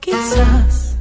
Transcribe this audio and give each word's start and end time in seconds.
Quizás. 0.00 0.96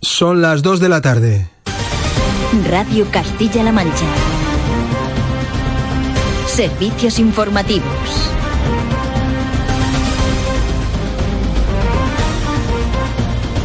Son 0.00 0.40
las 0.40 0.62
2 0.62 0.80
de 0.80 0.88
la 0.88 1.00
tarde. 1.02 1.48
Radio 2.70 3.06
Castilla-La 3.10 3.72
Mancha. 3.72 4.06
Servicios 6.46 7.18
informativos. 7.18 8.30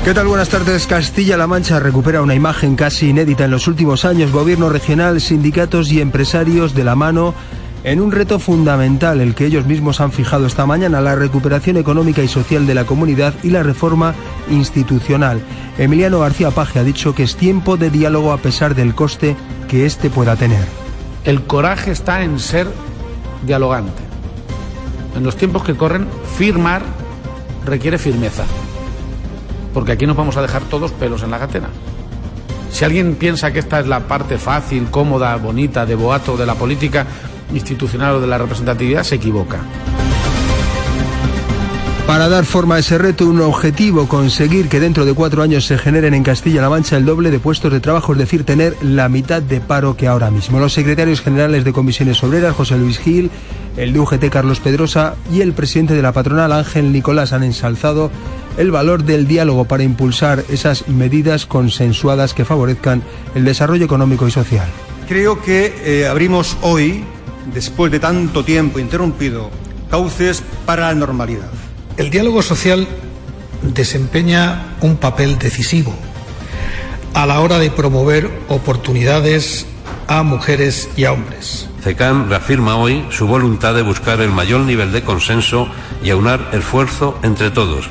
¿Qué 0.03 0.13
tal? 0.13 0.27
Buenas 0.27 0.49
tardes. 0.49 0.87
Castilla-La 0.87 1.47
Mancha 1.47 1.79
recupera 1.79 2.21
una 2.21 2.35
imagen 2.35 2.75
casi 2.75 3.09
inédita 3.09 3.45
en 3.45 3.51
los 3.51 3.67
últimos 3.67 4.03
años. 4.03 4.31
Gobierno 4.31 4.67
regional, 4.67 5.21
sindicatos 5.21 5.91
y 5.91 6.01
empresarios 6.01 6.73
de 6.73 6.83
la 6.83 6.95
mano 6.95 7.33
en 7.83 7.99
un 7.99 8.11
reto 8.11 8.37
fundamental, 8.37 9.21
el 9.21 9.33
que 9.33 9.45
ellos 9.45 9.65
mismos 9.65 10.01
han 10.01 10.11
fijado 10.11 10.45
esta 10.45 10.65
mañana, 10.65 11.01
la 11.01 11.15
recuperación 11.15 11.77
económica 11.77 12.21
y 12.21 12.27
social 12.27 12.67
de 12.67 12.75
la 12.75 12.85
comunidad 12.85 13.33
y 13.41 13.49
la 13.49 13.63
reforma 13.63 14.13
institucional. 14.49 15.41
Emiliano 15.79 16.19
García 16.19 16.51
Paje 16.51 16.79
ha 16.79 16.83
dicho 16.83 17.15
que 17.15 17.23
es 17.23 17.35
tiempo 17.35 17.77
de 17.77 17.89
diálogo 17.89 18.33
a 18.33 18.37
pesar 18.37 18.75
del 18.75 18.93
coste 18.93 19.35
que 19.67 19.85
éste 19.85 20.11
pueda 20.11 20.35
tener. 20.35 20.63
El 21.23 21.43
coraje 21.43 21.91
está 21.91 22.23
en 22.23 22.39
ser 22.39 22.67
dialogante. 23.45 24.03
En 25.15 25.23
los 25.23 25.35
tiempos 25.35 25.63
que 25.63 25.75
corren, 25.75 26.07
firmar 26.37 26.83
requiere 27.65 27.97
firmeza. 27.97 28.43
Porque 29.73 29.93
aquí 29.93 30.05
nos 30.05 30.17
vamos 30.17 30.37
a 30.37 30.41
dejar 30.41 30.63
todos 30.63 30.91
pelos 30.91 31.23
en 31.23 31.31
la 31.31 31.39
gatera. 31.39 31.69
Si 32.71 32.85
alguien 32.85 33.15
piensa 33.15 33.51
que 33.51 33.59
esta 33.59 33.79
es 33.79 33.87
la 33.87 34.01
parte 34.01 34.37
fácil, 34.37 34.89
cómoda, 34.89 35.35
bonita, 35.35 35.85
de 35.85 35.95
boato 35.95 36.37
de 36.37 36.45
la 36.45 36.55
política 36.55 37.05
institucional 37.53 38.15
o 38.15 38.21
de 38.21 38.27
la 38.27 38.37
representatividad, 38.37 39.03
se 39.03 39.15
equivoca. 39.15 39.59
Para 42.07 42.27
dar 42.27 42.45
forma 42.45 42.75
a 42.75 42.79
ese 42.79 42.97
reto, 42.97 43.25
un 43.25 43.39
objetivo, 43.39 44.07
conseguir 44.09 44.67
que 44.67 44.81
dentro 44.81 45.05
de 45.05 45.13
cuatro 45.13 45.43
años 45.43 45.65
se 45.65 45.77
generen 45.77 46.13
en 46.13 46.23
Castilla-La 46.23 46.69
Mancha 46.69 46.97
el 46.97 47.05
doble 47.05 47.31
de 47.31 47.39
puestos 47.39 47.71
de 47.71 47.79
trabajo, 47.79 48.11
es 48.11 48.19
decir, 48.19 48.43
tener 48.43 48.75
la 48.81 49.07
mitad 49.07 49.41
de 49.41 49.61
paro 49.61 49.95
que 49.95 50.07
ahora 50.07 50.29
mismo. 50.29 50.59
Los 50.59 50.73
secretarios 50.73 51.21
generales 51.21 51.63
de 51.63 51.71
comisiones 51.71 52.21
obreras, 52.21 52.55
José 52.55 52.77
Luis 52.77 52.99
Gil, 52.99 53.31
el 53.77 53.93
de 53.93 53.99
UGT, 53.99 54.29
Carlos 54.29 54.59
Pedrosa, 54.59 55.15
y 55.31 55.39
el 55.39 55.53
presidente 55.53 55.93
de 55.93 56.01
la 56.01 56.11
patronal, 56.11 56.51
Ángel 56.51 56.91
Nicolás, 56.91 57.31
han 57.31 57.43
ensalzado 57.43 58.11
el 58.57 58.71
valor 58.71 59.03
del 59.03 59.25
diálogo 59.25 59.65
para 59.65 59.83
impulsar 59.83 60.43
esas 60.49 60.89
medidas 60.89 61.45
consensuadas 61.45 62.33
que 62.33 62.43
favorezcan 62.43 63.03
el 63.35 63.45
desarrollo 63.45 63.85
económico 63.85 64.27
y 64.27 64.31
social. 64.31 64.67
Creo 65.07 65.41
que 65.41 65.73
eh, 65.85 66.07
abrimos 66.07 66.57
hoy, 66.61 67.05
después 67.53 67.91
de 67.91 67.99
tanto 67.99 68.43
tiempo 68.43 68.79
interrumpido, 68.79 69.49
cauces 69.89 70.43
para 70.65 70.87
la 70.87 70.95
normalidad. 70.95 71.49
El 71.97 72.09
diálogo 72.09 72.41
social 72.41 72.87
desempeña 73.61 74.75
un 74.81 74.97
papel 74.97 75.37
decisivo 75.37 75.93
a 77.13 77.25
la 77.25 77.41
hora 77.41 77.59
de 77.59 77.69
promover 77.69 78.29
oportunidades 78.47 79.65
a 80.07 80.23
mujeres 80.23 80.89
y 80.95 81.05
a 81.05 81.13
hombres. 81.13 81.67
CECAM 81.83 82.29
reafirma 82.29 82.75
hoy 82.75 83.05
su 83.09 83.27
voluntad 83.27 83.73
de 83.73 83.81
buscar 83.81 84.21
el 84.21 84.29
mayor 84.29 84.61
nivel 84.61 84.91
de 84.91 85.03
consenso 85.03 85.67
y 86.03 86.09
aunar 86.09 86.49
esfuerzo 86.53 87.19
entre 87.23 87.51
todos. 87.51 87.87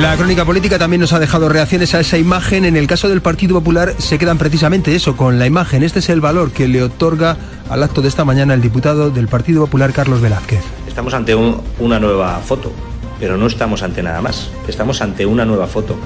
La 0.00 0.14
crónica 0.16 0.44
política 0.44 0.78
también 0.78 1.00
nos 1.00 1.12
ha 1.14 1.18
dejado 1.18 1.48
reacciones 1.48 1.94
a 1.94 2.00
esa 2.00 2.18
imagen. 2.18 2.64
En 2.64 2.76
el 2.76 2.86
caso 2.86 3.08
del 3.08 3.22
Partido 3.22 3.54
Popular 3.54 3.94
se 3.98 4.18
quedan 4.18 4.36
precisamente 4.38 4.94
eso, 4.94 5.16
con 5.16 5.38
la 5.38 5.46
imagen. 5.46 5.82
Este 5.82 6.00
es 6.00 6.08
el 6.10 6.20
valor 6.20 6.50
que 6.52 6.68
le 6.68 6.82
otorga 6.82 7.36
al 7.70 7.82
acto 7.82 8.02
de 8.02 8.08
esta 8.08 8.24
mañana 8.24 8.54
el 8.54 8.60
diputado 8.60 9.10
del 9.10 9.26
Partido 9.26 9.62
Popular, 9.64 9.92
Carlos 9.92 10.20
Velázquez. 10.20 10.60
Estamos 10.86 11.14
ante 11.14 11.34
un- 11.34 11.60
una 11.78 11.98
nueva 11.98 12.38
foto, 12.40 12.72
pero 13.18 13.36
no 13.36 13.46
estamos 13.46 13.82
ante 13.82 14.02
nada 14.02 14.20
más. 14.20 14.50
Estamos 14.68 15.00
ante 15.00 15.24
una 15.24 15.44
nueva 15.46 15.66
foto. 15.66 15.96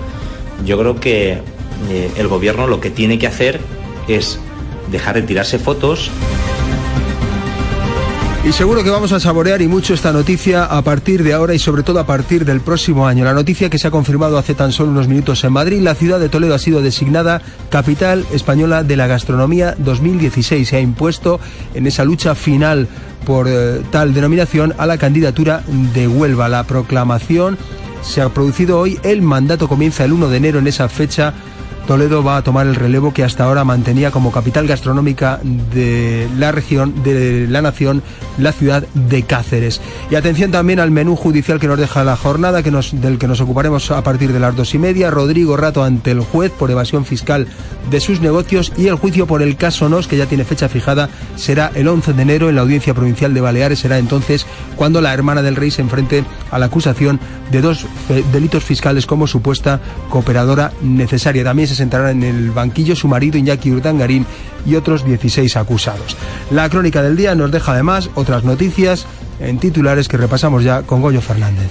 Yo 0.64 0.78
creo 0.78 1.00
que 1.00 1.40
eh, 1.90 2.10
el 2.16 2.28
gobierno 2.28 2.66
lo 2.68 2.80
que 2.80 2.90
tiene 2.90 3.18
que 3.18 3.26
hacer 3.26 3.60
es 4.06 4.38
dejar 4.90 5.16
de 5.16 5.22
tirarse 5.22 5.58
fotos 5.58 6.10
Y 8.42 8.52
seguro 8.52 8.82
que 8.82 8.88
vamos 8.88 9.12
a 9.12 9.20
saborear 9.20 9.60
y 9.60 9.68
mucho 9.68 9.92
esta 9.92 10.14
noticia 10.14 10.64
a 10.64 10.80
partir 10.80 11.22
de 11.22 11.34
ahora 11.34 11.52
y 11.52 11.58
sobre 11.58 11.82
todo 11.82 12.00
a 12.00 12.06
partir 12.06 12.46
del 12.46 12.62
próximo 12.62 13.06
año. 13.06 13.22
La 13.22 13.34
noticia 13.34 13.68
que 13.68 13.78
se 13.78 13.86
ha 13.86 13.90
confirmado 13.90 14.38
hace 14.38 14.54
tan 14.54 14.72
solo 14.72 14.92
unos 14.92 15.08
minutos 15.08 15.44
en 15.44 15.52
Madrid, 15.52 15.82
la 15.82 15.94
ciudad 15.94 16.18
de 16.18 16.30
Toledo 16.30 16.54
ha 16.54 16.58
sido 16.58 16.80
designada 16.80 17.42
capital 17.68 18.24
española 18.32 18.82
de 18.82 18.96
la 18.96 19.06
gastronomía 19.06 19.74
2016. 19.76 20.66
Se 20.66 20.76
ha 20.76 20.80
impuesto 20.80 21.38
en 21.74 21.86
esa 21.86 22.04
lucha 22.04 22.34
final 22.34 22.88
por 23.26 23.46
eh, 23.46 23.82
tal 23.90 24.14
denominación 24.14 24.74
a 24.78 24.86
la 24.86 24.96
candidatura 24.96 25.62
de 25.92 26.08
Huelva. 26.08 26.48
La 26.48 26.64
proclamación 26.64 27.58
se 28.00 28.22
ha 28.22 28.30
producido 28.30 28.78
hoy, 28.78 28.98
el 29.02 29.20
mandato 29.20 29.68
comienza 29.68 30.06
el 30.06 30.14
1 30.14 30.30
de 30.30 30.36
enero 30.38 30.58
en 30.60 30.66
esa 30.66 30.88
fecha. 30.88 31.34
Toledo 31.90 32.22
va 32.22 32.36
a 32.36 32.44
tomar 32.44 32.68
el 32.68 32.76
relevo 32.76 33.12
que 33.12 33.24
hasta 33.24 33.42
ahora 33.42 33.64
mantenía 33.64 34.12
como 34.12 34.30
capital 34.30 34.68
gastronómica 34.68 35.40
de 35.74 36.28
la 36.38 36.52
región, 36.52 37.02
de 37.02 37.48
la 37.48 37.62
nación, 37.62 38.04
la 38.38 38.52
ciudad 38.52 38.84
de 38.94 39.24
Cáceres. 39.24 39.80
Y 40.08 40.14
atención 40.14 40.52
también 40.52 40.78
al 40.78 40.92
menú 40.92 41.16
judicial 41.16 41.58
que 41.58 41.66
nos 41.66 41.80
deja 41.80 42.04
la 42.04 42.16
jornada, 42.16 42.62
que 42.62 42.70
nos, 42.70 43.00
del 43.00 43.18
que 43.18 43.26
nos 43.26 43.40
ocuparemos 43.40 43.90
a 43.90 44.04
partir 44.04 44.32
de 44.32 44.38
las 44.38 44.54
dos 44.54 44.72
y 44.72 44.78
media. 44.78 45.10
Rodrigo 45.10 45.56
Rato 45.56 45.82
ante 45.82 46.12
el 46.12 46.20
juez 46.20 46.52
por 46.52 46.70
evasión 46.70 47.04
fiscal 47.04 47.48
de 47.90 47.98
sus 47.98 48.20
negocios 48.20 48.72
y 48.76 48.86
el 48.86 48.94
juicio 48.94 49.26
por 49.26 49.42
el 49.42 49.56
caso 49.56 49.88
NOS, 49.88 50.06
que 50.06 50.16
ya 50.16 50.26
tiene 50.26 50.44
fecha 50.44 50.68
fijada, 50.68 51.08
será 51.34 51.72
el 51.74 51.88
11 51.88 52.12
de 52.12 52.22
enero 52.22 52.48
en 52.48 52.54
la 52.54 52.62
Audiencia 52.62 52.94
Provincial 52.94 53.34
de 53.34 53.40
Baleares. 53.40 53.80
Será 53.80 53.98
entonces 53.98 54.46
cuando 54.76 55.00
la 55.00 55.12
hermana 55.12 55.42
del 55.42 55.56
rey 55.56 55.72
se 55.72 55.82
enfrente 55.82 56.22
a 56.52 56.60
la 56.60 56.66
acusación 56.66 57.18
de 57.50 57.62
dos 57.62 57.84
delitos 58.32 58.62
fiscales 58.62 59.06
como 59.06 59.26
supuesta 59.26 59.80
cooperadora 60.08 60.70
necesaria. 60.82 61.42
También 61.42 61.66
se 61.66 61.79
sentarán 61.80 62.22
en 62.22 62.36
el 62.36 62.50
banquillo 62.50 62.94
su 62.94 63.08
marido 63.08 63.38
Iñaki 63.38 63.72
Urdangarín 63.72 64.26
y 64.64 64.76
otros 64.76 65.04
16 65.04 65.56
acusados. 65.56 66.16
La 66.50 66.68
crónica 66.68 67.02
del 67.02 67.16
día 67.16 67.34
nos 67.34 67.50
deja 67.50 67.72
además 67.72 68.10
otras 68.14 68.44
noticias 68.44 69.06
en 69.40 69.58
titulares 69.58 70.08
que 70.08 70.16
repasamos 70.16 70.62
ya 70.62 70.82
con 70.82 71.00
Goyo 71.00 71.20
Fernández. 71.20 71.70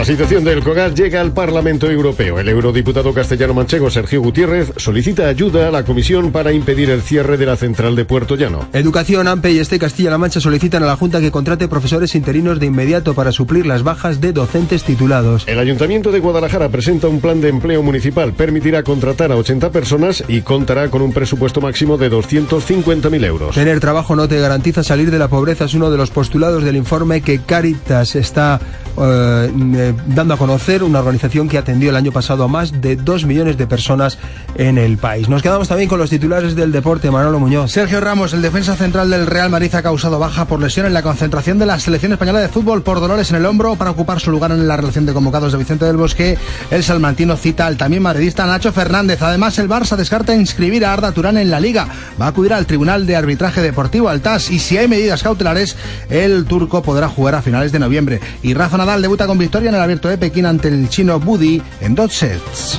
La 0.00 0.06
situación 0.06 0.44
del 0.44 0.64
COGAR 0.64 0.94
llega 0.94 1.20
al 1.20 1.34
Parlamento 1.34 1.90
Europeo. 1.90 2.38
El 2.40 2.48
eurodiputado 2.48 3.12
castellano 3.12 3.52
manchego 3.52 3.90
Sergio 3.90 4.22
Gutiérrez 4.22 4.72
solicita 4.78 5.28
ayuda 5.28 5.68
a 5.68 5.70
la 5.70 5.84
Comisión 5.84 6.32
para 6.32 6.52
impedir 6.52 6.88
el 6.88 7.02
cierre 7.02 7.36
de 7.36 7.44
la 7.44 7.54
central 7.54 7.96
de 7.96 8.06
Puerto 8.06 8.34
Llano. 8.34 8.66
Educación, 8.72 9.28
AMPE 9.28 9.52
y 9.52 9.58
este 9.58 9.78
Castilla-La 9.78 10.16
Mancha 10.16 10.40
solicitan 10.40 10.82
a 10.82 10.86
la 10.86 10.96
Junta 10.96 11.20
que 11.20 11.30
contrate 11.30 11.68
profesores 11.68 12.14
interinos 12.14 12.58
de 12.58 12.64
inmediato 12.64 13.12
para 13.12 13.30
suplir 13.30 13.66
las 13.66 13.82
bajas 13.82 14.22
de 14.22 14.32
docentes 14.32 14.84
titulados. 14.84 15.46
El 15.46 15.58
Ayuntamiento 15.58 16.10
de 16.10 16.20
Guadalajara 16.20 16.70
presenta 16.70 17.06
un 17.06 17.20
plan 17.20 17.42
de 17.42 17.50
empleo 17.50 17.82
municipal. 17.82 18.32
Permitirá 18.32 18.82
contratar 18.82 19.32
a 19.32 19.36
80 19.36 19.70
personas 19.70 20.24
y 20.28 20.40
contará 20.40 20.88
con 20.88 21.02
un 21.02 21.12
presupuesto 21.12 21.60
máximo 21.60 21.98
de 21.98 22.10
250.000 22.10 23.24
euros. 23.26 23.54
Tener 23.54 23.80
trabajo 23.80 24.16
no 24.16 24.26
te 24.28 24.40
garantiza 24.40 24.82
salir 24.82 25.10
de 25.10 25.18
la 25.18 25.28
pobreza 25.28 25.66
es 25.66 25.74
uno 25.74 25.90
de 25.90 25.98
los 25.98 26.08
postulados 26.08 26.64
del 26.64 26.76
informe 26.76 27.20
que 27.20 27.40
Caritas 27.40 28.16
está 28.16 28.60
eh, 28.98 29.89
dando 30.06 30.34
a 30.34 30.36
conocer, 30.36 30.82
una 30.82 31.00
organización 31.00 31.48
que 31.48 31.58
atendió 31.58 31.90
el 31.90 31.96
año 31.96 32.12
pasado 32.12 32.44
a 32.44 32.48
más 32.48 32.80
de 32.80 32.96
dos 32.96 33.24
millones 33.24 33.56
de 33.56 33.66
personas 33.66 34.18
en 34.56 34.78
el 34.78 34.98
país. 34.98 35.28
Nos 35.28 35.42
quedamos 35.42 35.68
también 35.68 35.88
con 35.88 35.98
los 35.98 36.10
titulares 36.10 36.54
del 36.54 36.72
deporte, 36.72 37.10
Manolo 37.10 37.38
Muñoz. 37.38 37.70
Sergio 37.72 38.00
Ramos, 38.00 38.32
el 38.32 38.42
defensa 38.42 38.76
central 38.76 39.10
del 39.10 39.26
Real 39.26 39.50
Madrid, 39.50 39.74
ha 39.74 39.82
causado 39.82 40.18
baja 40.18 40.46
por 40.46 40.60
lesión 40.60 40.86
en 40.86 40.94
la 40.94 41.02
concentración 41.02 41.58
de 41.58 41.66
la 41.66 41.78
selección 41.78 42.12
española 42.12 42.40
de 42.40 42.48
fútbol 42.48 42.82
por 42.82 43.00
dolores 43.00 43.30
en 43.30 43.36
el 43.36 43.46
hombro 43.46 43.76
para 43.76 43.90
ocupar 43.90 44.20
su 44.20 44.30
lugar 44.30 44.50
en 44.52 44.66
la 44.66 44.76
relación 44.76 45.06
de 45.06 45.12
convocados 45.12 45.52
de 45.52 45.58
Vicente 45.58 45.84
del 45.84 45.96
Bosque. 45.96 46.38
El 46.70 46.82
salmantino 46.82 47.36
cita 47.36 47.66
al 47.66 47.76
también 47.76 48.02
madridista 48.02 48.46
Nacho 48.46 48.72
Fernández. 48.72 49.22
Además, 49.22 49.58
el 49.58 49.68
Barça 49.68 49.96
descarta 49.96 50.34
inscribir 50.34 50.84
a 50.84 50.92
Arda 50.92 51.12
Turán 51.12 51.38
en 51.38 51.50
la 51.50 51.60
Liga. 51.60 51.88
Va 52.20 52.26
a 52.26 52.28
acudir 52.28 52.52
al 52.52 52.66
Tribunal 52.66 53.06
de 53.06 53.16
Arbitraje 53.16 53.60
Deportivo 53.62 54.08
Altas 54.08 54.50
y 54.50 54.58
si 54.58 54.76
hay 54.76 54.88
medidas 54.88 55.22
cautelares, 55.22 55.76
el 56.08 56.44
turco 56.44 56.82
podrá 56.82 57.08
jugar 57.08 57.34
a 57.34 57.42
finales 57.42 57.72
de 57.72 57.78
noviembre. 57.78 58.20
Y 58.42 58.54
Rafa 58.54 58.76
Nadal 58.76 59.02
debuta 59.02 59.26
con 59.26 59.38
victoria 59.38 59.69
en 59.70 59.76
el 59.76 59.82
Abierto 59.82 60.08
de 60.08 60.18
Pekín 60.18 60.46
ante 60.46 60.68
el 60.68 60.88
chino 60.88 61.18
Budi 61.18 61.62
en 61.80 61.94
dos 61.94 62.12
sets. 62.12 62.78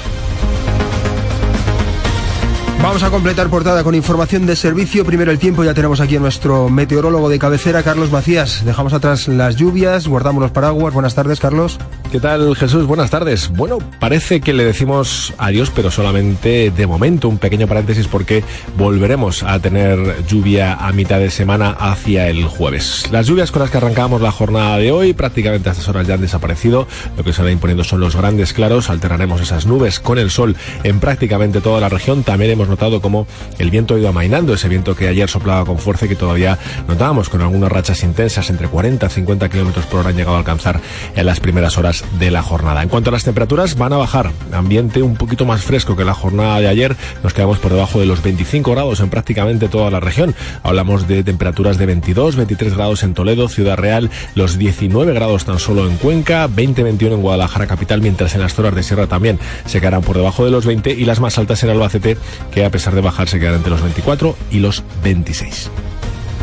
Vamos 2.82 3.04
a 3.04 3.12
completar 3.12 3.48
portada 3.48 3.84
con 3.84 3.94
información 3.94 4.48
de 4.48 4.56
servicio. 4.56 5.06
Primero 5.06 5.32
el 5.32 5.38
tiempo, 5.38 5.64
ya 5.64 5.76
tenemos 5.76 6.00
aquí 6.00 6.16
a 6.16 6.20
nuestro 6.20 6.68
meteorólogo 6.68 7.30
de 7.30 7.38
cabecera, 7.38 7.84
Carlos 7.84 8.12
Macías. 8.12 8.66
Dejamos 8.66 8.94
atrás 8.94 9.28
las 9.28 9.56
lluvias, 9.56 10.08
guardamos 10.08 10.42
los 10.42 10.50
paraguas. 10.50 10.92
Buenas 10.92 11.14
tardes, 11.14 11.40
Carlos. 11.40 11.78
¿Qué 12.12 12.20
tal, 12.20 12.56
Jesús? 12.56 12.88
Buenas 12.88 13.12
tardes. 13.12 13.50
Bueno, 13.50 13.78
parece 14.00 14.42
que 14.42 14.52
le 14.52 14.66
decimos 14.66 15.32
adiós, 15.38 15.72
pero 15.74 15.92
solamente 15.92 16.72
de 16.72 16.88
momento. 16.88 17.30
Un 17.30 17.38
pequeño 17.38 17.68
paréntesis 17.68 18.08
porque 18.08 18.44
volveremos 18.78 19.44
a 19.44 19.60
tener 19.60 20.26
lluvia 20.26 20.74
a 20.74 20.92
mitad 20.92 21.20
de 21.20 21.30
semana 21.30 21.70
hacia 21.70 22.30
el 22.30 22.46
jueves. 22.46 23.08
Las 23.12 23.28
lluvias 23.28 23.52
con 23.52 23.62
las 23.62 23.70
que 23.70 23.78
arrancamos 23.78 24.22
la 24.22 24.32
jornada 24.32 24.78
de 24.80 24.92
hoy 24.92 25.14
prácticamente 25.14 25.70
a 25.70 25.74
estas 25.74 25.88
horas 25.88 26.08
ya 26.08 26.16
han 26.16 26.22
desaparecido. 26.22 26.88
Lo 27.16 27.24
que 27.24 27.32
se 27.32 27.44
va 27.44 27.52
imponiendo 27.52 27.84
son 27.84 28.00
los 28.00 28.16
grandes 28.16 28.54
claros. 28.54 28.90
Alternaremos 28.90 29.40
esas 29.40 29.68
nubes 29.68 30.00
con 30.00 30.18
el 30.18 30.32
sol 30.32 30.56
en 30.84 31.00
prácticamente 31.00 31.62
toda 31.62 31.80
la 31.80 31.90
región. 31.90 32.24
También 32.24 32.50
hemos 32.52 32.71
notado 32.72 33.02
como 33.02 33.28
el 33.60 33.70
viento 33.70 33.94
ha 33.94 34.00
ido 34.00 34.10
amainando, 34.10 34.54
ese 34.54 34.68
viento 34.68 34.96
que 34.96 35.08
ayer 35.08 35.30
soplaba 35.30 35.66
con 35.66 35.78
fuerza 35.78 36.06
y 36.06 36.10
que 36.10 36.16
todavía 36.16 36.58
notábamos 36.88 37.30
con 37.30 37.42
algunas 37.42 37.72
rachas 37.72 38.04
intensas 38.04 38.50
entre 38.50 38.68
40 38.68 39.06
y 39.06 39.10
50 39.10 39.50
kilómetros 39.50 39.86
por 39.86 40.00
hora 40.00 40.10
han 40.10 40.16
llegado 40.16 40.36
a 40.36 40.40
alcanzar 40.40 40.80
en 41.16 41.26
las 41.26 41.40
primeras 41.40 41.78
horas 41.78 42.04
de 42.20 42.32
la 42.32 42.42
jornada. 42.42 42.82
En 42.82 42.90
cuanto 42.90 43.10
a 43.10 43.14
las 43.14 43.24
temperaturas, 43.24 43.78
van 43.78 43.94
a 43.94 43.98
bajar. 43.98 44.32
Ambiente 44.52 45.02
un 45.02 45.16
poquito 45.16 45.46
más 45.46 45.62
fresco 45.62 45.96
que 45.96 46.06
la 46.06 46.14
jornada 46.14 46.60
de 46.60 46.68
ayer. 46.68 46.96
Nos 47.24 47.34
quedamos 47.34 47.60
por 47.60 47.72
debajo 47.74 48.00
de 48.00 48.06
los 48.06 48.24
25 48.24 48.72
grados 48.72 49.00
en 49.00 49.10
prácticamente 49.10 49.68
toda 49.68 49.92
la 49.92 50.00
región. 50.00 50.34
Hablamos 50.64 51.08
de 51.08 51.24
temperaturas 51.24 51.78
de 51.78 51.86
22, 51.86 52.36
23 52.36 52.76
grados 52.76 53.04
en 53.04 53.14
Toledo, 53.14 53.50
Ciudad 53.50 53.78
Real, 53.78 54.10
los 54.36 54.58
19 54.58 55.14
grados 55.14 55.46
tan 55.46 55.60
solo 55.60 55.88
en 55.88 55.98
Cuenca, 55.98 56.48
20-21 56.48 57.14
en 57.14 57.22
Guadalajara 57.22 57.68
capital, 57.68 58.02
mientras 58.02 58.34
en 58.36 58.42
las 58.42 58.54
zonas 58.54 58.76
de 58.76 58.84
sierra 58.84 59.08
también 59.08 59.40
se 59.66 59.80
quedarán 59.80 60.02
por 60.02 60.16
debajo 60.16 60.46
de 60.46 60.52
los 60.52 60.66
20 60.66 60.92
y 60.92 61.06
las 61.06 61.20
más 61.20 61.38
altas 61.38 61.64
en 61.64 61.70
Albacete, 61.70 62.18
que 62.54 62.61
a 62.66 62.70
pesar 62.70 62.96
de 62.96 63.02
bajar 63.02 63.28
se 63.28 63.40
quedan 63.40 63.56
entre 63.56 63.72
los 63.72 63.82
24 63.82 64.36
y 64.52 64.60
los 64.60 64.84
26. 65.04 65.70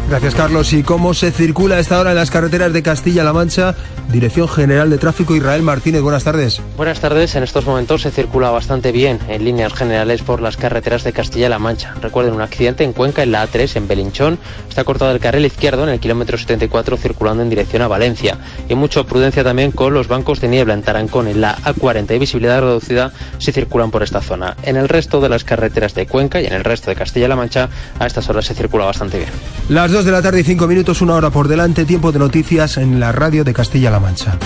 Gracias, 0.08 0.34
Carlos. 0.34 0.72
¿Y 0.72 0.82
cómo 0.82 1.12
se 1.12 1.30
circula 1.30 1.76
a 1.76 1.80
esta 1.80 2.00
hora 2.00 2.10
en 2.10 2.16
las 2.16 2.30
carreteras 2.30 2.72
de 2.72 2.82
Castilla-La 2.82 3.34
Mancha? 3.34 3.74
Dirección 4.10 4.48
General 4.48 4.88
de 4.88 4.96
Tráfico, 4.96 5.36
Israel 5.36 5.60
Martínez. 5.60 6.00
Buenas 6.00 6.24
tardes. 6.24 6.62
Buenas 6.78 6.98
tardes. 6.98 7.34
En 7.34 7.42
estos 7.42 7.66
momentos 7.66 8.00
se 8.00 8.10
circula 8.10 8.48
bastante 8.48 8.90
bien 8.90 9.18
en 9.28 9.44
líneas 9.44 9.74
generales 9.74 10.22
por 10.22 10.40
las 10.40 10.56
carreteras 10.56 11.04
de 11.04 11.12
Castilla-La 11.12 11.58
Mancha. 11.58 11.94
Recuerden 12.00 12.32
un 12.32 12.40
accidente 12.40 12.84
en 12.84 12.94
Cuenca, 12.94 13.22
en 13.22 13.32
la 13.32 13.46
A3, 13.46 13.76
en 13.76 13.86
Belinchón. 13.86 14.38
Está 14.66 14.82
cortado 14.84 15.10
el 15.10 15.20
carril 15.20 15.44
izquierdo 15.44 15.82
en 15.82 15.90
el 15.90 16.00
kilómetro 16.00 16.38
74, 16.38 16.96
circulando 16.96 17.42
en 17.42 17.50
dirección 17.50 17.82
a 17.82 17.88
Valencia. 17.88 18.38
Y 18.66 18.74
mucha 18.74 19.04
prudencia 19.04 19.44
también 19.44 19.72
con 19.72 19.92
los 19.92 20.08
bancos 20.08 20.40
de 20.40 20.48
niebla 20.48 20.72
en 20.72 20.82
Tarancón, 20.82 21.28
en 21.28 21.42
la 21.42 21.54
A40 21.58 22.16
y 22.16 22.18
visibilidad 22.18 22.62
reducida 22.62 23.12
si 23.36 23.52
circulan 23.52 23.90
por 23.90 24.02
esta 24.02 24.22
zona. 24.22 24.56
En 24.62 24.76
el 24.76 24.88
resto 24.88 25.20
de 25.20 25.28
las 25.28 25.44
carreteras 25.44 25.94
de 25.94 26.06
Cuenca 26.06 26.40
y 26.40 26.46
en 26.46 26.54
el 26.54 26.64
resto 26.64 26.88
de 26.88 26.96
Castilla-La 26.96 27.36
Mancha, 27.36 27.68
a 27.98 28.06
estas 28.06 28.26
horas 28.30 28.46
se 28.46 28.54
circula 28.54 28.86
bastante 28.86 29.18
bien. 29.18 29.30
Las 29.68 29.97
de 30.04 30.12
la 30.12 30.22
tarde 30.22 30.40
y 30.40 30.44
cinco 30.44 30.68
minutos, 30.68 31.02
una 31.02 31.14
hora 31.14 31.30
por 31.30 31.48
delante, 31.48 31.84
tiempo 31.84 32.12
de 32.12 32.20
noticias 32.20 32.76
en 32.76 33.00
la 33.00 33.10
radio 33.10 33.42
de 33.42 33.52
Castilla-La 33.52 33.98
Mancha. 33.98 34.38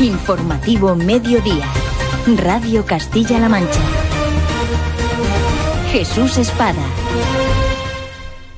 Informativo 0.00 0.96
Mediodía. 0.96 1.66
Radio 2.38 2.84
Castilla-La 2.84 3.48
Mancha. 3.48 3.80
Jesús 5.92 6.36
Espada. 6.38 6.82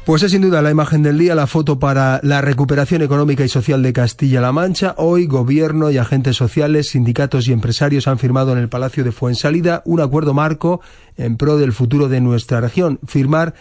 Pues 0.06 0.22
es 0.22 0.32
sin 0.32 0.42
duda 0.42 0.62
la 0.62 0.70
imagen 0.70 1.02
del 1.02 1.18
día, 1.18 1.34
la 1.34 1.46
foto 1.46 1.78
para 1.78 2.20
la 2.22 2.40
recuperación 2.40 3.02
económica 3.02 3.44
y 3.44 3.48
social 3.48 3.82
de 3.82 3.92
Castilla-La 3.92 4.52
Mancha. 4.52 4.94
Hoy, 4.96 5.26
gobierno 5.26 5.90
y 5.90 5.98
agentes 5.98 6.36
sociales, 6.36 6.90
sindicatos 6.90 7.48
y 7.48 7.52
empresarios 7.52 8.08
han 8.08 8.18
firmado 8.18 8.52
en 8.52 8.58
el 8.58 8.68
Palacio 8.68 9.04
de 9.04 9.12
Fuensalida 9.12 9.82
un 9.84 10.00
acuerdo 10.00 10.32
marco 10.32 10.80
en 11.16 11.36
pro 11.36 11.58
del 11.58 11.72
futuro 11.72 12.08
de 12.08 12.20
nuestra 12.20 12.60
región. 12.60 12.98
Firmar 13.06 13.54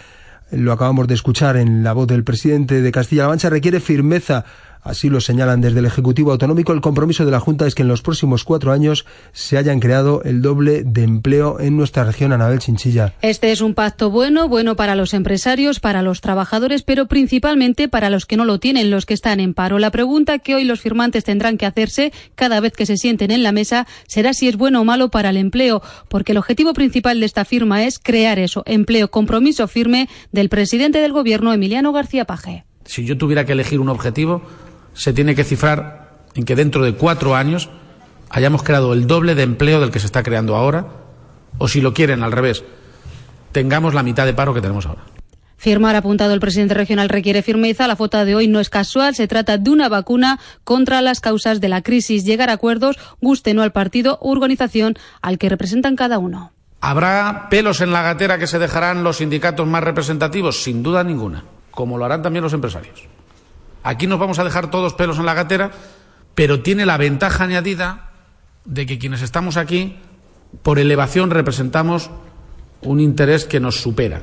lo 0.56 0.72
acabamos 0.72 1.08
de 1.08 1.14
escuchar 1.16 1.58
en 1.58 1.84
la 1.84 1.94
voz 1.94 2.08
del 2.08 2.24
presidente 2.24 2.82
de 2.82 2.92
Castilla-La 2.92 3.30
Mancha, 3.30 3.50
requiere 3.50 3.80
firmeza. 3.80 4.46
Así 4.84 5.10
lo 5.10 5.22
señalan 5.22 5.62
desde 5.62 5.80
el 5.80 5.86
Ejecutivo 5.86 6.32
Autonómico. 6.32 6.74
El 6.74 6.82
compromiso 6.82 7.26
de 7.26 7.32
la 7.32 7.40
Junta 7.40 7.66
es 7.66 7.76
que 7.76 7.84
en 7.84 7.88
los 7.88 8.02
próximos 8.02 8.44
cuatro 8.44 8.72
años 8.72 9.06
se 9.32 9.58
hayan 9.58 9.80
creado 9.80 10.22
el 10.24 10.42
doble 10.42 10.84
de 10.84 11.04
empleo 11.04 11.60
en 11.60 11.78
nuestra 11.78 12.04
región, 12.04 12.34
Anabel 12.34 12.60
Chinchilla. 12.60 13.14
Este 13.22 13.52
es 13.52 13.62
un 13.62 13.74
pacto 13.74 14.10
bueno, 14.10 14.50
bueno 14.50 14.76
para 14.76 14.96
los 14.96 15.14
empresarios, 15.14 15.80
para 15.80 16.02
los 16.02 16.22
trabajadores, 16.22 16.84
pero 16.84 17.08
principalmente 17.08 17.88
para 17.88 18.10
los 18.10 18.26
que 18.26 18.38
no 18.38 18.46
lo 18.46 18.60
tienen, 18.60 18.92
los 18.92 19.06
que 19.06 19.14
están 19.14 19.40
en 19.40 19.54
paro. 19.54 19.80
La 19.80 19.92
pregunta 19.92 20.40
que 20.40 20.56
hoy 20.56 20.66
los 20.66 20.82
firmantes 20.82 21.24
tendrán 21.24 21.58
que 21.58 21.66
hacerse 21.66 22.12
cada 22.36 22.60
vez 22.60 22.74
que 22.74 22.86
se 22.86 22.98
sienten 22.98 23.32
en 23.32 23.44
la 23.44 23.52
mesa 23.52 23.88
será 24.08 24.34
si 24.34 24.48
es 24.48 24.58
bueno 24.58 24.82
o 24.82 24.84
malo 24.84 25.10
para 25.10 25.30
el 25.30 25.38
empleo, 25.38 25.82
porque 26.10 26.34
el 26.34 26.38
objetivo 26.38 26.74
principal 26.74 27.20
de 27.20 27.26
esta 27.26 27.46
firma 27.46 27.86
es 27.86 28.00
crear 28.00 28.40
eso, 28.40 28.64
empleo, 28.66 29.10
compromiso 29.10 29.68
firme 29.68 30.10
del 30.32 30.50
presidente 30.50 31.00
del 31.00 31.14
Gobierno, 31.14 31.54
Emiliano 31.54 31.94
García 31.94 32.26
Paje. 32.26 32.66
Si 32.86 33.06
yo 33.06 33.18
tuviera 33.18 33.46
que 33.46 33.54
elegir 33.54 33.80
un 33.80 33.90
objetivo, 33.90 34.42
se 34.94 35.14
tiene 35.14 35.36
que 35.36 35.44
cifrar 35.44 36.18
en 36.36 36.46
que 36.46 36.56
dentro 36.56 36.84
de 36.84 36.96
cuatro 36.96 37.36
años 37.36 37.70
hayamos 38.30 38.64
creado 38.64 38.94
el 38.94 39.08
doble 39.08 39.36
de 39.36 39.44
empleo 39.44 39.80
del 39.80 39.92
que 39.92 40.00
se 40.00 40.08
está 40.08 40.24
creando 40.24 40.56
ahora, 40.56 40.88
o 41.58 41.68
si 41.68 41.82
lo 41.82 41.94
quieren 41.94 42.24
al 42.24 42.32
revés, 42.32 42.64
tengamos 43.52 43.94
la 43.94 44.04
mitad 44.04 44.26
de 44.26 44.34
paro 44.34 44.54
que 44.54 44.62
tenemos 44.62 44.86
ahora. 44.86 45.04
Firmar, 45.58 45.96
apuntado 45.96 46.34
el 46.34 46.42
presidente 46.42 46.74
regional, 46.74 47.08
requiere 47.08 47.42
firmeza. 47.42 47.88
La 47.88 47.96
foto 47.96 48.26
de 48.26 48.36
hoy 48.36 48.50
no 48.50 48.60
es 48.60 48.70
casual. 48.70 49.16
Se 49.16 49.30
trata 49.30 49.58
de 49.58 49.70
una 49.70 49.88
vacuna 49.88 50.38
contra 50.66 51.02
las 51.02 51.22
causas 51.22 51.62
de 51.62 51.70
la 51.70 51.82
crisis. 51.82 52.26
Llegar 52.26 52.50
a 52.50 52.54
acuerdos, 52.54 52.98
guste 53.22 53.54
no 53.54 53.62
al 53.62 53.72
partido 53.72 54.20
u 54.22 54.32
organización 54.32 54.96
al 55.22 55.38
que 55.38 55.48
representan 55.48 55.96
cada 55.96 56.18
uno. 56.18 56.52
¿Habrá 56.82 57.48
pelos 57.50 57.80
en 57.80 57.94
la 57.94 58.02
gatera 58.02 58.38
que 58.38 58.48
se 58.48 58.60
dejarán 58.60 59.06
los 59.06 59.18
sindicatos 59.18 59.66
más 59.66 59.86
representativos? 59.86 60.64
Sin 60.64 60.84
duda 60.84 61.02
ninguna, 61.02 61.46
como 61.72 61.98
lo 61.98 62.04
harán 62.04 62.24
también 62.24 62.44
los 62.44 62.52
empresarios. 62.52 63.08
Aquí 63.84 64.08
nos 64.08 64.20
vamos 64.20 64.40
a 64.40 64.44
dejar 64.44 64.72
todos 64.72 64.94
pelos 64.94 65.20
en 65.20 65.26
la 65.26 65.34
gatera, 65.34 65.72
pero 66.36 66.62
tiene 66.62 66.86
la 66.86 66.98
ventaja 66.98 67.44
añadida 67.44 68.12
de 68.66 68.86
que 68.86 68.98
quienes 68.98 69.22
estamos 69.22 69.58
aquí, 69.58 69.98
por 70.62 70.80
elevación, 70.80 71.30
representamos 71.30 72.10
un 72.82 73.00
interés 73.00 73.46
que 73.46 73.60
nos 73.60 73.82
supera. 73.82 74.22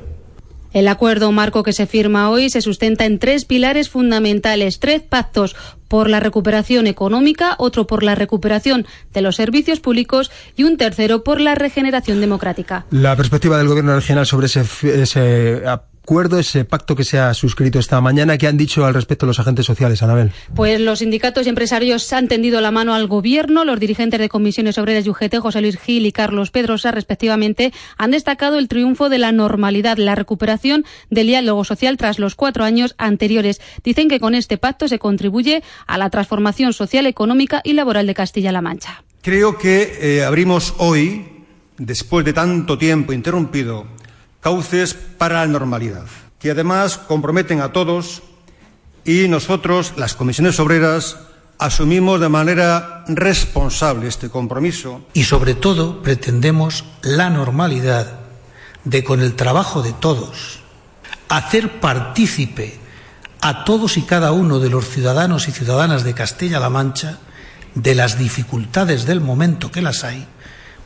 El 0.73 0.87
acuerdo 0.87 1.33
marco 1.33 1.65
que 1.65 1.73
se 1.73 1.87
firma 1.87 2.31
hoy 2.31 2.49
se 2.49 2.63
sustenta 2.63 3.05
en 3.05 3.19
tres 3.19 3.45
pilares 3.45 3.91
fundamentales, 3.91 4.79
tres 4.79 5.03
pactos 5.03 5.57
por 5.89 6.09
la 6.09 6.21
recuperación 6.21 6.87
económica, 6.87 7.57
otro 7.59 7.89
por 7.89 8.05
la 8.05 8.15
recuperación 8.15 8.87
de 9.13 9.21
los 9.21 9.35
servicios 9.35 9.81
públicos 9.81 10.31
y 10.57 10.63
un 10.63 10.77
tercero 10.77 11.25
por 11.25 11.41
la 11.41 11.57
regeneración 11.57 12.21
democrática. 12.21 12.87
La 12.93 13.17
perspectiva 13.17 13.59
del 13.59 13.67
Gobierno 13.67 13.97
regional 13.97 14.27
sobre 14.27 14.47
ese, 14.47 14.63
ese 15.03 15.65
acuerdo, 16.03 16.39
ese 16.39 16.65
pacto 16.65 16.97
que 16.97 17.05
se 17.05 17.19
ha 17.19 17.33
suscrito 17.35 17.79
esta 17.79 18.01
mañana. 18.01 18.37
¿Qué 18.37 18.49
han 18.49 18.57
dicho 18.57 18.85
al 18.85 18.95
respecto 18.95 19.27
los 19.27 19.39
agentes 19.39 19.67
sociales, 19.67 20.03
Anabel? 20.03 20.33
Pues 20.55 20.81
los 20.81 20.99
sindicatos 20.99 21.47
y 21.47 21.51
empresarios 21.51 22.13
han 22.13 22.27
tendido 22.27 22.61
la 22.61 22.71
mano 22.71 22.95
al 22.95 23.07
gobierno. 23.07 23.65
Los 23.65 23.79
dirigentes 23.79 24.19
de 24.19 24.29
comisiones 24.29 24.77
obreras 24.79 25.07
y 25.07 25.11
UGT, 25.11 25.37
José 25.39 25.61
Luis 25.61 25.79
Gil 25.79 26.07
y 26.07 26.13
Carlos 26.13 26.51
Pedrosa, 26.51 26.91
respectivamente, 26.91 27.73
han 27.97 28.11
destacado 28.11 28.59
el 28.59 28.67
triunfo 28.67 29.09
de 29.09 29.19
la 29.19 29.31
normalidad, 29.31 29.99
la 29.99 30.17
recuperación 30.17 30.85
del 31.11 31.29
diálogo 31.29 31.65
social 31.65 31.97
tras 31.97 32.19
los 32.19 32.35
cuatro 32.35 32.65
años 32.65 32.95
anteriores. 32.99 33.61
Dicen 33.85 34.09
que 34.09 34.19
con 34.19 34.35
este 34.35 34.59
pacto 34.59 34.89
se 34.89 34.99
contribuye 34.99 35.63
a 35.87 35.97
la 35.97 36.11
transformación 36.11 36.73
social, 36.73 37.07
económica 37.07 37.61
y 37.63 37.75
laboral 37.75 38.07
de 38.07 38.15
Castilla-La 38.15 38.63
Mancha. 38.63 39.05
Creo 39.23 39.59
que 39.59 39.99
eh, 40.01 40.25
abrimos 40.25 40.75
hoy, 40.79 41.45
después 41.79 42.25
de 42.25 42.33
tanto 42.33 42.79
tiempo 42.79 43.13
interrumpido, 43.13 43.87
cauces 44.41 44.95
para 44.95 45.41
la 45.41 45.47
normalidad, 45.47 46.07
que 46.39 46.51
además 46.51 46.99
comprometen 46.99 47.61
a 47.61 47.73
todos 47.73 48.23
y 49.05 49.29
nosotros, 49.29 49.95
las 49.97 50.15
comisiones 50.15 50.61
obreras, 50.61 51.19
asumimos 51.59 52.21
de 52.21 52.29
manera 52.29 53.05
responsable 53.09 54.09
este 54.09 54.31
compromiso. 54.31 55.03
Y 55.13 55.25
sobre 55.25 55.55
todo 55.55 56.03
pretendemos 56.03 56.85
la 57.03 57.31
normalidad 57.31 58.21
de, 58.85 59.05
con 59.05 59.21
el 59.21 59.35
trabajo 59.35 59.83
de 59.83 59.93
todos, 59.93 60.61
hacer 61.29 61.81
partícipe 61.81 62.79
a 63.41 63.65
todos 63.65 63.97
y 63.97 64.03
cada 64.03 64.33
uno 64.33 64.59
de 64.59 64.71
los 64.71 64.89
ciudadanos 64.89 65.49
y 65.49 65.53
ciudadanas 65.53 66.05
de 66.05 66.15
Castilla-La 66.15 66.71
Mancha 66.71 67.19
de 67.75 67.95
las 67.95 68.19
dificultades 68.19 69.07
del 69.07 69.21
momento 69.21 69.71
que 69.71 69.83
las 69.83 70.05
hay 70.05 70.27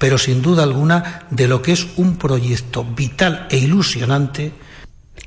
pero 0.04 0.18
sin 0.18 0.42
duda 0.42 0.64
alguna 0.64 1.23
de 1.30 1.49
lo 1.49 1.62
que 1.62 1.73
es 1.73 1.87
un 1.96 2.18
proyecto 2.18 2.84
vital 2.84 3.46
e 3.49 3.56
ilusionante 3.56 4.52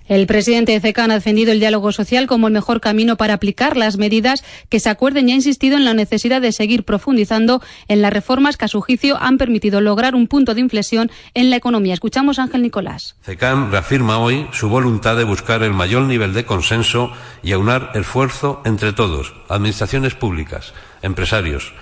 el 0.05 0.27
presidente 0.27 0.72
de 0.72 0.79
CECAN 0.79 1.10
ha 1.10 1.15
defendido 1.15 1.51
el 1.51 1.60
diálogo 1.60 1.91
social 1.91 2.27
como 2.27 2.46
el 2.46 2.53
mejor 2.53 2.79
camino 2.79 3.17
para 3.17 3.34
aplicar 3.34 3.75
las 3.75 3.98
medidas 3.98 4.43
que 4.69 4.79
se 4.79 4.91
acuerden 4.91 5.27
y 5.27 5.31
ha 5.31 5.36
insistido 5.36 5.77
en 5.77 5.84
la 5.84 5.96
necesidad 5.96 6.41
de 6.41 6.51
seguir 6.51 6.84
profundizando 6.84 7.60
en 7.88 8.03
las 8.03 8.13
reformas 8.13 8.55
que 8.55 8.65
a 8.65 8.67
su 8.67 8.79
juicio 8.79 9.17
han 9.19 9.39
permitido 9.39 9.81
lograr 9.81 10.13
un 10.13 10.27
punto 10.27 10.53
de 10.53 10.62
inflexión 10.62 11.10
en 11.34 11.50
la 11.50 11.55
economía. 11.55 11.96
Escuchamos 11.96 12.38
a 12.38 12.43
Ángel 12.43 12.62
Nicolás. 12.62 13.15
CECAN 13.24 13.72
reafirma 13.72 14.19
hoy 14.19 14.48
su 14.51 14.69
voluntad 14.69 15.17
de 15.17 15.24
buscar 15.24 15.63
el 15.63 15.74
mayor 15.74 16.03
nivel 16.03 16.36
de 16.36 16.46
consenso 16.46 17.12
y 17.41 17.53
aunar 17.53 17.93
esfuerzo 17.96 18.62
entre 18.63 18.93
todos, 18.93 19.34
administraciones 19.50 20.13
públicas, 20.13 20.75
empresarios, 21.01 21.74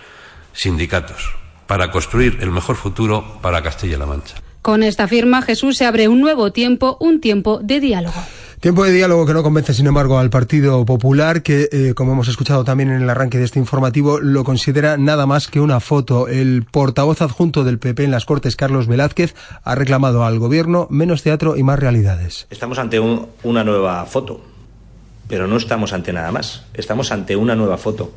sindicatos 0.54 1.45
para 1.68 1.92
construir 1.92 2.38
el 2.42 2.52
mejor 2.52 2.76
futuro 2.76 3.40
para 3.42 3.62
Castilla-La 3.62 4.06
Mancha. 4.06 4.36
Con 4.62 4.82
esta 4.82 5.08
firma, 5.08 5.42
Jesús 5.42 5.78
se 5.78 5.86
abre 5.86 6.08
un 6.08 6.22
nuevo 6.22 6.52
tiempo, 6.52 6.98
un 7.00 7.22
tiempo 7.22 7.60
de 7.62 7.80
diálogo. 7.80 8.20
Tiempo 8.60 8.84
de 8.84 8.94
diálogo 8.94 9.28
que 9.28 9.34
no 9.36 9.44
convence, 9.44 9.76
sin 9.76 9.86
embargo, 9.86 10.18
al 10.18 10.32
Partido 10.32 10.84
Popular, 10.86 11.44
que, 11.44 11.70
eh, 11.72 11.94
como 11.94 12.14
hemos 12.14 12.30
escuchado 12.30 12.64
también 12.64 12.90
en 12.90 13.04
el 13.04 13.10
arranque 13.10 13.38
de 13.38 13.44
este 13.44 13.60
informativo, 13.60 14.20
lo 14.20 14.44
considera 14.44 14.98
nada 14.98 15.28
más 15.28 15.48
que 15.48 15.60
una 15.60 15.80
foto. 15.80 16.28
El 16.28 16.66
portavoz 16.72 17.22
adjunto 17.22 17.64
del 17.64 17.78
PP 17.78 18.06
en 18.06 18.10
las 18.10 18.26
Cortes, 18.26 18.56
Carlos 18.56 18.88
Velázquez, 18.88 19.36
ha 19.64 19.76
reclamado 19.76 20.26
al 20.26 20.40
Gobierno 20.40 20.88
menos 20.90 21.22
teatro 21.22 21.58
y 21.58 21.62
más 21.62 21.78
realidades. 21.78 22.48
Estamos 22.50 22.80
ante 22.80 23.00
una 23.00 23.64
nueva 23.64 24.04
foto, 24.06 24.42
pero 25.28 25.46
no 25.46 25.58
estamos 25.58 25.94
ante 25.94 26.12
nada 26.12 26.32
más. 26.32 26.64
Estamos 26.74 27.12
ante 27.12 27.36
una 27.36 27.56
nueva 27.56 27.78
foto. 27.78 28.14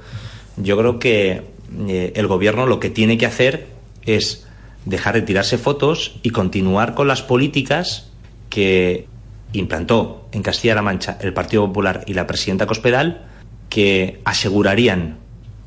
Yo 0.56 0.78
creo 0.78 0.98
que 0.98 1.57
eh, 1.88 2.12
el 2.16 2.26
Gobierno 2.26 2.66
lo 2.66 2.80
que 2.80 2.90
tiene 2.90 3.18
que 3.18 3.26
hacer 3.26 3.66
es 4.04 4.46
dejar 4.84 5.14
de 5.14 5.22
tirarse 5.22 5.58
fotos 5.58 6.18
y 6.22 6.30
continuar 6.30 6.94
con 6.94 7.08
las 7.08 7.22
políticas 7.22 8.10
que 8.48 9.06
implantó 9.52 10.28
en 10.32 10.42
Castilla-La 10.42 10.82
Mancha 10.82 11.18
el 11.20 11.32
Partido 11.32 11.66
Popular 11.66 12.04
y 12.06 12.14
la 12.14 12.26
presidenta 12.26 12.66
Cospedal, 12.66 13.26
que 13.68 14.20
asegurarían 14.24 15.18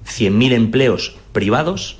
100.000 0.05 0.53
empleos 0.53 1.15
privados 1.33 1.97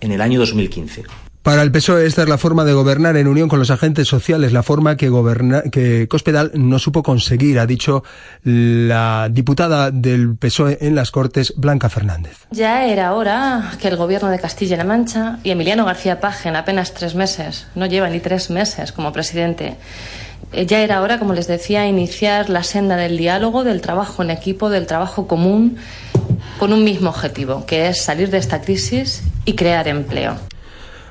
en 0.00 0.12
el 0.12 0.20
año 0.20 0.38
2015. 0.40 1.04
Para 1.46 1.62
el 1.62 1.70
PSOE 1.70 2.06
esta 2.06 2.24
es 2.24 2.28
la 2.28 2.38
forma 2.38 2.64
de 2.64 2.72
gobernar 2.72 3.16
en 3.16 3.28
unión 3.28 3.48
con 3.48 3.60
los 3.60 3.70
agentes 3.70 4.08
sociales, 4.08 4.52
la 4.52 4.64
forma 4.64 4.96
que, 4.96 5.12
que 5.70 6.08
Cospedal 6.08 6.50
no 6.54 6.80
supo 6.80 7.04
conseguir, 7.04 7.60
ha 7.60 7.66
dicho 7.66 8.02
la 8.42 9.28
diputada 9.30 9.92
del 9.92 10.34
PSOE 10.34 10.78
en 10.80 10.96
las 10.96 11.12
Cortes, 11.12 11.54
Blanca 11.56 11.88
Fernández. 11.88 12.48
Ya 12.50 12.86
era 12.86 13.14
hora 13.14 13.74
que 13.80 13.86
el 13.86 13.96
gobierno 13.96 14.28
de 14.28 14.40
Castilla-La 14.40 14.82
Mancha 14.82 15.38
y 15.44 15.50
Emiliano 15.52 15.84
García 15.84 16.18
Paje 16.18 16.48
en 16.48 16.56
apenas 16.56 16.92
tres 16.94 17.14
meses, 17.14 17.68
no 17.76 17.86
lleva 17.86 18.10
ni 18.10 18.18
tres 18.18 18.50
meses 18.50 18.90
como 18.90 19.12
presidente, 19.12 19.76
eh, 20.52 20.66
ya 20.66 20.80
era 20.80 21.00
hora, 21.00 21.20
como 21.20 21.32
les 21.32 21.46
decía, 21.46 21.86
iniciar 21.86 22.50
la 22.50 22.64
senda 22.64 22.96
del 22.96 23.16
diálogo, 23.16 23.62
del 23.62 23.82
trabajo 23.82 24.24
en 24.24 24.30
equipo, 24.30 24.68
del 24.68 24.88
trabajo 24.88 25.28
común, 25.28 25.76
con 26.58 26.72
un 26.72 26.82
mismo 26.82 27.10
objetivo, 27.10 27.66
que 27.66 27.86
es 27.86 28.02
salir 28.02 28.30
de 28.30 28.38
esta 28.38 28.60
crisis 28.62 29.22
y 29.44 29.54
crear 29.54 29.86
empleo. 29.86 30.34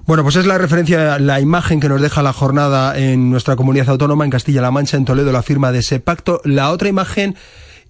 Bueno, 0.05 0.21
pues 0.21 0.35
es 0.35 0.45
la 0.45 0.59
referencia, 0.59 1.17
la 1.17 1.41
imagen 1.41 1.79
que 1.79 1.89
nos 1.89 1.99
deja 1.99 2.21
la 2.21 2.31
jornada 2.31 2.95
en 2.95 3.31
nuestra 3.31 3.55
comunidad 3.55 3.89
autónoma, 3.89 4.23
en 4.23 4.29
Castilla-La 4.29 4.69
Mancha, 4.69 4.97
en 4.97 5.05
Toledo, 5.05 5.31
la 5.31 5.41
firma 5.41 5.71
de 5.71 5.79
ese 5.79 5.99
pacto. 5.99 6.41
La 6.43 6.69
otra 6.69 6.89
imagen 6.89 7.35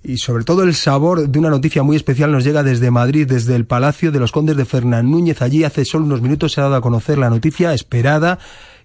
y 0.02 0.18
sobre 0.20 0.46
todo 0.46 0.64
el 0.64 0.76
sabor 0.76 1.28
de 1.28 1.40
una 1.40 1.50
noticia 1.50 1.84
muy 1.84 1.98
especial 1.98 2.32
nos 2.32 2.46
llega 2.46 2.64
desde 2.64 2.90
Madrid, 2.90 3.28
desde 3.28 3.56
el 3.56 3.66
Palacio 3.66 4.14
de 4.14 4.20
los 4.20 4.32
Condes 4.32 4.56
de 4.56 4.64
Fernán 4.64 5.12
Núñez. 5.12 5.42
Allí 5.42 5.66
hace 5.66 5.84
solo 5.84 6.06
unos 6.06 6.22
minutos 6.22 6.54
se 6.54 6.62
ha 6.62 6.66
dado 6.66 6.76
a 6.78 6.82
conocer 6.82 7.18
la 7.18 7.30
noticia 7.30 7.74
esperada 7.74 8.40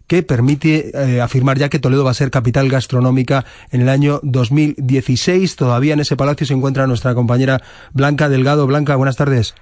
que 0.08 0.24
permite 0.24 0.90
eh, 0.92 1.20
afirmar 1.20 1.56
ya 1.56 1.68
que 1.68 1.78
Toledo 1.78 2.02
va 2.02 2.10
a 2.10 2.14
ser 2.14 2.32
capital 2.32 2.68
gastronómica 2.68 3.44
en 3.70 3.82
el 3.82 3.90
año 3.90 4.18
2016. 4.24 5.54
Todavía 5.54 5.92
en 5.92 6.00
ese 6.00 6.16
palacio 6.16 6.48
se 6.48 6.54
encuentra 6.54 6.88
nuestra 6.88 7.14
compañera 7.14 7.62
Blanca 7.92 8.28
Delgado. 8.28 8.66
Blanca, 8.66 8.96
buenas 8.96 9.14
tardes. 9.14 9.54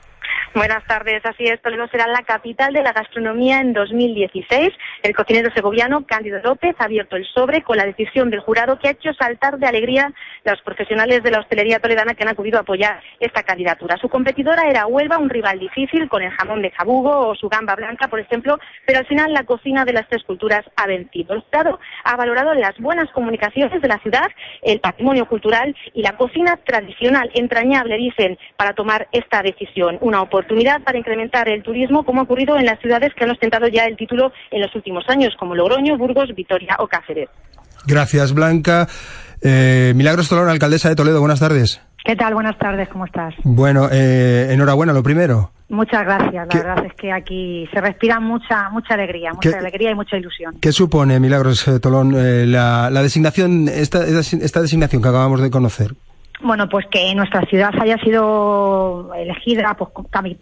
Buenas 0.58 0.84
tardes, 0.88 1.24
así 1.24 1.44
es, 1.44 1.62
Toledo 1.62 1.86
será 1.86 2.08
la 2.08 2.22
capital 2.22 2.72
de 2.72 2.82
la 2.82 2.92
gastronomía 2.92 3.60
en 3.60 3.72
2016. 3.74 4.70
El 5.04 5.14
cocinero 5.14 5.52
segoviano 5.54 6.04
Cándido 6.04 6.40
López 6.42 6.74
ha 6.80 6.86
abierto 6.86 7.14
el 7.14 7.24
sobre 7.26 7.62
con 7.62 7.76
la 7.76 7.86
decisión 7.86 8.28
del 8.28 8.40
jurado 8.40 8.76
que 8.76 8.88
ha 8.88 8.90
hecho 8.90 9.14
saltar 9.14 9.60
de 9.60 9.68
alegría 9.68 10.12
los 10.42 10.60
profesionales 10.62 11.22
de 11.22 11.30
la 11.30 11.38
hostelería 11.38 11.78
toledana 11.78 12.14
que 12.14 12.24
han 12.24 12.30
acudido 12.30 12.58
a 12.58 12.62
apoyar 12.62 13.00
esta 13.20 13.44
candidatura. 13.44 13.98
Su 13.98 14.08
competidora 14.08 14.64
era 14.68 14.86
Huelva, 14.86 15.18
un 15.18 15.30
rival 15.30 15.60
difícil 15.60 16.08
con 16.08 16.22
el 16.22 16.32
jamón 16.32 16.60
de 16.60 16.72
jabugo 16.72 17.28
o 17.28 17.36
su 17.36 17.48
gamba 17.48 17.76
blanca, 17.76 18.08
por 18.08 18.18
ejemplo, 18.18 18.58
pero 18.84 18.98
al 18.98 19.06
final 19.06 19.32
la 19.32 19.44
cocina 19.44 19.84
de 19.84 19.92
las 19.92 20.08
tres 20.08 20.24
culturas 20.24 20.64
ha 20.74 20.88
vencido. 20.88 21.34
El 21.34 21.42
jurado 21.42 21.78
ha 22.02 22.16
valorado 22.16 22.52
las 22.54 22.76
buenas 22.78 23.08
comunicaciones 23.12 23.80
de 23.80 23.86
la 23.86 23.98
ciudad, 23.98 24.26
el 24.62 24.80
patrimonio 24.80 25.26
cultural 25.26 25.76
y 25.94 26.02
la 26.02 26.16
cocina 26.16 26.56
tradicional, 26.56 27.30
entrañable, 27.34 27.96
dicen, 27.96 28.36
para 28.56 28.72
tomar 28.72 29.06
esta 29.12 29.40
decisión. 29.40 29.98
Una 30.00 30.20
oportunidad 30.20 30.47
para 30.84 30.98
incrementar 30.98 31.48
el 31.48 31.62
turismo, 31.62 32.04
como 32.04 32.20
ha 32.20 32.24
ocurrido 32.24 32.56
en 32.56 32.66
las 32.66 32.80
ciudades 32.80 33.12
que 33.14 33.24
han 33.24 33.30
ostentado 33.30 33.68
ya 33.68 33.84
el 33.84 33.96
título 33.96 34.32
en 34.50 34.62
los 34.62 34.74
últimos 34.74 35.04
años, 35.08 35.34
como 35.38 35.54
Logroño, 35.54 35.96
Burgos, 35.96 36.34
Vitoria 36.34 36.76
o 36.78 36.86
Cáceres. 36.86 37.28
Gracias, 37.86 38.32
Blanca. 38.34 38.88
Eh, 39.40 39.92
Milagros 39.94 40.28
Tolón, 40.28 40.48
alcaldesa 40.48 40.88
de 40.88 40.96
Toledo, 40.96 41.20
buenas 41.20 41.40
tardes. 41.40 41.80
¿Qué 42.04 42.16
tal? 42.16 42.34
Buenas 42.34 42.58
tardes, 42.58 42.88
¿cómo 42.88 43.04
estás? 43.04 43.34
Bueno, 43.44 43.88
eh, 43.92 44.48
enhorabuena, 44.50 44.92
lo 44.92 45.02
primero. 45.02 45.52
Muchas 45.68 46.04
gracias. 46.04 46.48
La 46.52 46.62
verdad 46.62 46.86
es 46.86 46.94
que 46.94 47.12
aquí 47.12 47.68
se 47.72 47.80
respira 47.80 48.18
mucha 48.18 48.70
mucha 48.70 48.94
alegría, 48.94 49.32
mucha 49.34 49.58
alegría 49.58 49.90
y 49.90 49.94
mucha 49.94 50.16
ilusión. 50.16 50.56
¿Qué 50.60 50.72
supone, 50.72 51.20
Milagros 51.20 51.68
eh, 51.68 51.78
Tolón, 51.78 52.14
la, 52.50 52.90
designación, 53.02 53.68
esta, 53.68 54.06
esta 54.06 54.62
designación 54.62 55.02
que 55.02 55.08
acabamos 55.08 55.42
de 55.42 55.50
conocer? 55.50 55.94
Bueno, 56.40 56.68
pues 56.68 56.87
que 56.87 57.12
nuestra 57.16 57.40
ciudad 57.47 57.73
haya 57.80 57.99
sido 57.99 59.12
elegida 59.14 59.75
pues, 59.75 59.90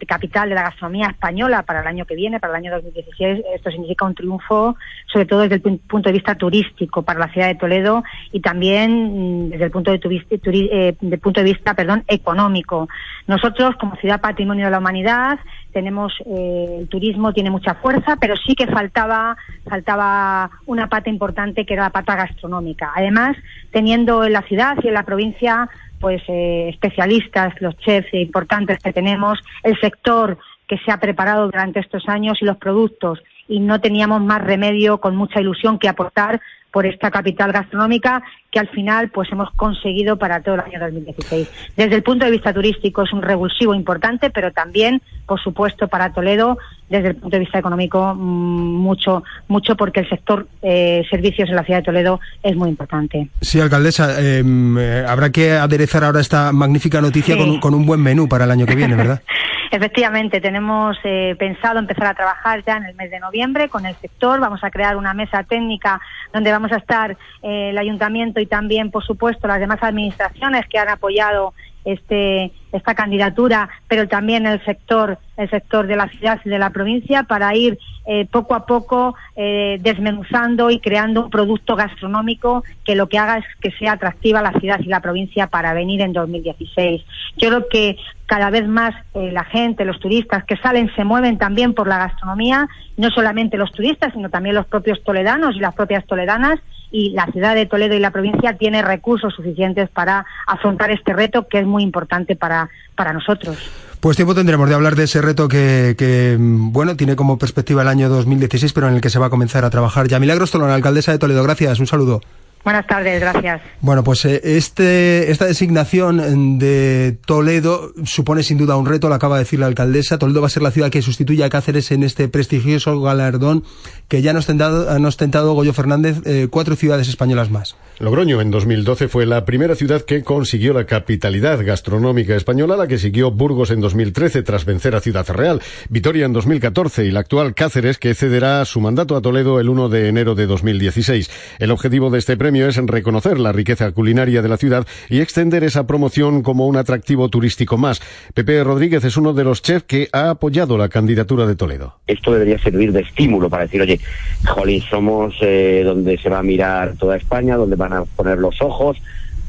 capital 0.07 0.47
de 0.47 0.53
la 0.53 0.61
gastronomía 0.61 1.07
española 1.07 1.63
para 1.63 1.81
el 1.81 1.87
año 1.87 2.05
que 2.05 2.15
viene, 2.15 2.39
para 2.39 2.53
el 2.53 2.57
año 2.57 2.71
2016, 2.75 3.43
esto 3.55 3.71
significa 3.71 4.05
un 4.05 4.13
triunfo, 4.13 4.75
sobre 5.11 5.25
todo 5.25 5.41
desde 5.41 5.55
el 5.55 5.79
punto 5.79 6.09
de 6.09 6.13
vista 6.13 6.35
turístico 6.35 7.01
para 7.01 7.19
la 7.19 7.33
ciudad 7.33 7.47
de 7.47 7.55
Toledo 7.55 8.03
y 8.31 8.41
también 8.41 9.47
mm, 9.47 9.49
desde 9.49 9.65
el 9.65 9.71
punto 9.71 9.91
de, 9.91 9.99
eh, 10.29 10.93
punto 11.19 11.41
de 11.41 11.51
vista 11.51 11.73
perdón, 11.73 12.03
económico. 12.07 12.87
Nosotros, 13.25 13.75
como 13.79 13.95
ciudad 13.95 14.21
patrimonio 14.21 14.65
de 14.65 14.71
la 14.71 14.77
humanidad, 14.77 15.39
tenemos 15.73 16.13
eh, 16.27 16.77
el 16.79 16.87
turismo 16.89 17.33
tiene 17.33 17.49
mucha 17.49 17.73
fuerza, 17.73 18.17
pero 18.19 18.35
sí 18.37 18.53
que 18.55 18.67
faltaba 18.67 19.35
faltaba 19.67 20.49
una 20.65 20.87
pata 20.87 21.09
importante 21.09 21.65
que 21.65 21.73
era 21.73 21.83
la 21.83 21.89
pata 21.89 22.15
gastronómica. 22.15 22.91
Además, 22.95 23.35
teniendo 23.71 24.23
en 24.23 24.33
la 24.33 24.43
ciudad 24.43 24.77
y 24.83 24.87
en 24.87 24.93
la 24.93 25.03
provincia 25.03 25.69
pues 25.99 26.21
eh, 26.27 26.69
especialistas, 26.69 27.53
los 27.59 27.75
chefs 27.77 28.13
importantes 28.13 28.79
que 28.79 28.93
tenemos, 28.93 29.39
el 29.63 29.79
sector 29.79 30.37
que 30.67 30.77
se 30.79 30.91
ha 30.91 30.99
preparado 30.99 31.45
durante 31.45 31.79
estos 31.79 32.07
años 32.07 32.37
y 32.41 32.45
los 32.45 32.57
productos 32.57 33.19
y 33.47 33.59
no 33.59 33.79
teníamos 33.79 34.21
más 34.21 34.41
remedio 34.41 34.99
con 34.99 35.15
mucha 35.15 35.39
ilusión 35.39 35.79
que 35.79 35.87
aportar 35.87 36.41
por 36.71 36.85
esta 36.85 37.09
capital 37.09 37.51
gastronómica 37.51 38.21
que 38.51 38.59
al 38.59 38.67
final 38.69 39.09
pues 39.09 39.31
hemos 39.31 39.49
conseguido 39.55 40.17
para 40.17 40.41
todo 40.41 40.55
el 40.55 40.61
año 40.61 40.79
2016. 40.79 41.49
Desde 41.75 41.95
el 41.95 42.03
punto 42.03 42.25
de 42.25 42.31
vista 42.31 42.53
turístico 42.53 43.03
es 43.03 43.13
un 43.13 43.21
revulsivo 43.21 43.73
importante, 43.73 44.29
pero 44.29 44.51
también, 44.51 45.01
por 45.25 45.41
supuesto, 45.41 45.87
para 45.87 46.13
Toledo, 46.13 46.57
desde 46.89 47.09
el 47.09 47.15
punto 47.15 47.35
de 47.35 47.39
vista 47.39 47.57
económico, 47.57 48.13
mm, 48.13 48.19
mucho, 48.19 49.23
mucho 49.47 49.75
porque 49.75 50.01
el 50.01 50.09
sector 50.09 50.47
eh, 50.61 51.03
servicios 51.09 51.49
en 51.49 51.55
la 51.55 51.63
ciudad 51.63 51.79
de 51.79 51.85
Toledo 51.85 52.19
es 52.43 52.55
muy 52.55 52.69
importante. 52.69 53.29
Sí, 53.41 53.59
alcaldesa, 53.59 54.21
em, 54.21 54.77
eh, 54.77 55.03
habrá 55.07 55.31
que 55.31 55.53
aderezar 55.53 56.03
ahora 56.03 56.19
esta 56.19 56.51
magnífica 56.51 57.01
noticia 57.01 57.37
con, 57.37 57.59
con 57.59 57.73
un 57.73 57.85
buen 57.85 58.01
menú 58.01 58.27
para 58.29 58.45
el 58.45 58.51
año 58.51 58.65
que 58.65 58.75
viene, 58.75 58.95
¿verdad? 58.95 59.21
Efectivamente, 59.69 60.39
tenemos 60.39 60.97
eh, 61.03 61.35
pensado 61.37 61.79
empezar 61.79 62.07
a 62.07 62.13
trabajar 62.13 62.63
ya 62.65 62.77
en 62.77 62.85
el 62.85 62.95
mes 62.95 63.11
de 63.11 63.19
noviembre 63.19 63.67
con 63.67 63.85
el 63.85 63.95
sector. 63.95 64.39
Vamos 64.39 64.63
a 64.63 64.71
crear 64.71 64.95
una 64.95 65.13
mesa 65.13 65.43
técnica 65.43 65.99
donde 66.33 66.51
vamos 66.51 66.71
a 66.71 66.77
estar 66.77 67.17
eh, 67.43 67.69
el 67.71 67.77
ayuntamiento 67.77 68.39
y 68.39 68.45
también, 68.45 68.91
por 68.91 69.03
supuesto, 69.03 69.47
las 69.47 69.59
demás 69.59 69.79
administraciones 69.81 70.65
que 70.67 70.79
han 70.79 70.89
apoyado 70.89 71.53
este, 71.87 72.51
esta 72.73 72.95
candidatura, 72.95 73.69
pero 73.87 74.09
también 74.09 74.45
el 74.45 74.63
sector, 74.65 75.17
el 75.37 75.49
sector 75.49 75.87
de 75.87 75.95
la 75.95 76.09
ciudad 76.09 76.41
y 76.43 76.49
de 76.49 76.59
la 76.59 76.71
provincia 76.71 77.23
para 77.23 77.55
ir 77.55 77.79
eh, 78.05 78.27
poco 78.29 78.55
a 78.55 78.65
poco 78.65 79.15
eh, 79.37 79.77
desmenuzando 79.79 80.69
y 80.69 80.81
creando 80.81 81.23
un 81.23 81.29
producto 81.29 81.77
gastronómico 81.77 82.65
que 82.83 82.95
lo 82.95 83.07
que 83.07 83.17
haga 83.17 83.37
es 83.37 83.45
que 83.61 83.71
sea 83.71 83.93
atractiva 83.93 84.41
la 84.41 84.51
ciudad 84.59 84.81
y 84.81 84.87
la 84.87 84.99
provincia 84.99 85.47
para 85.47 85.73
venir 85.73 86.01
en 86.01 86.11
2016. 86.11 87.05
Yo 87.37 87.47
creo 87.47 87.69
que 87.69 87.95
cada 88.25 88.49
vez 88.49 88.67
más 88.67 88.93
eh, 89.13 89.31
la 89.31 89.45
gente, 89.45 89.85
los 89.85 90.01
turistas 90.01 90.43
que 90.43 90.57
salen 90.57 90.93
se 90.93 91.05
mueven 91.05 91.37
también 91.37 91.73
por 91.73 91.87
la 91.87 91.99
gastronomía, 91.99 92.67
no 92.97 93.09
solamente 93.11 93.55
los 93.55 93.71
turistas, 93.71 94.11
sino 94.11 94.29
también 94.29 94.55
los 94.55 94.67
propios 94.67 95.01
toledanos 95.05 95.55
y 95.55 95.59
las 95.59 95.73
propias 95.73 96.05
toledanas 96.05 96.59
y 96.91 97.11
la 97.11 97.25
ciudad 97.27 97.55
de 97.55 97.65
Toledo 97.65 97.95
y 97.95 97.99
la 97.99 98.11
provincia 98.11 98.57
tiene 98.57 98.81
recursos 98.81 99.33
suficientes 99.33 99.89
para 99.89 100.25
afrontar 100.45 100.91
este 100.91 101.13
reto 101.13 101.47
que 101.47 101.59
es 101.59 101.65
muy 101.65 101.83
importante 101.83 102.35
para, 102.35 102.69
para 102.95 103.13
nosotros. 103.13 103.57
Pues 103.99 104.15
tiempo 104.15 104.35
tendremos 104.35 104.69
de 104.69 104.75
hablar 104.75 104.95
de 104.95 105.03
ese 105.05 105.21
reto 105.21 105.47
que, 105.47 105.95
que, 105.97 106.37
bueno, 106.39 106.95
tiene 106.95 107.15
como 107.15 107.37
perspectiva 107.37 107.81
el 107.81 107.87
año 107.87 108.09
2016, 108.09 108.71
pero 108.73 108.87
en 108.87 108.95
el 108.95 109.01
que 109.01 109.09
se 109.09 109.19
va 109.19 109.25
a 109.25 109.29
comenzar 109.29 109.65
a 109.65 109.69
trabajar 109.69 110.07
ya. 110.07 110.19
Milagros 110.19 110.51
Tolón, 110.51 110.69
alcaldesa 110.69 111.11
de 111.11 111.19
Toledo, 111.19 111.43
gracias, 111.43 111.79
un 111.79 111.87
saludo. 111.87 112.21
Buenas 112.67 112.85
tardes, 112.85 113.21
gracias. 113.21 113.61
Bueno, 113.79 114.03
pues 114.03 114.25
eh, 114.25 114.41
este, 114.43 115.31
esta 115.31 115.45
designación 115.45 116.59
de 116.59 117.17
Toledo 117.25 117.93
supone 118.03 118.43
sin 118.43 118.57
duda 118.57 118.75
un 118.75 118.85
reto, 118.85 119.07
lo 119.07 119.15
acaba 119.15 119.37
de 119.37 119.45
decir 119.45 119.57
la 119.57 119.67
alcaldesa. 119.67 120.17
Toledo 120.17 120.41
va 120.41 120.47
a 120.47 120.49
ser 120.49 120.63
la 120.63 120.71
ciudad 120.71 120.89
que 120.89 121.01
sustituya 121.01 121.45
a 121.45 121.49
Cáceres 121.49 121.91
en 121.91 122.03
este 122.03 122.27
prestigioso 122.27 122.99
galardón 122.99 123.63
que 124.09 124.21
ya 124.21 124.31
han 124.31 124.37
ostentado, 124.37 124.89
han 124.89 125.05
ostentado 125.05 125.53
Goyo 125.53 125.71
Fernández 125.71 126.17
eh, 126.25 126.49
cuatro 126.49 126.75
ciudades 126.75 127.07
españolas 127.07 127.49
más. 127.49 127.77
Logroño 127.99 128.41
en 128.41 128.51
2012 128.51 129.07
fue 129.07 129.25
la 129.25 129.45
primera 129.45 129.75
ciudad 129.75 130.01
que 130.01 130.23
consiguió 130.23 130.73
la 130.73 130.85
capitalidad 130.85 131.65
gastronómica 131.65 132.35
española, 132.35 132.75
la 132.75 132.87
que 132.87 132.97
siguió 132.97 133.31
Burgos 133.31 133.71
en 133.71 133.79
2013 133.79 134.43
tras 134.43 134.65
vencer 134.65 134.93
a 134.93 134.99
Ciudad 134.99 135.25
Real, 135.29 135.61
Vitoria 135.87 136.25
en 136.25 136.33
2014 136.33 137.05
y 137.05 137.11
la 137.11 137.21
actual 137.21 137.55
Cáceres 137.55 137.97
que 137.97 138.13
cederá 138.13 138.65
su 138.65 138.81
mandato 138.81 139.15
a 139.15 139.21
Toledo 139.21 139.61
el 139.61 139.69
1 139.69 139.87
de 139.87 140.09
enero 140.09 140.35
de 140.35 140.47
2016. 140.47 141.31
El 141.59 141.71
objetivo 141.71 142.09
de 142.09 142.19
este 142.19 142.35
premio 142.35 142.56
es 142.65 142.77
reconocer 142.77 143.39
la 143.39 143.51
riqueza 143.51 143.91
culinaria 143.91 144.41
de 144.41 144.49
la 144.49 144.57
ciudad 144.57 144.87
y 145.09 145.21
extender 145.21 145.63
esa 145.63 145.85
promoción 145.85 146.41
como 146.41 146.67
un 146.67 146.77
atractivo 146.77 147.29
turístico 147.29 147.77
más. 147.77 148.01
Pepe 148.33 148.63
Rodríguez 148.63 149.03
es 149.03 149.17
uno 149.17 149.33
de 149.33 149.43
los 149.43 149.61
chefs 149.61 149.83
que 149.83 150.09
ha 150.11 150.31
apoyado 150.31 150.77
la 150.77 150.89
candidatura 150.89 151.45
de 151.45 151.55
Toledo. 151.55 151.95
Esto 152.07 152.33
debería 152.33 152.57
servir 152.59 152.91
de 152.91 153.01
estímulo 153.01 153.49
para 153.49 153.63
decir, 153.63 153.81
oye, 153.81 153.99
jolín, 154.45 154.81
somos 154.81 155.35
eh, 155.41 155.83
donde 155.85 156.17
se 156.17 156.29
va 156.29 156.39
a 156.39 156.43
mirar 156.43 156.95
toda 156.97 157.17
España, 157.17 157.55
donde 157.55 157.75
van 157.75 157.93
a 157.93 158.05
poner 158.05 158.37
los 158.37 158.61
ojos, 158.61 158.97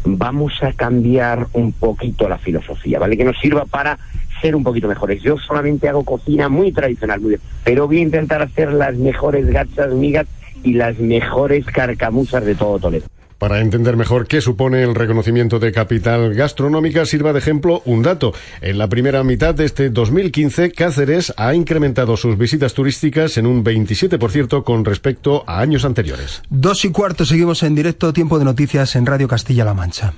vamos 0.05 0.53
a 0.63 0.73
cambiar 0.73 1.47
un 1.53 1.73
poquito 1.73 2.29
la 2.29 2.39
filosofía, 2.39 2.99
¿vale? 2.99 3.17
Que 3.17 3.25
nos 3.25 3.39
sirva 3.39 3.65
para 3.65 3.99
ser 4.41 4.55
un 4.55 4.63
poquito 4.63 4.89
mejores. 4.89 5.23
Yo 5.23 5.37
solamente 5.39 5.89
hago 5.89 6.05
cocina 6.05 6.49
muy 6.49 6.73
tradicional, 6.73 7.21
muy 7.21 7.31
bien, 7.31 7.41
pero 7.65 7.87
voy 7.87 7.99
a 7.99 8.03
intentar 8.03 8.43
hacer 8.43 8.73
las 8.73 8.95
mejores 8.97 9.47
gachas, 9.47 9.93
migas 9.93 10.27
y 10.63 10.75
las 10.75 10.99
mejores 10.99 11.65
carcamusas 11.67 12.45
de 12.45 12.55
todo 12.55 12.79
Toledo. 12.79 13.07
Para 13.39 13.61
entender 13.61 13.97
mejor 13.97 14.27
qué 14.27 14.41
supone 14.41 14.83
el 14.83 14.97
reconocimiento 14.97 15.61
de 15.61 15.71
capital 15.71 16.35
gastronómica, 16.35 17.07
sirva 17.07 17.33
de 17.33 17.39
ejemplo 17.39 17.83
un 17.85 18.03
dato. 18.03 18.33
En 18.61 18.79
la 18.79 18.89
primera 18.89 19.23
mitad 19.23 19.55
de 19.55 19.65
este 19.65 19.91
2015, 19.91 20.73
Cáceres 20.73 21.33
ha 21.37 21.55
incrementado 21.55 22.17
sus 22.17 22.37
visitas 22.37 22.75
turísticas 22.75 23.37
en 23.37 23.47
un 23.47 23.63
27% 23.63 24.65
con 24.65 24.85
respecto 24.85 25.45
a 25.47 25.61
años 25.61 25.85
anteriores. 25.85 26.43
Dos 26.51 26.85
y 26.85 26.91
cuarto, 26.91 27.25
seguimos 27.25 27.63
en 27.63 27.77
directo, 27.77 28.13
tiempo 28.13 28.41
de 28.41 28.45
noticias 28.45 28.97
en 28.97 29.07
Radio 29.07 29.29
Castilla-La 29.29 29.75
Mancha. 29.75 30.15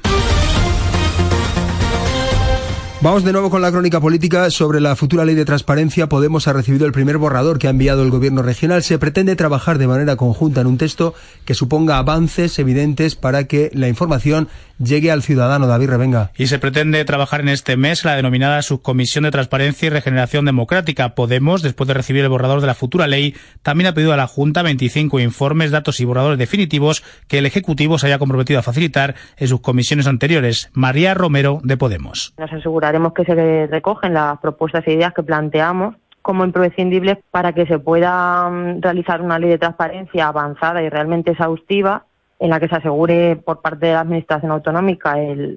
Vamos 3.02 3.25
de 3.25 3.33
nuevo 3.33 3.49
con 3.49 3.62
la 3.62 3.71
crónica 3.71 3.99
política 3.99 4.50
sobre 4.50 4.78
la 4.78 4.95
futura 4.95 5.25
ley 5.25 5.35
de 5.35 5.47
transparencia. 5.47 6.07
Podemos 6.07 6.47
ha 6.47 6.52
recibido 6.52 6.85
el 6.85 6.92
primer 6.92 7.16
borrador 7.16 7.59
que 7.59 7.66
ha 7.66 7.71
enviado 7.71 8.02
el 8.02 8.11
gobierno 8.11 8.42
regional. 8.42 8.83
Se 8.83 8.99
pretende 8.99 9.37
trabajar 9.37 9.78
de 9.78 9.87
manera 9.87 10.16
conjunta 10.16 10.61
en 10.61 10.66
un 10.66 10.76
texto 10.76 11.14
que 11.47 11.54
suponga 11.54 11.97
avances 11.97 12.59
evidentes 12.59 13.16
para 13.16 13.45
que 13.45 13.71
la 13.73 13.88
información 13.88 14.49
llegue 14.78 15.11
al 15.11 15.23
ciudadano. 15.23 15.66
David 15.66 15.88
Revenga. 15.88 16.30
Y 16.37 16.49
se 16.49 16.59
pretende 16.59 17.02
trabajar 17.07 17.40
en 17.40 17.49
este 17.49 17.78
mes 17.78 18.04
la 18.04 18.16
denominada 18.16 18.61
Subcomisión 18.61 19.25
de 19.25 19.30
Transparencia 19.30 19.87
y 19.87 19.90
Regeneración 19.90 20.45
Democrática. 20.45 21.14
Podemos, 21.14 21.62
después 21.62 21.88
de 21.88 21.95
recibir 21.95 22.23
el 22.23 22.28
borrador 22.28 22.61
de 22.61 22.66
la 22.66 22.75
futura 22.75 23.07
ley, 23.07 23.35
también 23.62 23.88
ha 23.88 23.95
pedido 23.95 24.12
a 24.12 24.19
la 24.19 24.26
Junta 24.26 24.62
25 24.62 25.21
informes, 25.21 25.71
datos 25.71 26.00
y 26.00 26.04
borradores 26.04 26.38
definitivos 26.38 27.02
que 27.28 27.38
el 27.38 27.47
Ejecutivo 27.47 27.99
se 27.99 28.09
haya 28.09 28.19
comprometido 28.19 28.59
a 28.59 28.62
facilitar 28.62 29.14
en 29.38 29.49
sus 29.49 29.61
comisiones 29.61 30.07
anteriores. 30.07 30.69
María 30.75 31.14
Romero, 31.14 31.61
de 31.62 31.78
Podemos. 31.78 32.35
Nos 32.37 32.52
aseguraremos 32.90 33.12
que 33.12 33.25
se 33.25 33.66
recogen 33.68 34.14
las 34.14 34.38
propuestas 34.38 34.87
e 34.87 34.92
ideas 34.92 35.14
que 35.14 35.23
planteamos 35.23 35.94
como 36.23 36.44
imprescindibles 36.44 37.18
para 37.30 37.52
que 37.52 37.66
se 37.66 37.78
pueda 37.78 38.49
mm, 38.50 38.82
realizar 38.82 39.23
una 39.23 39.38
ley 39.38 39.50
de 39.50 39.59
transparencia 39.59 40.28
avanzada 40.28 40.82
y 40.82 40.88
realmente 40.88 41.30
exhaustiva 41.30 42.04
en 42.38 42.50
la 42.50 42.59
que 42.59 42.68
se 42.68 42.76
asegure 42.76 43.37
por 43.37 43.61
parte 43.61 43.87
de 43.87 43.92
la 43.92 44.00
Administración 44.00 44.50
Autonómica 44.50 45.18
el, 45.18 45.56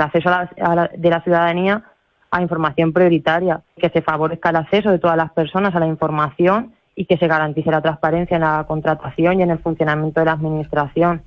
acceso 0.00 0.30
de 0.30 1.10
la 1.10 1.20
ciudadanía 1.22 1.84
a 2.30 2.40
información 2.40 2.92
prioritaria, 2.92 3.60
que 3.76 3.90
se 3.90 4.00
favorezca 4.00 4.48
el 4.48 4.56
acceso 4.56 4.90
de 4.90 4.98
todas 4.98 5.18
las 5.18 5.30
personas 5.32 5.74
a 5.74 5.80
la 5.80 5.86
información 5.86 6.72
y 6.94 7.04
que 7.04 7.18
se 7.18 7.28
garantice 7.28 7.70
la 7.70 7.82
transparencia 7.82 8.36
en 8.36 8.42
la 8.42 8.64
contratación 8.66 9.40
y 9.40 9.42
en 9.42 9.50
el 9.50 9.58
funcionamiento 9.58 10.20
de 10.20 10.26
la 10.26 10.32
Administración. 10.32 11.22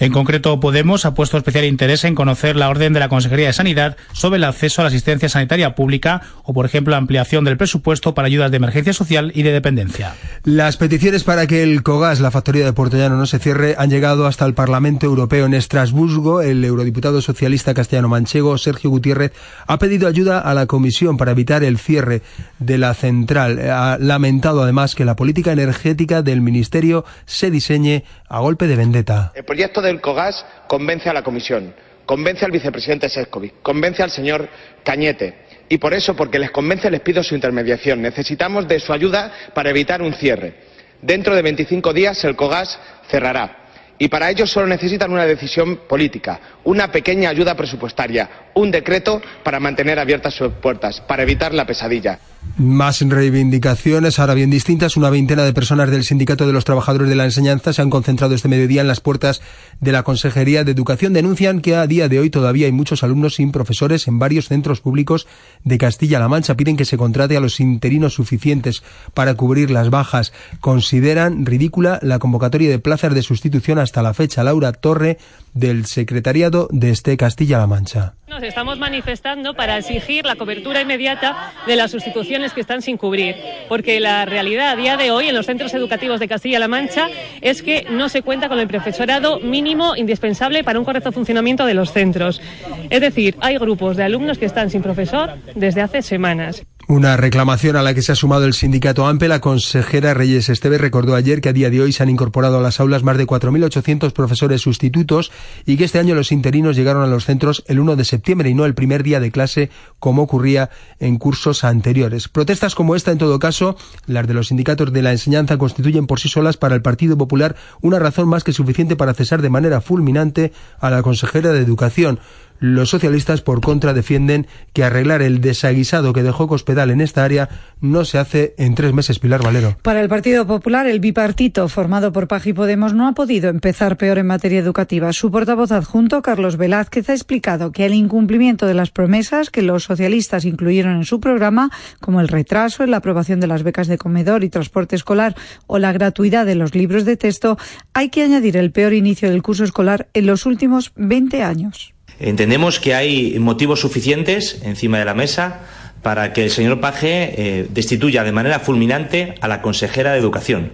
En 0.00 0.10
concreto, 0.10 0.58
Podemos 0.58 1.04
ha 1.04 1.14
puesto 1.14 1.36
especial 1.36 1.64
interés 1.64 2.04
en 2.04 2.16
conocer 2.16 2.56
la 2.56 2.68
orden 2.68 2.92
de 2.92 3.00
la 3.00 3.08
Consejería 3.08 3.46
de 3.46 3.52
Sanidad 3.52 3.96
sobre 4.12 4.38
el 4.38 4.44
acceso 4.44 4.80
a 4.80 4.84
la 4.84 4.88
asistencia 4.88 5.28
sanitaria 5.28 5.76
pública 5.76 6.22
o, 6.42 6.52
por 6.52 6.66
ejemplo, 6.66 6.90
la 6.90 6.96
ampliación 6.96 7.44
del 7.44 7.56
presupuesto 7.56 8.12
para 8.12 8.26
ayudas 8.26 8.50
de 8.50 8.56
emergencia 8.56 8.92
social 8.92 9.30
y 9.34 9.42
de 9.42 9.52
dependencia. 9.52 10.14
Las 10.42 10.76
peticiones 10.76 11.22
para 11.22 11.46
que 11.46 11.62
el 11.62 11.82
COGAS, 11.82 12.20
la 12.20 12.32
factoría 12.32 12.64
de 12.64 12.72
Puerto 12.72 12.96
Llano, 12.96 13.16
no 13.16 13.26
se 13.26 13.38
cierre 13.38 13.76
han 13.78 13.88
llegado 13.88 14.26
hasta 14.26 14.44
el 14.46 14.54
Parlamento 14.54 15.06
Europeo 15.06 15.46
en 15.46 15.54
Estrasburgo. 15.54 16.42
El 16.42 16.64
eurodiputado 16.64 17.20
socialista 17.20 17.72
castellano-manchego, 17.72 18.58
Sergio 18.58 18.90
Gutiérrez, 18.90 19.32
ha 19.66 19.78
pedido 19.78 20.08
ayuda 20.08 20.40
a 20.40 20.54
la 20.54 20.66
Comisión 20.66 21.16
para 21.16 21.32
evitar 21.32 21.62
el 21.62 21.78
cierre 21.78 22.22
de 22.58 22.78
la 22.78 22.94
central. 22.94 23.60
Ha 23.70 23.98
lamentado 24.00 24.62
además 24.62 24.96
que 24.96 25.04
la 25.04 25.14
política 25.14 25.52
energética 25.52 26.22
del 26.22 26.40
Ministerio 26.40 27.04
se 27.26 27.50
diseñe 27.50 28.04
a 28.34 28.40
golpe 28.40 28.66
de 28.66 28.74
vendetta. 28.74 29.30
El 29.36 29.44
proyecto 29.44 29.80
del 29.80 30.00
COGAS 30.00 30.44
convence 30.66 31.08
a 31.08 31.12
la 31.12 31.22
Comisión, 31.22 31.72
convence 32.04 32.44
al 32.44 32.50
vicepresidente 32.50 33.08
Sefcovic, 33.08 33.62
convence 33.62 34.02
al 34.02 34.10
señor 34.10 34.48
Cañete. 34.82 35.44
Y 35.68 35.78
por 35.78 35.94
eso, 35.94 36.16
porque 36.16 36.40
les 36.40 36.50
convence, 36.50 36.90
les 36.90 37.00
pido 37.00 37.22
su 37.22 37.36
intermediación. 37.36 38.02
Necesitamos 38.02 38.66
de 38.66 38.80
su 38.80 38.92
ayuda 38.92 39.32
para 39.54 39.70
evitar 39.70 40.02
un 40.02 40.12
cierre. 40.14 40.54
Dentro 41.00 41.36
de 41.36 41.42
25 41.42 41.92
días 41.92 42.24
el 42.24 42.34
COGAS 42.34 42.76
cerrará. 43.08 43.68
Y 43.98 44.08
para 44.08 44.28
ello 44.28 44.48
solo 44.48 44.66
necesitan 44.66 45.12
una 45.12 45.26
decisión 45.26 45.86
política, 45.88 46.40
una 46.64 46.90
pequeña 46.90 47.30
ayuda 47.30 47.54
presupuestaria, 47.54 48.28
un 48.54 48.70
decreto 48.70 49.20
para 49.42 49.60
mantener 49.60 49.98
abiertas 49.98 50.34
sus 50.34 50.52
puertas, 50.52 51.00
para 51.00 51.22
evitar 51.22 51.52
la 51.54 51.66
pesadilla. 51.66 52.18
Más 52.56 53.00
reivindicaciones, 53.00 54.18
ahora 54.18 54.34
bien 54.34 54.50
distintas. 54.50 54.96
Una 54.96 55.10
veintena 55.10 55.42
de 55.42 55.52
personas 55.52 55.90
del 55.90 56.04
Sindicato 56.04 56.46
de 56.46 56.52
los 56.52 56.64
Trabajadores 56.64 57.08
de 57.08 57.16
la 57.16 57.24
Enseñanza 57.24 57.72
se 57.72 57.82
han 57.82 57.90
concentrado 57.90 58.34
este 58.34 58.48
mediodía 58.48 58.80
en 58.80 58.86
las 58.86 59.00
puertas 59.00 59.40
de 59.80 59.90
la 59.90 60.04
Consejería 60.04 60.62
de 60.62 60.70
Educación. 60.70 61.14
Denuncian 61.14 61.60
que 61.60 61.74
a 61.74 61.86
día 61.88 62.08
de 62.08 62.20
hoy 62.20 62.30
todavía 62.30 62.66
hay 62.66 62.72
muchos 62.72 63.02
alumnos 63.02 63.36
sin 63.36 63.50
profesores 63.50 64.06
en 64.06 64.20
varios 64.20 64.46
centros 64.48 64.80
públicos 64.80 65.26
de 65.64 65.78
Castilla-La 65.78 66.28
Mancha. 66.28 66.54
Piden 66.54 66.76
que 66.76 66.84
se 66.84 66.96
contrate 66.96 67.36
a 67.36 67.40
los 67.40 67.58
interinos 67.58 68.14
suficientes 68.14 68.84
para 69.14 69.34
cubrir 69.34 69.72
las 69.72 69.90
bajas. 69.90 70.32
Consideran 70.60 71.46
ridícula 71.46 71.98
la 72.02 72.20
convocatoria 72.20 72.70
de 72.70 72.78
plazas 72.78 73.14
de 73.14 73.22
sustitución 73.22 73.80
hasta 73.80 74.02
la 74.02 74.14
fecha. 74.14 74.44
Laura 74.44 74.72
Torre, 74.72 75.18
del 75.54 75.86
Secretariado 75.86 76.68
de 76.70 76.90
este 76.90 77.16
Castilla-La 77.16 77.66
Mancha. 77.66 78.14
Nos 78.28 78.42
estamos 78.42 78.78
manifestando 78.78 79.54
para 79.54 79.78
exigir 79.78 80.26
la 80.26 80.34
cobertura 80.34 80.80
inmediata 80.80 81.52
de 81.66 81.76
las 81.76 81.92
sustituciones 81.92 82.52
que 82.52 82.60
están 82.60 82.82
sin 82.82 82.96
cubrir, 82.96 83.36
porque 83.68 84.00
la 84.00 84.24
realidad 84.24 84.70
a 84.72 84.76
día 84.76 84.96
de 84.96 85.12
hoy 85.12 85.28
en 85.28 85.34
los 85.36 85.46
centros 85.46 85.72
educativos 85.72 86.18
de 86.18 86.26
Castilla-La 86.26 86.66
Mancha 86.66 87.08
es 87.40 87.62
que 87.62 87.86
no 87.90 88.08
se 88.08 88.22
cuenta 88.22 88.48
con 88.48 88.58
el 88.58 88.66
profesorado 88.66 89.38
mínimo 89.38 89.94
indispensable 89.96 90.64
para 90.64 90.80
un 90.80 90.84
correcto 90.84 91.12
funcionamiento 91.12 91.64
de 91.64 91.74
los 91.74 91.92
centros. 91.92 92.42
Es 92.90 93.00
decir, 93.00 93.36
hay 93.40 93.56
grupos 93.56 93.96
de 93.96 94.02
alumnos 94.02 94.38
que 94.38 94.46
están 94.46 94.68
sin 94.68 94.82
profesor 94.82 95.34
desde 95.54 95.82
hace 95.82 96.02
semanas. 96.02 96.66
Una 96.86 97.16
reclamación 97.16 97.76
a 97.76 97.82
la 97.82 97.94
que 97.94 98.02
se 98.02 98.12
ha 98.12 98.14
sumado 98.14 98.44
el 98.44 98.52
sindicato 98.52 99.06
AMPE. 99.06 99.28
La 99.28 99.40
consejera 99.40 100.12
Reyes 100.12 100.50
Esteve 100.50 100.76
recordó 100.76 101.14
ayer 101.14 101.40
que 101.40 101.48
a 101.48 101.54
día 101.54 101.70
de 101.70 101.80
hoy 101.80 101.92
se 101.92 102.02
han 102.02 102.10
incorporado 102.10 102.58
a 102.58 102.60
las 102.60 102.78
aulas 102.78 103.02
más 103.02 103.16
de 103.16 103.26
4.800 103.26 104.12
profesores 104.12 104.60
sustitutos 104.60 105.32
y 105.64 105.78
que 105.78 105.84
este 105.84 105.98
año 105.98 106.14
los 106.14 106.30
interinos 106.30 106.76
llegaron 106.76 107.02
a 107.02 107.06
los 107.06 107.24
centros 107.24 107.64
el 107.68 107.80
1 107.80 107.96
de 107.96 108.04
septiembre 108.04 108.50
y 108.50 108.54
no 108.54 108.66
el 108.66 108.74
primer 108.74 109.02
día 109.02 109.18
de 109.18 109.30
clase 109.30 109.70
como 109.98 110.22
ocurría 110.22 110.68
en 111.00 111.16
cursos 111.16 111.64
anteriores. 111.64 112.28
Protestas 112.28 112.74
como 112.74 112.96
esta, 112.96 113.12
en 113.12 113.18
todo 113.18 113.38
caso, 113.38 113.78
las 114.04 114.26
de 114.26 114.34
los 114.34 114.48
sindicatos 114.48 114.92
de 114.92 115.00
la 115.00 115.12
enseñanza 115.12 115.56
constituyen 115.56 116.06
por 116.06 116.20
sí 116.20 116.28
solas 116.28 116.58
para 116.58 116.74
el 116.74 116.82
Partido 116.82 117.16
Popular 117.16 117.56
una 117.80 117.98
razón 117.98 118.28
más 118.28 118.44
que 118.44 118.52
suficiente 118.52 118.94
para 118.94 119.14
cesar 119.14 119.40
de 119.40 119.48
manera 119.48 119.80
fulminante 119.80 120.52
a 120.80 120.90
la 120.90 121.02
consejera 121.02 121.52
de 121.52 121.60
Educación. 121.60 122.20
Los 122.66 122.88
socialistas, 122.88 123.42
por 123.42 123.60
contra, 123.60 123.92
defienden 123.92 124.46
que 124.72 124.84
arreglar 124.84 125.20
el 125.20 125.42
desaguisado 125.42 126.14
que 126.14 126.22
dejó 126.22 126.48
Cospedal 126.48 126.90
en 126.90 127.02
esta 127.02 127.22
área 127.22 127.50
no 127.82 128.06
se 128.06 128.16
hace 128.16 128.54
en 128.56 128.74
tres 128.74 128.94
meses, 128.94 129.18
Pilar 129.18 129.42
Valero. 129.42 129.76
Para 129.82 130.00
el 130.00 130.08
Partido 130.08 130.46
Popular, 130.46 130.86
el 130.86 130.98
bipartito 130.98 131.68
formado 131.68 132.10
por 132.10 132.26
Paj 132.26 132.46
y 132.46 132.52
Podemos 132.54 132.94
no 132.94 133.06
ha 133.06 133.12
podido 133.12 133.50
empezar 133.50 133.98
peor 133.98 134.16
en 134.16 134.28
materia 134.28 134.60
educativa. 134.60 135.12
Su 135.12 135.30
portavoz 135.30 135.72
adjunto, 135.72 136.22
Carlos 136.22 136.56
Velázquez, 136.56 137.10
ha 137.10 137.12
explicado 137.12 137.70
que 137.70 137.84
el 137.84 137.92
incumplimiento 137.92 138.66
de 138.66 138.72
las 138.72 138.90
promesas 138.90 139.50
que 139.50 139.60
los 139.60 139.84
socialistas 139.84 140.46
incluyeron 140.46 140.96
en 140.96 141.04
su 141.04 141.20
programa, 141.20 141.70
como 142.00 142.22
el 142.22 142.28
retraso 142.28 142.82
en 142.82 142.92
la 142.92 142.96
aprobación 142.96 143.40
de 143.40 143.46
las 143.46 143.62
becas 143.62 143.88
de 143.88 143.98
comedor 143.98 144.42
y 144.42 144.48
transporte 144.48 144.96
escolar 144.96 145.36
o 145.66 145.78
la 145.78 145.92
gratuidad 145.92 146.46
de 146.46 146.54
los 146.54 146.74
libros 146.74 147.04
de 147.04 147.18
texto, 147.18 147.58
hay 147.92 148.08
que 148.08 148.22
añadir 148.22 148.56
el 148.56 148.72
peor 148.72 148.94
inicio 148.94 149.28
del 149.28 149.42
curso 149.42 149.64
escolar 149.64 150.08
en 150.14 150.24
los 150.24 150.46
últimos 150.46 150.92
20 150.96 151.42
años. 151.42 151.93
Entendemos 152.20 152.80
que 152.80 152.94
hay 152.94 153.38
motivos 153.38 153.80
suficientes 153.80 154.60
encima 154.62 154.98
de 154.98 155.04
la 155.04 155.14
mesa 155.14 155.60
para 156.02 156.32
que 156.32 156.44
el 156.44 156.50
señor 156.50 156.80
Paje 156.80 157.34
eh, 157.36 157.66
destituya 157.70 158.24
de 158.24 158.32
manera 158.32 158.60
fulminante 158.60 159.34
a 159.40 159.48
la 159.48 159.62
consejera 159.62 160.12
de 160.12 160.18
Educación. 160.18 160.72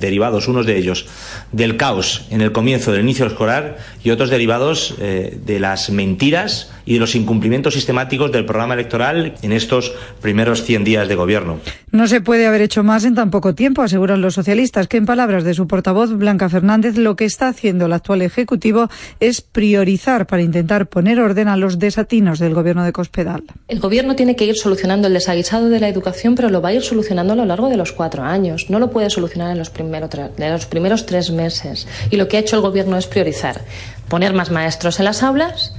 derivados, 0.00 0.48
unos 0.48 0.64
de 0.64 0.78
ellos, 0.78 1.06
del 1.52 1.76
caos 1.76 2.24
en 2.30 2.40
el 2.40 2.52
comienzo 2.52 2.90
del 2.90 3.02
inicio 3.02 3.26
escolar 3.26 3.76
y 4.02 4.10
otros 4.10 4.30
derivados 4.30 4.94
eh, 4.98 5.38
de 5.44 5.60
las 5.60 5.90
mentiras 5.90 6.72
y 6.90 6.94
de 6.94 6.98
los 6.98 7.14
incumplimientos 7.14 7.74
sistemáticos 7.74 8.32
del 8.32 8.44
programa 8.44 8.74
electoral 8.74 9.34
en 9.42 9.52
estos 9.52 9.92
primeros 10.20 10.64
100 10.64 10.82
días 10.82 11.06
de 11.06 11.14
gobierno. 11.14 11.60
No 11.92 12.08
se 12.08 12.20
puede 12.20 12.48
haber 12.48 12.62
hecho 12.62 12.82
más 12.82 13.04
en 13.04 13.14
tan 13.14 13.30
poco 13.30 13.54
tiempo, 13.54 13.82
aseguran 13.82 14.20
los 14.20 14.34
socialistas, 14.34 14.88
que 14.88 14.96
en 14.96 15.06
palabras 15.06 15.44
de 15.44 15.54
su 15.54 15.68
portavoz 15.68 16.10
Blanca 16.10 16.48
Fernández, 16.48 16.96
lo 16.96 17.14
que 17.14 17.26
está 17.26 17.46
haciendo 17.46 17.86
el 17.86 17.92
actual 17.92 18.22
Ejecutivo 18.22 18.88
es 19.20 19.40
priorizar 19.40 20.26
para 20.26 20.42
intentar 20.42 20.88
poner 20.88 21.20
orden 21.20 21.46
a 21.46 21.56
los 21.56 21.78
desatinos 21.78 22.40
del 22.40 22.54
gobierno 22.54 22.82
de 22.82 22.90
Cospedal. 22.90 23.44
El 23.68 23.78
gobierno 23.78 24.16
tiene 24.16 24.34
que 24.34 24.46
ir 24.46 24.56
solucionando 24.56 25.06
el 25.06 25.14
desaguisado 25.14 25.68
de 25.68 25.78
la 25.78 25.88
educación, 25.88 26.34
pero 26.34 26.50
lo 26.50 26.60
va 26.60 26.70
a 26.70 26.74
ir 26.74 26.82
solucionando 26.82 27.34
a 27.34 27.36
lo 27.36 27.44
largo 27.44 27.68
de 27.68 27.76
los 27.76 27.92
cuatro 27.92 28.24
años. 28.24 28.68
No 28.68 28.80
lo 28.80 28.90
puede 28.90 29.10
solucionar 29.10 29.52
en 29.52 29.58
los, 29.58 29.70
en 29.78 30.52
los 30.52 30.66
primeros 30.66 31.06
tres 31.06 31.30
meses. 31.30 31.86
Y 32.10 32.16
lo 32.16 32.26
que 32.26 32.36
ha 32.36 32.40
hecho 32.40 32.56
el 32.56 32.62
gobierno 32.62 32.96
es 32.96 33.06
priorizar, 33.06 33.60
poner 34.08 34.34
más 34.34 34.50
maestros 34.50 34.98
en 34.98 35.04
las 35.04 35.22
aulas, 35.22 35.72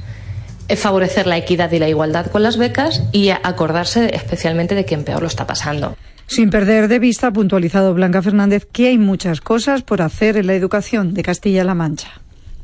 favorecer 0.75 1.27
la 1.27 1.37
equidad 1.37 1.71
y 1.71 1.79
la 1.79 1.89
igualdad 1.89 2.27
con 2.27 2.43
las 2.43 2.57
becas 2.57 3.03
y 3.11 3.29
acordarse 3.29 4.15
especialmente 4.15 4.75
de 4.75 4.85
quien 4.85 5.03
peor 5.03 5.21
lo 5.21 5.27
está 5.27 5.47
pasando. 5.47 5.95
Sin 6.27 6.49
perder 6.49 6.87
de 6.87 6.99
vista, 6.99 7.27
ha 7.27 7.33
puntualizado 7.33 7.93
Blanca 7.93 8.21
Fernández 8.21 8.65
que 8.71 8.87
hay 8.87 8.97
muchas 8.97 9.41
cosas 9.41 9.81
por 9.81 10.01
hacer 10.01 10.37
en 10.37 10.47
la 10.47 10.53
educación 10.53 11.13
de 11.13 11.23
Castilla-La 11.23 11.75
Mancha. 11.75 12.21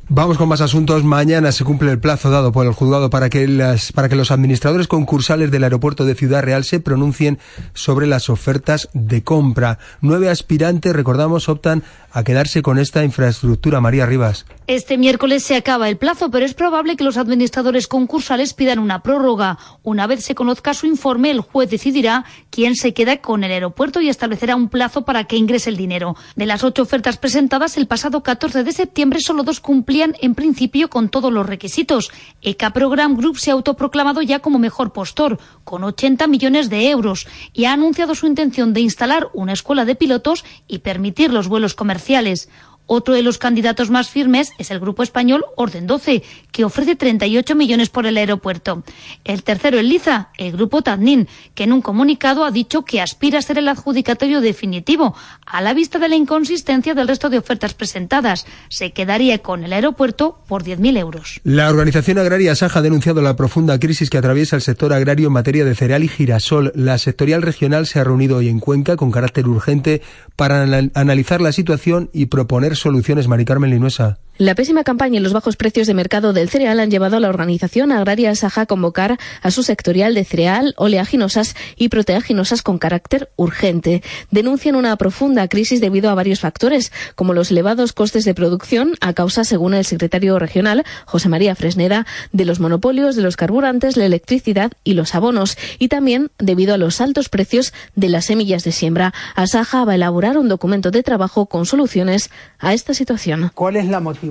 Vamos 0.09 0.37
con 0.37 0.47
más 0.47 0.61
asuntos. 0.61 1.03
Mañana 1.03 1.51
se 1.51 1.65
cumple 1.65 1.91
el 1.91 1.99
plazo 1.99 2.29
dado 2.29 2.53
por 2.53 2.65
el 2.65 2.71
juzgado 2.71 3.09
para 3.09 3.29
que, 3.29 3.45
las, 3.45 3.91
para 3.91 4.07
que 4.07 4.15
los 4.15 4.31
administradores 4.31 4.87
concursales 4.87 5.51
del 5.51 5.65
aeropuerto 5.65 6.05
de 6.05 6.15
Ciudad 6.15 6.43
Real 6.43 6.63
se 6.63 6.79
pronuncien 6.79 7.39
sobre 7.73 8.07
las 8.07 8.29
ofertas 8.29 8.87
de 8.93 9.21
compra. 9.21 9.79
Nueve 9.99 10.29
aspirantes, 10.29 10.93
recordamos, 10.93 11.49
optan 11.49 11.83
a 12.17 12.23
quedarse 12.23 12.63
con 12.63 12.79
esta 12.79 13.03
infraestructura. 13.03 13.79
María 13.79 14.07
Rivas. 14.07 14.47
Este 14.65 14.97
miércoles 14.97 15.43
se 15.43 15.55
acaba 15.55 15.87
el 15.87 15.97
plazo, 15.97 16.31
pero 16.31 16.47
es 16.47 16.55
probable 16.55 16.95
que 16.95 17.03
los 17.03 17.15
administradores 17.15 17.87
concursales 17.87 18.55
pidan 18.55 18.79
una 18.79 19.03
prórroga. 19.03 19.59
Una 19.83 20.07
vez 20.07 20.25
se 20.25 20.33
conozca 20.33 20.73
su 20.73 20.87
informe, 20.87 21.29
el 21.29 21.41
juez 21.41 21.69
decidirá 21.69 22.25
quién 22.49 22.75
se 22.75 22.95
queda 22.95 23.17
con 23.17 23.43
el 23.43 23.51
aeropuerto 23.51 24.01
y 24.01 24.09
establecerá 24.09 24.55
un 24.55 24.69
plazo 24.69 25.05
para 25.05 25.25
que 25.25 25.37
ingrese 25.37 25.69
el 25.69 25.77
dinero. 25.77 26.15
De 26.35 26.47
las 26.47 26.63
ocho 26.63 26.81
ofertas 26.81 27.17
presentadas 27.17 27.77
el 27.77 27.85
pasado 27.85 28.23
14 28.23 28.63
de 28.63 28.71
septiembre, 28.71 29.19
solo 29.21 29.43
dos 29.43 29.59
cumplían 29.59 30.15
en 30.19 30.33
principio 30.33 30.89
con 30.89 31.09
todos 31.09 31.31
los 31.31 31.45
requisitos. 31.45 32.11
ECA 32.41 32.71
Program 32.71 33.15
Group 33.15 33.37
se 33.37 33.51
ha 33.51 33.53
autoproclamado 33.53 34.23
ya 34.23 34.39
como 34.39 34.57
mejor 34.57 34.91
postor, 34.91 35.37
con 35.63 35.83
80 35.83 36.25
millones 36.25 36.71
de 36.71 36.89
euros, 36.89 37.27
y 37.53 37.65
ha 37.65 37.73
anunciado 37.73 38.15
su 38.15 38.25
intención 38.25 38.73
de 38.73 38.81
instalar 38.81 39.29
una 39.35 39.53
escuela 39.53 39.85
de 39.85 39.93
pilotos 39.93 40.43
y 40.67 40.79
permitir 40.79 41.31
los 41.31 41.47
vuelos 41.47 41.75
comerciales 41.75 42.06
sociales 42.07 42.47
otro 42.87 43.13
de 43.13 43.21
los 43.21 43.37
candidatos 43.37 43.89
más 43.89 44.09
firmes 44.09 44.53
es 44.57 44.71
el 44.71 44.79
grupo 44.79 45.03
español 45.03 45.45
Orden 45.57 45.87
12, 45.87 46.23
que 46.51 46.63
ofrece 46.63 46.95
38 46.95 47.53
millones 47.53 47.89
por 47.89 48.05
el 48.05 48.15
aeropuerto. 48.15 48.83
El 49.25 49.43
tercero 49.43 49.77
es 49.77 49.83
Liza, 49.83 50.29
el 50.37 50.53
grupo 50.53 50.81
Tadnin, 50.81 51.27
que 51.53 51.65
en 51.65 51.73
un 51.73 51.81
comunicado 51.81 52.45
ha 52.45 52.51
dicho 52.51 52.85
que 52.85 53.01
aspira 53.01 53.39
a 53.39 53.41
ser 53.41 53.57
el 53.57 53.67
adjudicatorio 53.67 54.39
definitivo, 54.39 55.15
a 55.45 55.61
la 55.61 55.73
vista 55.73 55.99
de 55.99 56.07
la 56.07 56.15
inconsistencia 56.15 56.93
del 56.93 57.09
resto 57.09 57.29
de 57.29 57.37
ofertas 57.37 57.73
presentadas. 57.73 58.45
Se 58.69 58.91
quedaría 58.91 59.39
con 59.39 59.65
el 59.65 59.73
aeropuerto 59.73 60.39
por 60.47 60.63
10.000 60.63 60.97
euros. 60.97 61.41
La 61.43 61.69
organización 61.69 62.19
agraria 62.19 62.55
Saja 62.55 62.79
ha 62.79 62.81
denunciado 62.81 63.21
la 63.21 63.35
profunda 63.35 63.79
crisis 63.79 64.09
que 64.09 64.17
atraviesa 64.17 64.55
el 64.55 64.61
sector 64.61 64.93
agrario 64.93 65.27
en 65.27 65.33
materia 65.33 65.65
de 65.65 65.75
cereal 65.75 66.05
y 66.05 66.07
girasol. 66.07 66.71
La 66.73 66.97
sectorial 66.97 67.41
regional 67.41 67.85
se 67.85 67.99
ha 67.99 68.05
reunido 68.05 68.37
hoy 68.37 68.47
en 68.47 68.59
Cuenca 68.59 68.95
con 68.95 69.11
carácter 69.11 69.45
urgente 69.47 70.01
para 70.37 70.63
analizar 70.93 71.41
la 71.41 71.51
situación 71.51 72.09
y 72.13 72.27
proponer 72.27 72.76
soluciones, 72.79 73.27
Mari 73.27 73.45
Carmen 73.45 73.71
Linuesa. 73.71 74.19
La 74.39 74.53
pésima 74.53 74.83
campaña 74.83 75.17
y 75.17 75.23
los 75.23 75.33
bajos 75.33 75.55
precios 75.55 75.87
de 75.87 75.95
mercado 75.95 76.31
del 76.31 76.47
cereal 76.47 76.79
han 76.79 76.91
llevado 76.91 77.17
a 77.17 77.19
la 77.19 77.29
organización 77.29 77.91
agraria 77.91 78.35
Saja 78.35 78.61
a 78.61 78.65
convocar 78.67 79.17
a 79.41 79.49
su 79.49 79.63
sectorial 79.63 80.13
de 80.13 80.25
cereal, 80.25 80.75
oleaginosas 80.77 81.55
y 81.75 81.89
proteaginosas 81.89 82.61
con 82.61 82.77
carácter 82.77 83.31
urgente. 83.35 84.03
Denuncian 84.29 84.75
una 84.75 84.95
profunda 84.95 85.47
crisis 85.47 85.81
debido 85.81 86.11
a 86.11 86.13
varios 86.13 86.41
factores, 86.41 86.91
como 87.15 87.33
los 87.33 87.49
elevados 87.49 87.93
costes 87.93 88.25
de 88.25 88.35
producción 88.35 88.93
a 89.01 89.13
causa, 89.13 89.43
según 89.43 89.73
el 89.73 89.85
secretario 89.85 90.37
regional, 90.37 90.83
José 91.07 91.29
María 91.29 91.55
Fresneda, 91.55 92.05
de 92.31 92.45
los 92.45 92.59
monopolios 92.59 93.15
de 93.15 93.23
los 93.23 93.37
carburantes, 93.37 93.97
la 93.97 94.05
electricidad 94.05 94.71
y 94.83 94.93
los 94.93 95.15
abonos, 95.15 95.57
y 95.79 95.87
también 95.87 96.29
debido 96.37 96.75
a 96.75 96.77
los 96.77 97.01
altos 97.01 97.29
precios 97.29 97.73
de 97.95 98.09
las 98.09 98.25
semillas 98.25 98.63
de 98.63 98.71
siembra. 98.71 99.15
Asaja 99.33 99.83
va 99.83 99.93
a 99.93 99.95
elaborar 99.95 100.37
un 100.37 100.47
documento 100.47 100.91
de 100.91 101.01
trabajo 101.01 101.47
con 101.47 101.65
soluciones 101.65 102.29
a 102.59 102.75
esta 102.75 102.93
situación. 102.93 103.49
¿Cuál 103.55 103.77
es 103.77 103.87
la 103.87 103.99
motivación? 103.99 104.26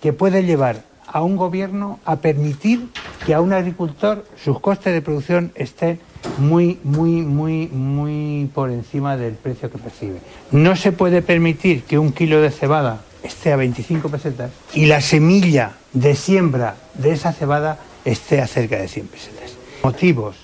Que 0.00 0.12
puede 0.12 0.44
llevar 0.44 0.82
a 1.06 1.22
un 1.22 1.36
gobierno 1.36 2.00
a 2.04 2.16
permitir 2.16 2.88
que 3.24 3.34
a 3.34 3.40
un 3.40 3.52
agricultor 3.52 4.24
sus 4.42 4.60
costes 4.60 4.92
de 4.92 5.02
producción 5.02 5.52
estén 5.54 6.00
muy, 6.38 6.78
muy, 6.84 7.22
muy, 7.22 7.68
muy 7.68 8.50
por 8.54 8.70
encima 8.70 9.16
del 9.16 9.34
precio 9.34 9.70
que 9.70 9.78
percibe. 9.78 10.20
No 10.50 10.76
se 10.76 10.92
puede 10.92 11.22
permitir 11.22 11.84
que 11.84 11.98
un 11.98 12.12
kilo 12.12 12.40
de 12.40 12.50
cebada 12.50 13.00
esté 13.22 13.52
a 13.52 13.56
25 13.56 14.08
pesetas 14.08 14.50
y 14.74 14.86
la 14.86 15.00
semilla 15.00 15.72
de 15.92 16.14
siembra 16.14 16.76
de 16.94 17.12
esa 17.12 17.32
cebada 17.32 17.78
esté 18.04 18.40
a 18.40 18.46
cerca 18.46 18.78
de 18.78 18.88
100 18.88 19.06
pesetas. 19.08 19.56
Motivos, 19.82 20.36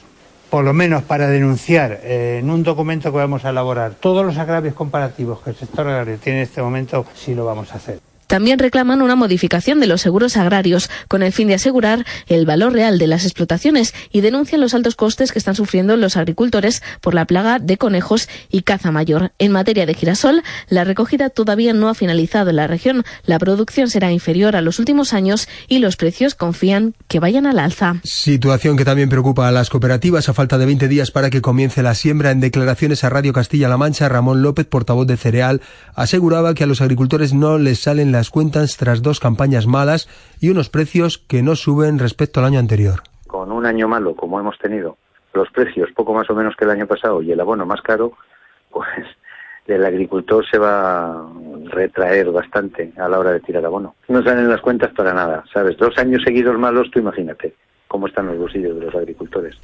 por 0.51 0.65
lo 0.65 0.73
menos 0.73 1.03
para 1.03 1.29
denunciar 1.29 2.01
eh, 2.03 2.39
en 2.41 2.51
un 2.51 2.63
documento 2.63 3.11
que 3.11 3.19
vamos 3.19 3.45
a 3.45 3.51
elaborar 3.51 3.95
todos 3.95 4.25
los 4.25 4.39
agravios 4.39 4.75
comparativos 4.75 5.41
que 5.41 5.51
el 5.51 5.57
sector 5.57 5.87
agrario 5.87 6.19
tiene 6.19 6.39
en 6.39 6.45
este 6.45 6.63
momento, 6.63 7.05
sí 7.15 7.35
lo 7.35 7.45
vamos 7.45 7.73
a 7.73 7.77
hacer. 7.77 8.01
También 8.27 8.59
reclaman 8.59 9.03
una 9.03 9.17
modificación 9.17 9.81
de 9.81 9.87
los 9.87 10.01
seguros 10.01 10.37
agrarios 10.37 10.91
con 11.09 11.23
el 11.23 11.33
fin 11.33 11.49
de 11.49 11.55
asegurar 11.55 12.05
el 12.27 12.47
valor 12.47 12.73
real 12.73 12.99
de 12.99 13.07
las 13.07 13.25
explotaciones 13.25 13.95
y 14.11 14.21
denuncian 14.21 14.61
los 14.61 14.75
altos 14.75 14.97
costes 14.97 15.33
que 15.33 15.39
están 15.39 15.55
sufriendo 15.55 15.97
los 15.97 16.17
agricultores 16.17 16.83
por 17.01 17.15
la 17.15 17.25
plaga 17.25 17.59
de 17.59 17.77
conejos 17.77 18.29
y 18.51 18.63
caza 18.63 18.91
mayor. 18.91 19.33
En 19.39 19.53
materia 19.53 19.87
de 19.87 19.95
girasol, 19.95 20.43
la 20.69 20.85
recogida 20.85 21.31
todavía 21.31 21.73
no 21.73 21.89
ha 21.89 21.95
finalizado 21.95 22.51
en 22.51 22.57
la 22.57 22.67
región. 22.67 23.05
La 23.25 23.39
producción 23.39 23.91
será 23.91 24.13
inferior 24.13 24.57
a 24.57 24.61
los 24.61 24.79
últimos 24.79 25.13
años 25.13 25.49
y 25.69 25.79
los 25.79 25.97
precios 25.97 26.35
confían 26.35 26.95
que 27.09 27.21
vayan 27.21 27.47
al 27.47 27.59
alza. 27.59 27.97
Situación 28.05 28.77
que 28.77 28.85
también 28.85 29.09
preocupa 29.09 29.49
a 29.49 29.53
las 29.53 29.71
cooperativas 29.71 30.29
a 30.29 30.35
falta 30.35 30.59
de 30.59 30.67
20 30.67 30.89
días 30.89 31.11
para 31.11 31.31
que 31.31 31.43
comience 31.43 31.83
la 31.83 31.95
siembra. 31.95 32.31
En 32.31 32.41
declaraciones 32.41 33.05
a 33.05 33.11
Radio 33.11 33.33
Castilla-La 33.33 33.77
Mancha, 33.77 34.09
Ramón 34.09 34.43
López, 34.43 34.67
portavoz 34.67 35.07
de 35.07 35.17
Cereal, 35.17 35.61
aseguraba 35.95 36.55
que 36.55 36.65
a 36.65 36.67
los 36.67 36.81
agricultores 36.81 37.33
no 37.33 37.59
les 37.59 37.81
salen 37.81 38.13
las 38.15 38.31
cuentas 38.31 38.77
tras 38.77 39.03
dos 39.03 39.21
campañas 39.21 39.67
malas 39.67 40.09
y 40.41 40.51
unos 40.51 40.71
precios 40.71 41.19
que 41.19 41.43
no 41.43 41.57
suben 41.57 41.99
respecto 41.99 42.41
al 42.41 42.47
año 42.47 42.59
anterior. 42.59 43.03
Con 43.27 43.51
un 43.51 43.67
año 43.67 43.89
malo 43.89 44.15
como 44.15 44.39
hemos 44.39 44.57
tenido, 44.59 44.97
los 45.33 45.51
precios 45.51 45.91
poco 45.95 46.15
más 46.15 46.31
o 46.31 46.35
menos 46.35 46.55
que 46.57 46.65
el 46.65 46.71
año 46.71 46.87
pasado 46.87 47.21
y 47.23 47.33
el 47.33 47.41
abono 47.41 47.67
más 47.67 47.83
caro, 47.83 48.13
pues 48.71 48.89
el 49.67 49.85
agricultor 49.85 50.45
se 50.49 50.59
va 50.59 51.11
a 51.11 51.29
retraer 51.67 52.31
bastante 52.31 52.93
a 52.97 53.09
la 53.09 53.19
hora 53.19 53.33
de 53.33 53.41
tirar 53.41 53.65
abono. 53.67 53.95
No 54.09 54.23
salen 54.23 54.49
las 54.49 54.61
cuentas 54.61 54.93
para 54.93 55.13
nada, 55.13 55.45
¿sabes? 55.53 55.77
Dos 55.77 55.99
años 55.99 56.23
seguidos 56.25 56.59
malos, 56.59 56.91
tú 56.93 57.01
imagínate 57.01 57.55
cómo 57.89 58.07
están 58.07 58.27
los 58.27 58.39
bolsillos 58.39 58.79
de 58.79 58.87
los 58.87 58.95
agricultores. 58.95 59.57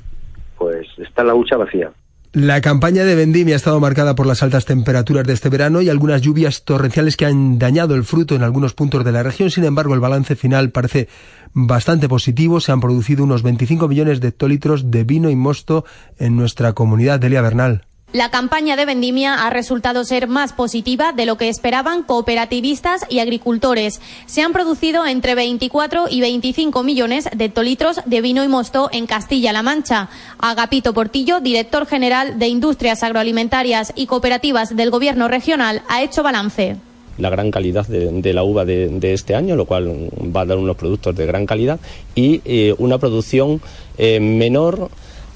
Pues 0.58 0.86
está 0.98 1.24
la 1.24 1.34
hucha 1.34 1.56
vacía. 1.56 1.92
La 2.33 2.61
campaña 2.61 3.03
de 3.03 3.16
vendimia 3.16 3.55
ha 3.55 3.57
estado 3.57 3.81
marcada 3.81 4.14
por 4.14 4.25
las 4.25 4.45
altas 4.45 4.64
temperaturas 4.64 5.27
de 5.27 5.33
este 5.33 5.49
verano 5.49 5.83
y 5.83 5.88
algunas 5.88 6.23
lluvias 6.23 6.62
torrenciales 6.62 7.16
que 7.16 7.27
han 7.27 7.59
dañado 7.59 7.97
el 7.97 8.05
fruto 8.05 8.37
en 8.37 8.45
algunos 8.45 8.73
puntos 8.73 9.05
de 9.05 9.11
la 9.11 9.25
región. 9.25 9.51
Sin 9.51 9.64
embargo, 9.64 9.95
el 9.95 10.01
balance 10.01 10.37
final 10.37 10.71
parece 10.71 11.09
bastante 11.55 12.09
positivo. 12.09 12.61
Se 12.61 12.71
han 12.71 12.81
producido 12.81 13.25
unos 13.25 13.43
25 13.43 13.88
millones 13.88 14.21
de 14.21 14.29
hectolitros 14.29 14.93
de 14.93 15.03
vino 15.03 15.29
y 15.29 15.35
mosto 15.35 15.85
en 16.19 16.37
nuestra 16.37 16.73
comunidad 16.73 17.19
de 17.19 17.27
Elia 17.27 17.43
Bernal. 17.43 17.87
La 18.12 18.29
campaña 18.29 18.75
de 18.75 18.87
vendimia 18.87 19.46
ha 19.46 19.51
resultado 19.51 20.03
ser 20.03 20.27
más 20.27 20.53
positiva 20.53 21.12
de 21.12 21.27
lo 21.27 21.37
que 21.37 21.49
esperaban 21.49 22.03
cooperativistas 22.03 23.07
y 23.09 23.20
agricultores. 23.20 24.01
Se 24.27 24.42
han 24.42 24.53
producido 24.53 25.07
entre 25.07 25.37
24 25.37 26.07
y 26.11 26.20
25 26.20 26.83
millones 26.83 27.29
de 27.33 27.44
hectolitros 27.44 28.01
de 28.07 28.20
vino 28.20 28.42
y 28.42 28.49
mosto 28.49 28.88
en 28.92 29.07
Castilla-La 29.07 29.62
Mancha. 29.62 30.09
Agapito 30.40 30.92
Portillo, 30.92 31.38
director 31.38 31.87
general 31.87 32.40
de 32.40 32.49
Industrias 32.49 33.05
Agroalimentarias 33.05 33.92
y 33.94 34.07
Cooperativas 34.07 34.75
del 34.75 34.90
Gobierno 34.90 35.29
regional, 35.29 35.83
ha 35.88 36.03
hecho 36.03 36.25
balance 36.25 36.79
la 37.18 37.29
gran 37.29 37.51
calidad 37.51 37.87
de, 37.87 38.33
la 38.33 38.42
uva 38.42 38.64
de, 38.64 39.12
este 39.12 39.35
año, 39.35 39.55
lo 39.55 39.66
cual 39.66 40.09
va 40.35 40.40
a 40.40 40.46
dar 40.46 40.57
unos 40.57 40.77
productos 40.77 41.14
de 41.14 41.27
gran 41.27 41.44
calidad 41.44 41.79
y 42.14 42.40
eh, 42.46 42.75
una 42.79 42.96
producción 42.96 43.61
eh, 43.99 44.20
menor 44.20 44.90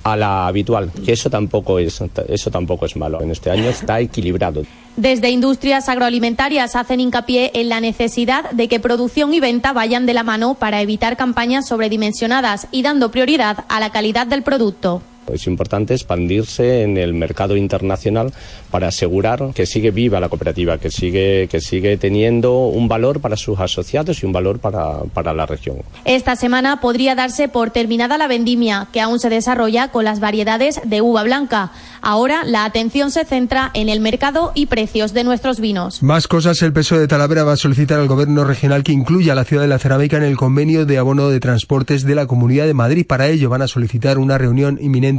a 0.05 0.17
la 0.17 0.47
habitual, 0.47 0.93
que 1.05 1.13
eso 1.13 1.31
tampoco 1.31 1.79
es 1.79 2.01
eso 2.29 2.51
tampoco 2.51 2.87
es 2.87 2.95
malo. 2.97 3.21
En 3.23 3.31
este 3.31 3.51
año 3.51 3.65
está 3.65 4.01
equilibrado. 4.01 4.63
Desde 4.97 5.31
industrias 5.31 5.89
agroalimentarias 5.89 6.77
hacen 6.77 7.01
hincapié 7.01 7.51
en 7.55 7.69
la 7.69 7.81
necesidad 7.81 8.51
de 8.51 8.69
que 8.69 8.79
producción 8.79 9.35
y 9.35 9.41
venta 9.41 9.73
vayan 9.73 10.07
de 10.07 10.15
la 10.15 10.23
mano 10.23 10.55
para 10.55 10.81
evitar 10.83 11.17
campañas 11.17 11.67
sobredimensionadas 11.67 12.69
y 12.71 12.83
dando 12.83 13.11
prioridad 13.11 13.65
a 13.69 13.81
la 13.81 13.91
calidad 13.91 14.27
del 14.27 14.43
producto. 14.43 15.03
Es 15.33 15.47
importante 15.47 15.95
expandirse 15.95 16.83
en 16.83 16.97
el 16.99 17.15
mercado 17.15 17.57
internacional 17.57 18.33
para 18.71 18.89
asegurar 18.89 19.53
que 19.55 19.67
sigue 19.67 19.91
viva 19.91 20.21
la 20.21 20.29
cooperativa, 20.29 20.79
que 20.79 20.91
sigue, 20.91 21.49
que 21.51 21.61
sigue 21.61 21.97
teniendo 21.97 22.67
un 22.67 22.89
valor 22.89 23.21
para 23.21 23.37
sus 23.37 23.59
asociados 23.59 24.23
y 24.23 24.27
un 24.27 24.33
valor 24.33 24.59
para, 24.59 25.01
para 25.13 25.33
la 25.33 25.47
región. 25.47 25.79
Esta 26.05 26.37
semana 26.37 26.81
podría 26.81 27.15
darse 27.15 27.49
por 27.49 27.71
terminada 27.71 28.19
la 28.19 28.29
vendimia, 28.29 28.89
que 28.93 29.01
aún 29.01 29.19
se 29.19 29.31
desarrolla 29.31 29.89
con 29.89 30.05
las 30.05 30.21
variedades 30.21 30.81
de 30.85 31.01
uva 31.01 31.23
blanca. 31.23 31.73
Ahora 32.03 32.45
la 32.45 32.65
atención 32.65 33.11
se 33.11 33.25
centra 33.25 33.71
en 33.75 33.89
el 33.89 34.01
mercado 34.01 34.53
y 34.55 34.67
precios 34.67 35.15
de 35.15 35.25
nuestros 35.25 35.61
vinos. 35.61 36.03
Más 36.03 36.29
cosas, 36.29 36.61
el 36.63 36.73
PSOE 36.73 37.01
de 37.01 37.09
Talavera 37.09 37.45
va 37.45 37.53
a 37.53 37.57
solicitar 37.57 37.99
al 37.99 38.09
gobierno 38.09 38.45
regional 38.45 38.83
que 38.83 38.93
incluya 38.93 39.35
la 39.35 39.45
ciudad 39.45 39.63
de 39.63 39.69
la 39.69 39.79
cerámica 39.79 40.17
en 40.17 40.25
el 40.25 40.37
convenio 40.37 40.85
de 40.85 40.99
abono 40.99 41.29
de 41.31 41.41
transportes 41.41 42.05
de 42.05 42.15
la 42.15 42.27
Comunidad 42.27 42.67
de 42.67 42.75
Madrid. 42.75 43.07
Para 43.07 43.29
ello 43.29 43.49
van 43.49 43.63
a 43.63 43.69
solicitar 43.69 44.19
una 44.19 44.37
reunión 44.37 44.79
inminente 44.81 45.14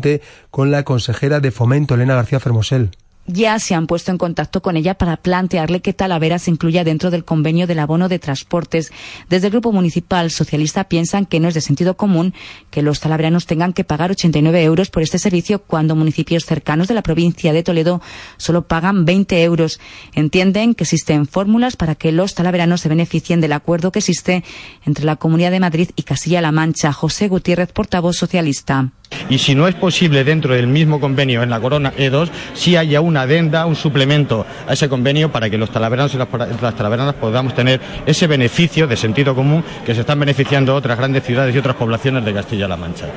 con 0.51 0.71
la 0.71 0.83
consejera 0.83 1.39
de 1.39 1.51
Fomento, 1.51 1.95
Elena 1.95 2.15
García 2.15 2.39
Fermosel 2.39 2.91
ya 3.27 3.57
se 3.57 3.73
han 3.73 3.87
puesto 3.87 4.11
en 4.11 4.17
contacto 4.17 4.61
con 4.61 4.77
ella 4.77 4.93
para 4.95 5.17
plantearle 5.17 5.81
que 5.81 5.93
Talavera 5.93 6.37
se 6.37 6.51
incluya 6.51 6.83
dentro 6.83 7.09
del 7.09 7.25
convenio 7.25 7.65
del 7.65 7.79
abono 7.79 8.07
de 8.07 8.19
transportes. 8.19 8.91
Desde 9.29 9.47
el 9.47 9.51
Grupo 9.51 9.71
Municipal 9.71 10.29
Socialista 10.29 10.83
piensan 10.85 11.25
que 11.25 11.39
no 11.39 11.47
es 11.47 11.55
de 11.55 11.61
sentido 11.61 11.97
común 11.97 12.33
que 12.69 12.83
los 12.83 12.99
talaveranos 12.99 13.47
tengan 13.47 13.73
que 13.73 13.83
pagar 13.83 14.11
89 14.11 14.63
euros 14.63 14.89
por 14.91 15.01
este 15.01 15.17
servicio 15.17 15.59
cuando 15.59 15.95
municipios 15.95 16.45
cercanos 16.45 16.87
de 16.87 16.93
la 16.93 17.01
provincia 17.01 17.51
de 17.51 17.63
Toledo 17.63 18.01
solo 18.37 18.67
pagan 18.67 19.05
20 19.05 19.43
euros. 19.43 19.79
Entienden 20.13 20.75
que 20.75 20.83
existen 20.83 21.25
fórmulas 21.25 21.75
para 21.77 21.95
que 21.95 22.11
los 22.11 22.35
talaveranos 22.35 22.81
se 22.81 22.89
beneficien 22.89 23.41
del 23.41 23.53
acuerdo 23.53 23.91
que 23.91 23.99
existe 23.99 24.43
entre 24.85 25.05
la 25.05 25.15
Comunidad 25.15 25.51
de 25.51 25.59
Madrid 25.59 25.89
y 25.95 26.03
Castilla-La 26.03 26.51
Mancha. 26.51 26.93
José 26.93 27.27
Gutiérrez, 27.27 27.71
portavoz 27.71 28.17
socialista. 28.17 28.91
Y 29.29 29.39
si 29.39 29.55
no 29.55 29.67
es 29.67 29.75
posible 29.75 30.23
dentro 30.23 30.53
del 30.53 30.67
mismo 30.67 30.99
convenio 30.99 31.43
en 31.43 31.49
la 31.49 31.59
Corona 31.59 31.93
E2, 31.93 32.29
si 32.53 32.75
haya 32.75 33.01
una 33.01 33.21
adenda, 33.21 33.65
un 33.65 33.75
suplemento 33.75 34.45
a 34.67 34.73
ese 34.73 34.89
convenio 34.89 35.31
para 35.31 35.49
que 35.49 35.57
los 35.57 35.69
talaveranos 35.69 36.13
y 36.13 36.17
las, 36.17 36.27
las 36.61 36.75
talaveranas 36.75 37.15
podamos 37.15 37.53
tener 37.53 37.79
ese 38.05 38.27
beneficio 38.27 38.87
de 38.87 38.97
sentido 38.97 39.35
común 39.35 39.63
que 39.85 39.93
se 39.95 40.01
están 40.01 40.19
beneficiando 40.19 40.75
otras 40.75 40.97
grandes 40.97 41.23
ciudades 41.23 41.55
y 41.55 41.57
otras 41.57 41.75
poblaciones 41.75 42.25
de 42.25 42.33
Castilla-La 42.33 42.77
Mancha 42.77 43.07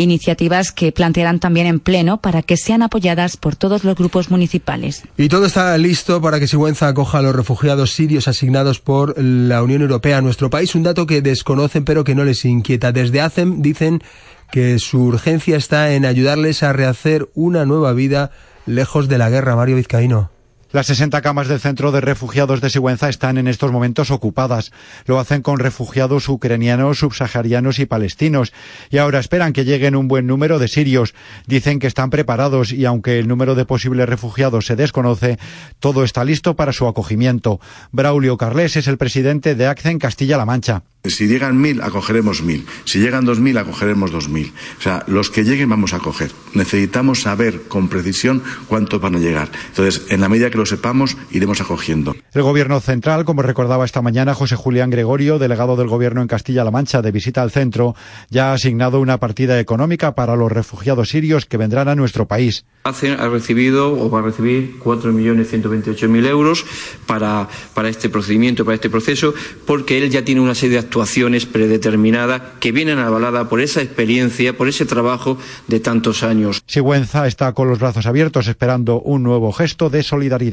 iniciativas 0.00 0.72
que 0.72 0.92
plantearán 0.92 1.40
también 1.40 1.66
en 1.66 1.80
pleno 1.80 2.20
para 2.20 2.42
que 2.42 2.56
sean 2.56 2.82
apoyadas 2.82 3.36
por 3.36 3.56
todos 3.56 3.84
los 3.84 3.96
grupos 3.96 4.30
municipales. 4.30 5.02
Y 5.16 5.28
todo 5.28 5.46
está 5.46 5.76
listo 5.78 6.20
para 6.20 6.40
que 6.40 6.46
Sigüenza 6.46 6.88
acoja 6.88 7.18
a 7.18 7.22
los 7.22 7.36
refugiados 7.36 7.92
sirios 7.92 8.28
asignados 8.28 8.80
por 8.80 9.20
la 9.22 9.62
Unión 9.62 9.82
Europea 9.82 10.18
a 10.18 10.22
nuestro 10.22 10.50
país, 10.50 10.74
un 10.74 10.82
dato 10.82 11.06
que 11.06 11.22
desconocen 11.22 11.84
pero 11.84 12.04
que 12.04 12.14
no 12.14 12.24
les 12.24 12.44
inquieta. 12.44 12.92
Desde 12.92 13.20
ACEM 13.20 13.62
dicen 13.62 14.02
que 14.50 14.78
su 14.78 15.02
urgencia 15.04 15.56
está 15.56 15.92
en 15.92 16.04
ayudarles 16.04 16.62
a 16.62 16.72
rehacer 16.72 17.28
una 17.34 17.64
nueva 17.64 17.92
vida 17.92 18.30
lejos 18.66 19.08
de 19.08 19.18
la 19.18 19.30
guerra, 19.30 19.56
Mario 19.56 19.76
Vizcaíno. 19.76 20.30
Las 20.72 20.86
60 20.86 21.20
camas 21.20 21.48
del 21.48 21.58
centro 21.58 21.90
de 21.90 22.00
refugiados 22.00 22.60
de 22.60 22.70
Sigüenza 22.70 23.08
están 23.08 23.38
en 23.38 23.48
estos 23.48 23.72
momentos 23.72 24.12
ocupadas. 24.12 24.70
Lo 25.04 25.18
hacen 25.18 25.42
con 25.42 25.58
refugiados 25.58 26.28
ucranianos, 26.28 27.00
subsaharianos 27.00 27.80
y 27.80 27.86
palestinos. 27.86 28.52
Y 28.88 28.98
ahora 28.98 29.18
esperan 29.18 29.52
que 29.52 29.64
lleguen 29.64 29.96
un 29.96 30.06
buen 30.06 30.28
número 30.28 30.60
de 30.60 30.68
sirios. 30.68 31.12
Dicen 31.48 31.80
que 31.80 31.88
están 31.88 32.10
preparados 32.10 32.72
y 32.72 32.84
aunque 32.84 33.18
el 33.18 33.26
número 33.26 33.56
de 33.56 33.64
posibles 33.64 34.08
refugiados 34.08 34.66
se 34.66 34.76
desconoce, 34.76 35.40
todo 35.80 36.04
está 36.04 36.22
listo 36.22 36.54
para 36.54 36.72
su 36.72 36.86
acogimiento. 36.86 37.58
Braulio 37.90 38.36
Carles 38.36 38.76
es 38.76 38.86
el 38.86 38.96
presidente 38.96 39.56
de 39.56 39.66
ACCEN 39.66 39.98
Castilla-La 39.98 40.46
Mancha. 40.46 40.84
Si 41.02 41.26
llegan 41.26 41.58
mil, 41.58 41.80
acogeremos 41.80 42.42
mil. 42.42 42.66
Si 42.84 42.98
llegan 42.98 43.24
dos 43.24 43.40
mil, 43.40 43.56
acogeremos 43.56 44.10
dos 44.10 44.28
mil. 44.28 44.52
O 44.78 44.82
sea, 44.82 45.02
los 45.06 45.30
que 45.30 45.44
lleguen 45.44 45.70
vamos 45.70 45.94
a 45.94 45.96
acoger. 45.96 46.30
Necesitamos 46.52 47.22
saber 47.22 47.62
con 47.68 47.88
precisión 47.88 48.42
cuántos 48.68 49.00
van 49.00 49.14
a 49.14 49.18
llegar. 49.18 49.50
Entonces, 49.68 50.02
en 50.10 50.20
la 50.20 50.28
medida 50.28 50.50
que 50.50 50.58
lo 50.60 50.66
sepamos, 50.66 51.16
iremos 51.30 51.60
acogiendo. 51.60 52.14
El 52.34 52.42
Gobierno 52.42 52.80
central, 52.80 53.24
como 53.24 53.42
recordaba 53.42 53.84
esta 53.84 54.02
mañana 54.02 54.34
José 54.34 54.56
Julián 54.56 54.90
Gregorio, 54.90 55.38
delegado 55.38 55.74
del 55.74 55.88
Gobierno 55.88 56.20
en 56.20 56.28
Castilla-La 56.28 56.70
Mancha 56.70 57.00
de 57.00 57.10
visita 57.10 57.40
al 57.40 57.50
centro, 57.50 57.96
ya 58.28 58.50
ha 58.50 58.54
asignado 58.54 59.00
una 59.00 59.18
partida 59.18 59.58
económica 59.58 60.14
para 60.14 60.36
los 60.36 60.52
refugiados 60.52 61.08
sirios 61.08 61.46
que 61.46 61.56
vendrán 61.56 61.88
a 61.88 61.94
nuestro 61.94 62.28
país. 62.28 62.66
ha 62.84 63.28
recibido 63.28 63.92
o 63.92 64.10
va 64.10 64.18
a 64.18 64.22
recibir 64.22 64.78
4.128.000 64.80 66.26
euros 66.26 66.64
para, 67.06 67.48
para 67.72 67.88
este 67.88 68.10
procedimiento, 68.10 68.66
para 68.66 68.74
este 68.74 68.90
proceso, 68.90 69.32
porque 69.66 69.96
él 69.96 70.10
ya 70.10 70.24
tiene 70.24 70.42
una 70.42 70.54
serie 70.54 70.74
de 70.74 70.84
actuaciones 70.84 71.46
predeterminadas 71.46 72.42
que 72.60 72.70
vienen 72.70 72.98
avaladas 72.98 73.48
por 73.48 73.62
esa 73.62 73.80
experiencia, 73.80 74.56
por 74.56 74.68
ese 74.68 74.84
trabajo 74.84 75.38
de 75.68 75.80
tantos 75.80 76.22
años. 76.22 76.62
Sigüenza 76.66 77.26
está 77.26 77.54
con 77.54 77.68
los 77.68 77.78
brazos 77.78 78.04
abiertos 78.04 78.46
esperando 78.46 79.00
un 79.00 79.22
nuevo 79.22 79.52
gesto 79.52 79.88
de 79.88 80.02
solidaridad. 80.02 80.49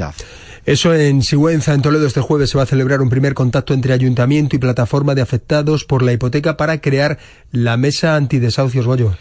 Eso 0.66 0.94
en 0.94 1.22
Sigüenza, 1.22 1.74
en 1.74 1.82
Toledo, 1.82 2.06
este 2.06 2.20
jueves 2.20 2.50
se 2.50 2.58
va 2.58 2.64
a 2.64 2.68
celebrar 2.68 3.02
un 3.02 3.10
primer 3.10 3.34
contacto 3.34 3.74
entre 3.74 3.94
ayuntamiento 3.94 4.56
y 4.56 4.60
plataforma 4.60 5.16
de 5.16 5.22
afectados 5.22 5.86
por 5.86 6.04
la 6.04 6.12
hipoteca 6.12 6.58
para 6.58 6.82
crear 6.82 7.20
la 7.52 7.78
mesa 7.78 8.16
antidesahucios 8.16 8.86
Goyo. 8.86 9.16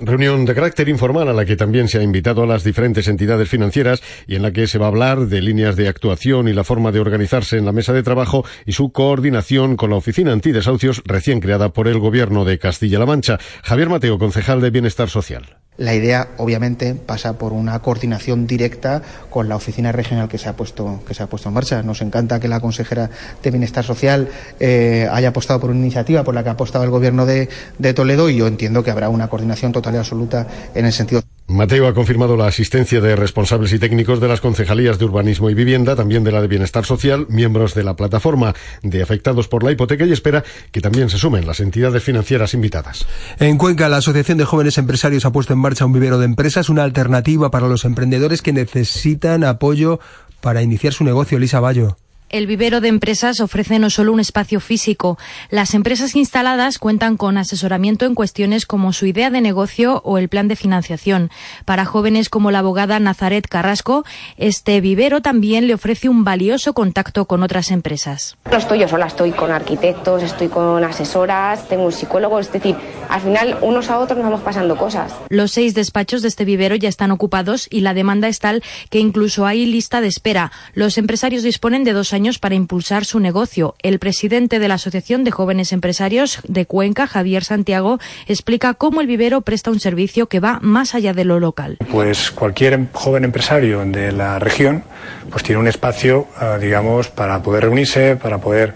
Reunión 0.00 0.44
de 0.44 0.54
carácter 0.54 0.88
informal 0.88 1.28
a 1.28 1.32
la 1.32 1.44
que 1.44 1.56
también 1.56 1.88
se 1.88 1.98
ha 1.98 2.02
invitado 2.02 2.44
a 2.44 2.46
las 2.46 2.62
diferentes 2.62 3.08
entidades 3.08 3.48
financieras 3.48 4.00
y 4.28 4.36
en 4.36 4.42
la 4.42 4.52
que 4.52 4.68
se 4.68 4.78
va 4.78 4.86
a 4.86 4.88
hablar 4.90 5.26
de 5.26 5.42
líneas 5.42 5.74
de 5.74 5.88
actuación 5.88 6.46
y 6.46 6.52
la 6.52 6.62
forma 6.62 6.92
de 6.92 7.00
organizarse 7.00 7.58
en 7.58 7.64
la 7.64 7.72
mesa 7.72 7.92
de 7.92 8.04
trabajo 8.04 8.44
y 8.64 8.72
su 8.72 8.92
coordinación 8.92 9.76
con 9.76 9.90
la 9.90 9.96
oficina 9.96 10.32
antidesahucios 10.32 11.02
recién 11.04 11.40
creada 11.40 11.72
por 11.72 11.88
el 11.88 11.98
gobierno 11.98 12.44
de 12.44 12.60
Castilla-La 12.60 13.06
Mancha. 13.06 13.38
Javier 13.64 13.88
Mateo, 13.88 14.18
concejal 14.18 14.60
de 14.60 14.70
Bienestar 14.70 15.08
Social. 15.08 15.58
La 15.78 15.94
idea, 15.94 16.30
obviamente, 16.38 16.96
pasa 16.96 17.38
por 17.38 17.52
una 17.52 17.78
coordinación 17.78 18.48
directa 18.48 19.00
con 19.30 19.48
la 19.48 19.54
oficina 19.54 19.92
regional 19.92 20.28
que 20.28 20.36
se 20.36 20.48
ha 20.48 20.56
puesto, 20.56 21.00
que 21.06 21.14
se 21.14 21.22
ha 21.22 21.28
puesto 21.28 21.48
en 21.48 21.54
marcha. 21.54 21.84
Nos 21.84 22.02
encanta 22.02 22.40
que 22.40 22.48
la 22.48 22.58
consejera 22.58 23.08
de 23.40 23.50
Bienestar 23.52 23.84
Social 23.84 24.28
eh, 24.58 25.08
haya 25.08 25.28
apostado 25.28 25.60
por 25.60 25.70
una 25.70 25.78
iniciativa 25.78 26.24
por 26.24 26.34
la 26.34 26.42
que 26.42 26.48
ha 26.48 26.52
apostado 26.52 26.82
el 26.82 26.90
Gobierno 26.90 27.26
de, 27.26 27.48
de 27.78 27.94
Toledo 27.94 28.28
y 28.28 28.36
yo 28.36 28.48
entiendo 28.48 28.82
que 28.82 28.90
habrá 28.90 29.08
una 29.08 29.28
coordinación 29.28 29.70
total 29.70 29.94
y 29.94 29.98
absoluta 29.98 30.48
en 30.74 30.84
el 30.84 30.92
sentido. 30.92 31.22
Mateo 31.48 31.88
ha 31.88 31.94
confirmado 31.94 32.36
la 32.36 32.46
asistencia 32.46 33.00
de 33.00 33.16
responsables 33.16 33.72
y 33.72 33.78
técnicos 33.78 34.20
de 34.20 34.28
las 34.28 34.42
concejalías 34.42 34.98
de 34.98 35.06
urbanismo 35.06 35.48
y 35.48 35.54
vivienda, 35.54 35.96
también 35.96 36.22
de 36.22 36.30
la 36.30 36.42
de 36.42 36.46
bienestar 36.46 36.84
social, 36.84 37.26
miembros 37.30 37.74
de 37.74 37.84
la 37.84 37.96
plataforma 37.96 38.54
de 38.82 39.02
afectados 39.02 39.48
por 39.48 39.64
la 39.64 39.72
hipoteca 39.72 40.04
y 40.04 40.12
espera 40.12 40.44
que 40.70 40.82
también 40.82 41.08
se 41.08 41.16
sumen 41.16 41.46
las 41.46 41.60
entidades 41.60 42.02
financieras 42.02 42.52
invitadas. 42.52 43.06
En 43.40 43.56
Cuenca, 43.56 43.88
la 43.88 43.96
Asociación 43.96 44.36
de 44.36 44.44
Jóvenes 44.44 44.76
Empresarios 44.76 45.24
ha 45.24 45.32
puesto 45.32 45.54
en 45.54 45.58
marcha 45.60 45.86
un 45.86 45.94
vivero 45.94 46.18
de 46.18 46.26
empresas, 46.26 46.68
una 46.68 46.84
alternativa 46.84 47.50
para 47.50 47.66
los 47.66 47.86
emprendedores 47.86 48.42
que 48.42 48.52
necesitan 48.52 49.42
apoyo 49.42 50.00
para 50.42 50.62
iniciar 50.62 50.92
su 50.92 51.04
negocio. 51.04 51.38
Elisa 51.38 51.60
Bayo. 51.60 51.96
El 52.30 52.46
vivero 52.46 52.82
de 52.82 52.88
empresas 52.88 53.40
ofrece 53.40 53.78
no 53.78 53.88
solo 53.88 54.12
un 54.12 54.20
espacio 54.20 54.60
físico, 54.60 55.16
las 55.48 55.72
empresas 55.72 56.14
instaladas 56.14 56.78
cuentan 56.78 57.16
con 57.16 57.38
asesoramiento 57.38 58.04
en 58.04 58.14
cuestiones 58.14 58.66
como 58.66 58.92
su 58.92 59.06
idea 59.06 59.30
de 59.30 59.40
negocio 59.40 60.02
o 60.04 60.18
el 60.18 60.28
plan 60.28 60.46
de 60.46 60.54
financiación. 60.54 61.30
Para 61.64 61.86
jóvenes 61.86 62.28
como 62.28 62.50
la 62.50 62.58
abogada 62.58 63.00
Nazaret 63.00 63.46
Carrasco, 63.48 64.04
este 64.36 64.82
vivero 64.82 65.22
también 65.22 65.66
le 65.66 65.72
ofrece 65.72 66.10
un 66.10 66.22
valioso 66.22 66.74
contacto 66.74 67.24
con 67.24 67.42
otras 67.42 67.70
empresas. 67.70 68.36
No 68.50 68.58
estoy 68.58 68.80
yo 68.80 68.88
sola, 68.88 69.06
estoy 69.06 69.32
con 69.32 69.50
arquitectos, 69.50 70.22
estoy 70.22 70.48
con 70.48 70.84
asesoras, 70.84 71.66
tengo 71.66 71.86
un 71.86 71.92
psicólogo, 71.92 72.40
es 72.40 72.52
decir, 72.52 72.76
al 73.08 73.22
final 73.22 73.56
unos 73.62 73.88
a 73.88 73.98
otros 73.98 74.18
nos 74.18 74.26
vamos 74.26 74.42
pasando 74.42 74.76
cosas. 74.76 75.14
Los 75.30 75.52
seis 75.52 75.72
despachos 75.72 76.20
de 76.20 76.28
este 76.28 76.44
vivero 76.44 76.76
ya 76.76 76.90
están 76.90 77.10
ocupados 77.10 77.68
y 77.70 77.80
la 77.80 77.94
demanda 77.94 78.28
es 78.28 78.38
tal 78.38 78.62
que 78.90 78.98
incluso 78.98 79.46
hay 79.46 79.64
lista 79.64 80.02
de 80.02 80.08
espera. 80.08 80.52
Los 80.74 80.98
empresarios 80.98 81.42
disponen 81.42 81.84
de 81.84 81.94
dos 81.94 82.12
años 82.12 82.17
para 82.40 82.56
impulsar 82.56 83.04
su 83.04 83.20
negocio. 83.20 83.76
El 83.80 84.00
presidente 84.00 84.58
de 84.58 84.66
la 84.66 84.74
Asociación 84.74 85.22
de 85.22 85.30
Jóvenes 85.30 85.72
Empresarios 85.72 86.40
de 86.48 86.66
Cuenca, 86.66 87.06
Javier 87.06 87.44
Santiago, 87.44 88.00
explica 88.26 88.74
cómo 88.74 89.00
el 89.00 89.06
vivero 89.06 89.42
presta 89.42 89.70
un 89.70 89.78
servicio 89.78 90.26
que 90.26 90.40
va 90.40 90.58
más 90.60 90.96
allá 90.96 91.12
de 91.12 91.24
lo 91.24 91.38
local. 91.38 91.78
Pues 91.92 92.32
cualquier 92.32 92.72
em, 92.72 92.88
joven 92.92 93.22
empresario 93.22 93.84
de 93.84 94.10
la 94.10 94.40
región 94.40 94.82
pues 95.30 95.44
tiene 95.44 95.60
un 95.60 95.68
espacio, 95.68 96.26
ah, 96.36 96.58
digamos, 96.60 97.08
para 97.08 97.40
poder 97.40 97.64
reunirse, 97.64 98.16
para 98.16 98.38
poder 98.38 98.74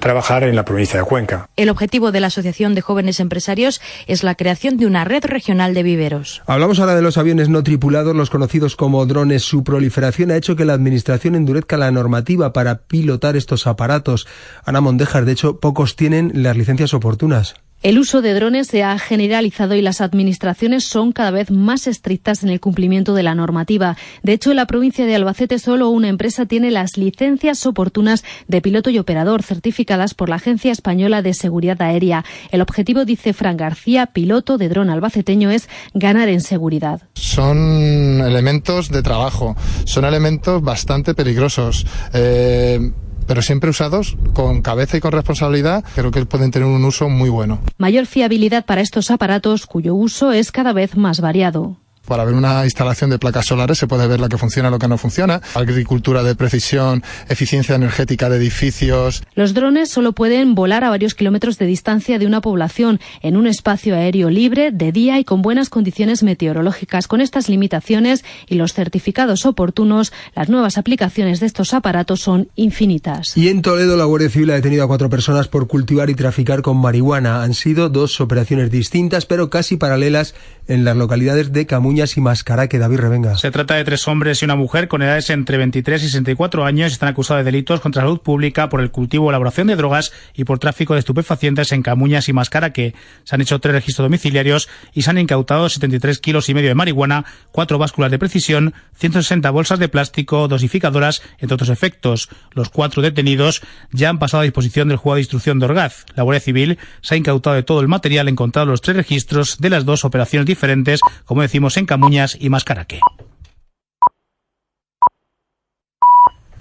trabajar 0.00 0.42
en 0.42 0.56
la 0.56 0.64
provincia 0.64 0.98
de 0.98 1.06
Cuenca. 1.06 1.48
El 1.56 1.68
objetivo 1.68 2.10
de 2.10 2.20
la 2.20 2.26
Asociación 2.26 2.74
de 2.74 2.80
Jóvenes 2.80 3.20
Empresarios 3.20 3.80
es 4.06 4.24
la 4.24 4.34
creación 4.34 4.76
de 4.76 4.86
una 4.86 5.04
red 5.04 5.24
regional 5.24 5.74
de 5.74 5.82
viveros. 5.82 6.42
Hablamos 6.46 6.80
ahora 6.80 6.94
de 6.94 7.02
los 7.02 7.18
aviones 7.18 7.48
no 7.48 7.62
tripulados, 7.62 8.16
los 8.16 8.30
conocidos 8.30 8.76
como 8.76 9.04
drones. 9.06 9.42
Su 9.42 9.62
proliferación 9.62 10.30
ha 10.30 10.36
hecho 10.36 10.56
que 10.56 10.64
la 10.64 10.72
Administración 10.72 11.34
endurezca 11.34 11.76
la 11.76 11.90
normativa 11.90 12.52
para 12.52 12.78
pilotar 12.86 13.36
estos 13.36 13.66
aparatos. 13.66 14.26
Ana 14.64 14.80
Mondejar, 14.80 15.24
de 15.24 15.32
hecho, 15.32 15.60
pocos 15.60 15.96
tienen 15.96 16.32
las 16.34 16.56
licencias 16.56 16.94
oportunas. 16.94 17.54
El 17.82 17.98
uso 17.98 18.20
de 18.20 18.34
drones 18.34 18.66
se 18.66 18.82
ha 18.82 18.98
generalizado 18.98 19.74
y 19.74 19.80
las 19.80 20.02
administraciones 20.02 20.84
son 20.84 21.12
cada 21.12 21.30
vez 21.30 21.50
más 21.50 21.86
estrictas 21.86 22.42
en 22.42 22.50
el 22.50 22.60
cumplimiento 22.60 23.14
de 23.14 23.22
la 23.22 23.34
normativa. 23.34 23.96
De 24.22 24.34
hecho, 24.34 24.50
en 24.50 24.56
la 24.56 24.66
provincia 24.66 25.06
de 25.06 25.14
Albacete 25.14 25.58
solo 25.58 25.88
una 25.88 26.08
empresa 26.08 26.44
tiene 26.44 26.70
las 26.70 26.98
licencias 26.98 27.64
oportunas 27.64 28.22
de 28.48 28.60
piloto 28.60 28.90
y 28.90 28.98
operador 28.98 29.42
certificadas 29.42 30.12
por 30.12 30.28
la 30.28 30.36
Agencia 30.36 30.72
Española 30.72 31.22
de 31.22 31.32
Seguridad 31.32 31.80
Aérea. 31.80 32.22
El 32.50 32.60
objetivo, 32.60 33.06
dice 33.06 33.32
Fran 33.32 33.56
García, 33.56 34.04
piloto 34.08 34.58
de 34.58 34.68
dron 34.68 34.90
albaceteño, 34.90 35.50
es 35.50 35.70
ganar 35.94 36.28
en 36.28 36.42
seguridad. 36.42 37.00
Son 37.14 38.20
elementos 38.20 38.90
de 38.90 39.02
trabajo, 39.02 39.56
son 39.84 40.04
elementos 40.04 40.60
bastante 40.60 41.14
peligrosos. 41.14 41.86
Eh, 42.12 42.92
pero 43.30 43.42
siempre 43.42 43.70
usados 43.70 44.16
con 44.34 44.60
cabeza 44.60 44.96
y 44.96 45.00
con 45.00 45.12
responsabilidad, 45.12 45.84
creo 45.94 46.10
que 46.10 46.26
pueden 46.26 46.50
tener 46.50 46.66
un 46.66 46.84
uso 46.84 47.08
muy 47.08 47.30
bueno. 47.30 47.60
Mayor 47.78 48.06
fiabilidad 48.06 48.64
para 48.64 48.80
estos 48.80 49.08
aparatos 49.12 49.66
cuyo 49.66 49.94
uso 49.94 50.32
es 50.32 50.50
cada 50.50 50.72
vez 50.72 50.96
más 50.96 51.20
variado. 51.20 51.76
Para 52.06 52.24
ver 52.24 52.34
una 52.34 52.64
instalación 52.64 53.10
de 53.10 53.18
placas 53.18 53.46
solares 53.46 53.78
se 53.78 53.86
puede 53.86 54.06
ver 54.06 54.20
la 54.20 54.28
que 54.28 54.38
funciona 54.38 54.68
y 54.68 54.72
lo 54.72 54.78
que 54.78 54.88
no 54.88 54.98
funciona. 54.98 55.40
Agricultura 55.54 56.22
de 56.22 56.34
precisión, 56.34 57.02
eficiencia 57.28 57.74
energética 57.74 58.28
de 58.28 58.38
edificios. 58.38 59.22
Los 59.34 59.54
drones 59.54 59.90
solo 59.90 60.12
pueden 60.12 60.54
volar 60.54 60.82
a 60.84 60.90
varios 60.90 61.14
kilómetros 61.14 61.58
de 61.58 61.66
distancia 61.66 62.18
de 62.18 62.26
una 62.26 62.40
población 62.40 63.00
en 63.22 63.36
un 63.36 63.46
espacio 63.46 63.94
aéreo 63.94 64.30
libre, 64.30 64.70
de 64.72 64.92
día 64.92 65.18
y 65.18 65.24
con 65.24 65.42
buenas 65.42 65.68
condiciones 65.68 66.22
meteorológicas. 66.22 67.06
Con 67.06 67.20
estas 67.20 67.48
limitaciones 67.48 68.24
y 68.48 68.56
los 68.56 68.72
certificados 68.72 69.46
oportunos, 69.46 70.12
las 70.34 70.48
nuevas 70.48 70.78
aplicaciones 70.78 71.40
de 71.40 71.46
estos 71.46 71.74
aparatos 71.74 72.20
son 72.20 72.48
infinitas. 72.56 73.36
Y 73.36 73.48
en 73.48 73.62
Toledo 73.62 73.96
la 73.96 74.04
Guardia 74.04 74.30
Civil 74.30 74.50
ha 74.50 74.54
detenido 74.54 74.84
a 74.84 74.88
cuatro 74.88 75.10
personas 75.10 75.48
por 75.48 75.68
cultivar 75.68 76.10
y 76.10 76.14
traficar 76.14 76.62
con 76.62 76.76
marihuana. 76.76 77.42
Han 77.42 77.54
sido 77.54 77.88
dos 77.88 78.20
operaciones 78.20 78.70
distintas 78.70 79.26
pero 79.26 79.50
casi 79.50 79.76
paralelas 79.76 80.34
en 80.66 80.84
las 80.84 80.96
localidades 80.96 81.52
de 81.52 81.66
Camuñas 82.00 82.16
y 82.16 82.20
Mascaraque. 82.22 82.78
David 82.78 82.98
Revenga. 82.98 83.36
Se 83.36 83.50
trata 83.50 83.74
de 83.74 83.84
tres 83.84 84.08
hombres 84.08 84.40
y 84.40 84.46
una 84.46 84.56
mujer 84.56 84.88
con 84.88 85.02
edades 85.02 85.28
entre 85.28 85.58
23 85.58 86.02
y 86.02 86.06
64 86.06 86.64
años 86.64 86.92
están 86.92 87.10
acusados 87.10 87.44
de 87.44 87.52
delitos 87.52 87.80
contra 87.80 88.00
la 88.00 88.08
salud 88.08 88.22
pública 88.22 88.70
por 88.70 88.80
el 88.80 88.90
cultivo 88.90 89.26
o 89.26 89.28
elaboración 89.28 89.66
de 89.66 89.76
drogas 89.76 90.10
y 90.34 90.44
por 90.44 90.58
tráfico 90.58 90.94
de 90.94 91.00
estupefacientes 91.00 91.72
en 91.72 91.82
Camuñas 91.82 92.30
y 92.30 92.32
Mascaraque. 92.32 92.94
Se 93.24 93.34
han 93.34 93.42
hecho 93.42 93.58
tres 93.58 93.74
registros 93.74 94.06
domiciliarios 94.06 94.70
y 94.94 95.02
se 95.02 95.10
han 95.10 95.18
incautado 95.18 95.68
73 95.68 96.20
kilos 96.20 96.48
y 96.48 96.54
medio 96.54 96.70
de 96.70 96.74
marihuana, 96.74 97.26
cuatro 97.52 97.76
básculas 97.76 98.10
de 98.10 98.18
precisión, 98.18 98.72
160 98.94 99.50
bolsas 99.50 99.78
de 99.78 99.90
plástico, 99.90 100.48
dosificadoras, 100.48 101.20
entre 101.38 101.54
otros 101.54 101.68
efectos. 101.68 102.30
Los 102.52 102.70
cuatro 102.70 103.02
detenidos 103.02 103.60
ya 103.92 104.08
han 104.08 104.18
pasado 104.18 104.40
a 104.40 104.44
disposición 104.44 104.88
del 104.88 104.96
juego 104.96 105.16
de 105.16 105.22
instrucción 105.22 105.58
de 105.58 105.66
Orgaz. 105.66 106.06
La 106.14 106.22
Guardia 106.22 106.40
Civil 106.40 106.78
se 107.02 107.14
ha 107.14 107.18
incautado 107.18 107.56
de 107.56 107.62
todo 107.62 107.82
el 107.82 107.88
material 107.88 108.26
encontrado 108.28 108.64
en 108.64 108.70
los 108.70 108.80
tres 108.80 108.96
registros 108.96 109.58
de 109.58 109.68
las 109.68 109.84
dos 109.84 110.06
operaciones 110.06 110.46
diferentes, 110.46 111.00
como 111.26 111.42
decimos, 111.42 111.76
en 111.80 111.86
Camuñas 111.86 112.36
y 112.38 112.48
Mascaraque. 112.48 113.00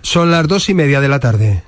Son 0.01 0.31
las 0.31 0.47
dos 0.47 0.69
y 0.69 0.73
media 0.73 1.01
de 1.01 1.09
la 1.09 1.19
tarde. 1.19 1.63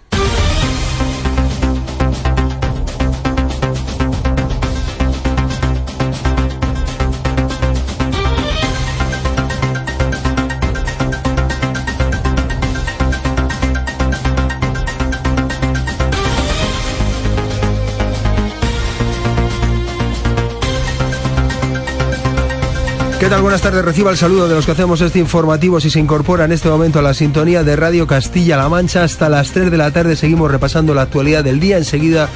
Buenas 23.40 23.62
tardes. 23.62 23.86
Reciba 23.86 24.12
el 24.12 24.18
saludo 24.18 24.48
de 24.50 24.56
los 24.56 24.66
que 24.66 24.74
hacemos 24.74 25.00
este 25.00 25.18
informativo 25.18 25.80
si 25.80 25.90
se 25.90 26.00
incorpora 26.00 26.46
en 26.46 26.52
este 26.52 26.70
momento 26.70 27.00
a 27.00 27.02
la 27.02 27.14
sintonía 27.14 27.64
de 27.64 27.76
Radio 27.76 28.06
Castilla-La 28.06 28.68
Mancha. 28.68 29.04
Hasta 29.04 29.30
las 29.30 29.52
3 29.52 29.72
de 29.72 29.78
la 29.78 29.90
tarde 29.92 30.16
seguimos 30.16 30.52
repasando 30.52 30.94
la 30.94 31.04
actualidad 31.04 31.44
del 31.44 31.60
día. 31.60 31.78
Enseguida 31.78 32.30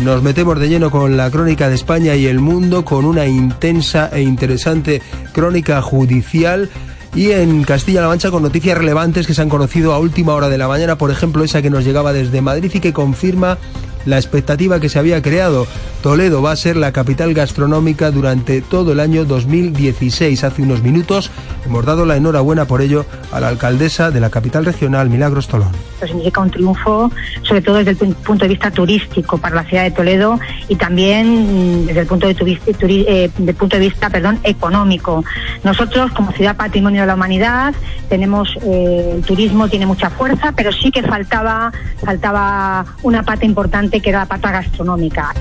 nos 0.00 0.22
metemos 0.22 0.60
de 0.60 0.68
lleno 0.68 0.90
con 0.90 1.16
la 1.16 1.30
crónica 1.30 1.68
de 1.68 1.74
España 1.74 2.14
y 2.14 2.26
el 2.26 2.40
mundo 2.40 2.84
con 2.84 3.04
una 3.04 3.26
intensa 3.26 4.10
e 4.12 4.20
interesante 4.20 5.02
crónica 5.32 5.80
judicial 5.82 6.68
y 7.14 7.30
en 7.30 7.64
Castilla-La 7.64 8.08
Mancha 8.08 8.30
con 8.30 8.42
noticias 8.42 8.76
relevantes 8.76 9.26
que 9.26 9.34
se 9.34 9.42
han 9.42 9.48
conocido 9.48 9.92
a 9.92 9.98
última 9.98 10.34
hora 10.34 10.50
de 10.50 10.58
la 10.58 10.68
mañana, 10.68 10.98
por 10.98 11.10
ejemplo 11.10 11.42
esa 11.42 11.62
que 11.62 11.70
nos 11.70 11.84
llegaba 11.84 12.12
desde 12.12 12.42
Madrid 12.42 12.70
y 12.74 12.80
que 12.80 12.92
confirma 12.92 13.58
la 14.06 14.16
expectativa 14.16 14.80
que 14.80 14.88
se 14.88 14.98
había 14.98 15.22
creado. 15.22 15.66
Toledo 16.02 16.42
va 16.42 16.52
a 16.52 16.56
ser 16.56 16.76
la 16.76 16.92
capital 16.92 17.32
gastronómica 17.32 18.10
durante 18.10 18.60
todo 18.60 18.92
el 18.92 19.00
año 19.00 19.24
2016. 19.24 20.44
Hace 20.44 20.62
unos 20.62 20.82
minutos 20.82 21.30
hemos 21.64 21.84
dado 21.86 22.04
la 22.04 22.16
enhorabuena 22.16 22.66
por 22.66 22.82
ello 22.82 23.06
a 23.32 23.40
la 23.40 23.48
alcaldesa 23.48 24.10
de 24.10 24.20
la 24.20 24.30
capital 24.30 24.64
regional, 24.64 25.08
Milagros 25.08 25.48
Tolón. 25.48 25.72
Esto 25.94 26.06
significa 26.08 26.40
un 26.40 26.50
triunfo, 26.50 27.10
sobre 27.42 27.62
todo 27.62 27.82
desde 27.82 28.04
el 28.04 28.14
punto 28.14 28.44
de 28.44 28.50
vista 28.50 28.70
turístico 28.70 29.38
para 29.38 29.56
la 29.56 29.64
ciudad 29.64 29.84
de 29.84 29.90
Toledo 29.92 30.38
y 30.68 30.76
también 30.76 31.84
mm, 31.84 31.86
desde 31.86 32.00
el 32.00 32.06
punto 32.06 32.26
de, 32.26 32.58
eh, 32.68 33.30
punto 33.58 33.76
de 33.76 33.80
vista 33.80 34.10
perdón, 34.10 34.38
económico. 34.42 35.24
Nosotros, 35.62 36.12
como 36.12 36.32
ciudad 36.32 36.56
patrimonio 36.56 37.02
de 37.02 37.06
la 37.06 37.14
humanidad, 37.14 37.74
tenemos 38.08 38.56
eh, 38.62 39.12
el 39.16 39.22
turismo 39.22 39.68
tiene 39.68 39.86
mucha 39.86 40.10
fuerza, 40.10 40.52
pero 40.52 40.72
sí 40.72 40.90
que 40.90 41.02
faltaba, 41.02 41.72
faltaba 42.04 42.84
una 43.02 43.22
pata 43.22 43.44
importante 43.44 43.93
que 44.00 44.10
era 44.10 44.20
la 44.20 44.26
pata 44.26 44.50
gastronómica. 44.50 45.32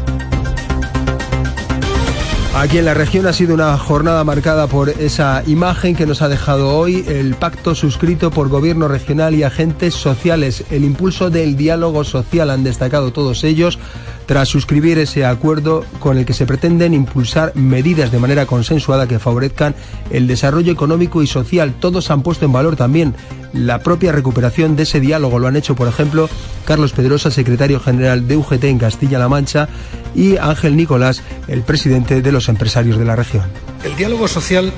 Aquí 2.55 2.77
en 2.77 2.85
la 2.85 2.93
región 2.93 3.25
ha 3.25 3.33
sido 3.33 3.55
una 3.55 3.75
jornada 3.79 4.23
marcada 4.23 4.67
por 4.67 4.89
esa 4.89 5.41
imagen 5.47 5.95
que 5.95 6.05
nos 6.05 6.21
ha 6.21 6.29
dejado 6.29 6.77
hoy 6.77 7.03
el 7.07 7.33
pacto 7.33 7.73
suscrito 7.73 8.29
por 8.29 8.47
gobierno 8.47 8.87
regional 8.87 9.33
y 9.33 9.41
agentes 9.41 9.95
sociales, 9.95 10.63
el 10.69 10.83
impulso 10.83 11.31
del 11.31 11.57
diálogo 11.57 12.03
social 12.03 12.51
han 12.51 12.63
destacado 12.63 13.11
todos 13.11 13.43
ellos 13.43 13.79
tras 14.25 14.49
suscribir 14.49 14.97
ese 14.99 15.25
acuerdo 15.25 15.85
con 15.99 16.17
el 16.17 16.25
que 16.25 16.33
se 16.33 16.45
pretenden 16.45 16.93
impulsar 16.93 17.53
medidas 17.55 18.11
de 18.11 18.19
manera 18.19 18.45
consensuada 18.45 19.07
que 19.07 19.19
favorezcan 19.19 19.75
el 20.09 20.27
desarrollo 20.27 20.71
económico 20.71 21.21
y 21.21 21.27
social. 21.27 21.73
Todos 21.79 22.11
han 22.11 22.23
puesto 22.23 22.45
en 22.45 22.53
valor 22.53 22.75
también 22.75 23.15
la 23.53 23.79
propia 23.79 24.11
recuperación 24.11 24.75
de 24.75 24.83
ese 24.83 24.99
diálogo. 24.99 25.39
Lo 25.39 25.47
han 25.47 25.55
hecho, 25.55 25.75
por 25.75 25.87
ejemplo, 25.87 26.29
Carlos 26.65 26.93
Pedrosa, 26.93 27.31
secretario 27.31 27.79
general 27.79 28.27
de 28.27 28.37
UGT 28.37 28.63
en 28.65 28.79
Castilla-La 28.79 29.29
Mancha, 29.29 29.67
y 30.15 30.37
Ángel 30.37 30.75
Nicolás, 30.75 31.21
el 31.47 31.63
presidente 31.63 32.21
de 32.21 32.31
los 32.31 32.49
empresarios 32.49 32.97
de 32.97 33.05
la 33.05 33.15
región. 33.15 33.45
El 33.83 33.95
diálogo 33.95 34.27
social 34.27 34.71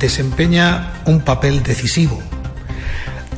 desempeña 0.00 0.92
un 1.06 1.20
papel 1.20 1.62
decisivo 1.62 2.20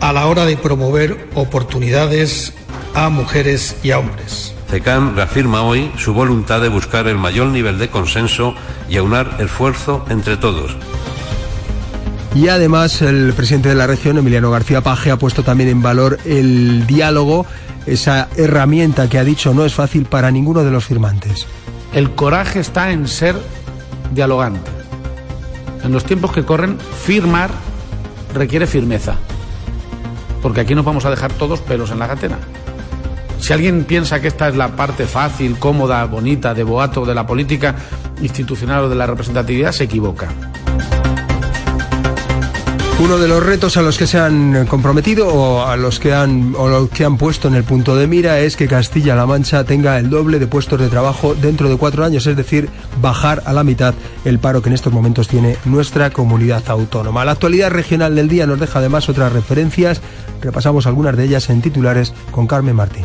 a 0.01 0.13
la 0.13 0.27
hora 0.27 0.45
de 0.45 0.57
promover 0.57 1.29
oportunidades 1.35 2.53
a 2.95 3.09
mujeres 3.09 3.77
y 3.83 3.93
a 3.93 3.99
hombres 3.99 4.54
CECAM 4.69 5.15
reafirma 5.15 5.63
hoy 5.63 5.91
su 5.97 6.15
voluntad 6.15 6.61
de 6.61 6.69
buscar 6.69 7.07
el 7.07 7.17
mayor 7.17 7.49
nivel 7.49 7.79
de 7.79 7.91
consenso 7.91 8.55
y 8.89 8.97
aunar 8.97 9.37
esfuerzo 9.39 10.05
entre 10.09 10.37
todos. 10.37 10.77
Y 12.35 12.49
además 12.49 13.01
el 13.01 13.33
presidente 13.33 13.69
de 13.69 13.77
la 13.77 13.87
región, 13.87 14.19
Emiliano 14.19 14.51
García 14.51 14.81
Paje, 14.81 15.13
ha 15.13 15.19
puesto 15.19 15.45
también 15.45 15.69
en 15.69 15.83
valor 15.83 16.19
el 16.25 16.85
diálogo, 16.87 17.47
esa 17.87 18.29
herramienta 18.37 19.09
que 19.09 19.19
ha 19.19 19.25
dicho 19.25 19.55
no 19.55 19.65
es 19.65 19.75
fácil 19.75 20.05
para 20.05 20.31
ninguno 20.33 20.65
de 20.65 20.73
los 20.73 20.85
firmantes. 20.85 21.47
El 21.93 22.11
coraje 22.11 22.59
está 22.59 22.91
en 22.91 23.07
ser 23.07 23.37
dialogante. 24.13 24.71
En 25.85 25.93
los 25.93 26.05
tiempos 26.05 26.33
que 26.33 26.45
corren, 26.45 26.79
firmar 27.05 27.51
requiere 28.33 28.67
firmeza. 28.67 29.15
Porque 30.43 30.61
aquí 30.61 30.75
nos 30.75 30.85
vamos 30.85 31.05
a 31.05 31.11
dejar 31.11 31.33
todos 31.33 31.61
pelos 31.61 31.93
en 31.93 32.01
la 32.01 32.09
gatera. 32.09 32.39
Si 33.45 33.53
alguien 33.53 33.85
piensa 33.85 34.23
que 34.23 34.29
esta 34.29 34.49
es 34.49 34.57
la 34.57 34.69
parte 34.69 35.05
fácil, 35.05 35.59
cómoda, 35.59 36.03
bonita, 36.07 36.55
de 36.55 36.63
boato 36.63 37.05
de 37.05 37.15
la 37.15 37.27
política 37.27 37.75
institucional 38.23 38.85
o 38.85 38.89
de 38.89 38.95
la 38.95 39.07
representatividad, 39.07 39.71
se 39.73 39.85
equivoca. 39.85 40.31
Uno 43.01 43.19
de 43.19 43.29
los 43.29 43.45
retos 43.45 43.77
a 43.77 43.83
los 43.83 43.99
que 43.99 44.07
se 44.07 44.19
han 44.19 44.65
comprometido 44.65 45.29
o 45.29 45.67
a 45.67 45.77
los 45.77 46.01
que 46.01 46.15
han 46.15 46.55
o 46.57 46.69
los 46.69 46.89
que 46.89 47.05
han 47.05 47.19
puesto 47.19 47.49
en 47.49 47.55
el 47.55 47.65
punto 47.65 47.97
de 47.97 48.07
mira 48.07 48.39
es 48.39 48.57
que 48.57 48.67
Castilla-La 48.67 49.27
Mancha 49.27 49.65
tenga 49.65 49.99
el 49.99 50.09
doble 50.09 50.39
de 50.39 50.47
puestos 50.47 50.81
de 50.81 50.89
trabajo 50.89 51.35
dentro 51.35 51.69
de 51.69 51.77
cuatro 51.77 52.03
años, 52.03 52.27
es 52.27 52.39
decir, 52.39 52.71
bajar 53.03 53.43
a 53.45 53.53
la 53.53 53.63
mitad 53.63 53.93
el 54.25 54.39
paro 54.39 54.63
que 54.63 54.71
en 54.71 54.75
estos 54.75 54.95
momentos 54.95 55.29
tiene 55.29 55.59
nuestra 55.67 56.09
comunidad 56.09 56.63
autónoma. 56.69 57.27
La 57.27 57.33
actualidad 57.33 57.69
regional 57.69 58.15
del 58.15 58.29
día 58.29 58.47
nos 58.47 58.59
deja 58.59 58.79
además 58.79 59.07
otras 59.11 59.35
referencias. 59.35 60.01
Repasamos 60.41 60.87
algunas 60.87 61.15
de 61.15 61.25
ellas 61.25 61.51
en 61.51 61.61
titulares 61.61 62.15
con 62.31 62.47
Carmen 62.47 62.77
Martín. 62.77 63.05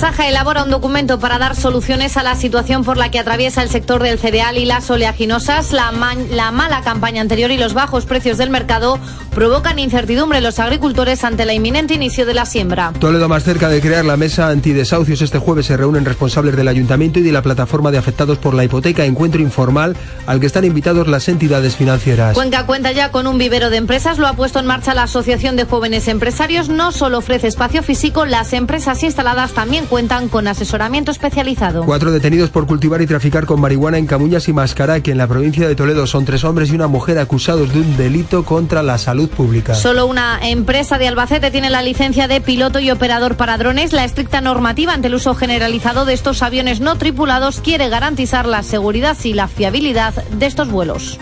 Saja 0.00 0.26
elabora 0.26 0.64
un 0.64 0.70
documento 0.70 1.18
para 1.18 1.36
dar 1.36 1.54
soluciones 1.54 2.16
a 2.16 2.22
la 2.22 2.34
situación 2.34 2.84
por 2.84 2.96
la 2.96 3.10
que 3.10 3.18
atraviesa 3.18 3.62
el 3.62 3.68
sector 3.68 4.02
del 4.02 4.18
cereal 4.18 4.56
y 4.56 4.64
las 4.64 4.90
oleaginosas. 4.90 5.72
La, 5.72 5.92
la, 6.30 6.50
mala 6.52 6.80
campaña 6.80 7.20
anterior 7.20 7.50
y 7.50 7.58
los 7.58 7.74
bajos 7.74 8.06
precios 8.06 8.38
del 8.38 8.48
mercado 8.48 8.98
provocan 9.34 9.78
incertidumbre 9.78 10.38
en 10.38 10.44
los 10.44 10.58
agricultores 10.58 11.22
ante 11.22 11.42
el 11.42 11.52
inminente 11.52 11.92
inicio 11.92 12.24
de 12.24 12.32
la 12.32 12.46
siembra. 12.46 12.94
Toledo 12.98 13.28
más 13.28 13.44
cerca 13.44 13.68
de 13.68 13.82
crear 13.82 14.06
la 14.06 14.16
mesa 14.16 14.48
antidesahucios. 14.48 15.20
Este 15.20 15.38
jueves 15.38 15.66
se 15.66 15.76
reúnen 15.76 16.06
responsables 16.06 16.56
del 16.56 16.68
ayuntamiento 16.68 17.18
y 17.18 17.22
de 17.22 17.32
la 17.32 17.42
plataforma 17.42 17.90
de 17.90 17.98
afectados 17.98 18.38
por 18.38 18.54
la 18.54 18.64
hipoteca. 18.64 19.04
Encuentro 19.04 19.42
informal 19.42 19.98
al 20.26 20.40
que 20.40 20.46
están 20.46 20.64
invitados 20.64 21.08
las 21.08 21.28
entidades 21.28 21.76
financieras. 21.76 22.32
Cuenca 22.32 22.64
cuenta 22.64 22.92
ya 22.92 23.10
con 23.10 23.26
un 23.26 23.36
vivero 23.36 23.68
de 23.68 23.76
empresas. 23.76 24.16
Lo 24.16 24.28
ha 24.28 24.32
puesto 24.32 24.60
en 24.60 24.66
marcha 24.66 24.94
la 24.94 25.02
Asociación 25.02 25.56
de 25.56 25.66
Jóvenes 25.66 26.08
Empresarios. 26.08 26.70
No 26.70 26.90
solo 26.90 27.18
ofrece 27.18 27.48
espacio 27.48 27.82
físico, 27.82 28.24
las 28.24 28.54
empresas 28.54 29.02
instaladas 29.02 29.52
también 29.52 29.84
cuentan 29.90 30.28
con 30.28 30.46
asesoramiento 30.48 31.10
especializado. 31.10 31.84
Cuatro 31.84 32.12
detenidos 32.12 32.48
por 32.48 32.66
cultivar 32.66 33.02
y 33.02 33.06
traficar 33.06 33.44
con 33.44 33.60
marihuana 33.60 33.98
en 33.98 34.06
Camuñas 34.06 34.48
y 34.48 34.54
que 35.02 35.10
en 35.10 35.18
la 35.18 35.26
provincia 35.26 35.66
de 35.68 35.74
Toledo. 35.74 36.06
Son 36.06 36.24
tres 36.24 36.44
hombres 36.44 36.70
y 36.70 36.74
una 36.74 36.86
mujer 36.86 37.18
acusados 37.18 37.72
de 37.72 37.80
un 37.80 37.96
delito 37.96 38.44
contra 38.44 38.82
la 38.82 38.96
salud 38.98 39.28
pública. 39.28 39.74
Solo 39.74 40.06
una 40.06 40.38
empresa 40.42 40.96
de 40.98 41.08
Albacete 41.08 41.50
tiene 41.50 41.70
la 41.70 41.82
licencia 41.82 42.28
de 42.28 42.40
piloto 42.40 42.78
y 42.78 42.90
operador 42.90 43.36
para 43.36 43.58
drones. 43.58 43.92
La 43.92 44.04
estricta 44.04 44.40
normativa 44.40 44.94
ante 44.94 45.08
el 45.08 45.14
uso 45.16 45.34
generalizado 45.34 46.04
de 46.04 46.14
estos 46.14 46.42
aviones 46.42 46.80
no 46.80 46.96
tripulados 46.96 47.60
quiere 47.60 47.88
garantizar 47.88 48.46
la 48.46 48.62
seguridad 48.62 49.16
y 49.24 49.34
la 49.34 49.48
fiabilidad 49.48 50.14
de 50.24 50.46
estos 50.46 50.70
vuelos. 50.70 51.18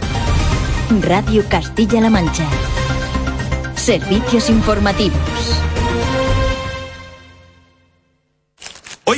Radio 1.03 1.43
Castilla-La 1.49 2.11
Mancha. 2.11 2.47
Servicios 3.77 4.51
informativos. 4.51 5.19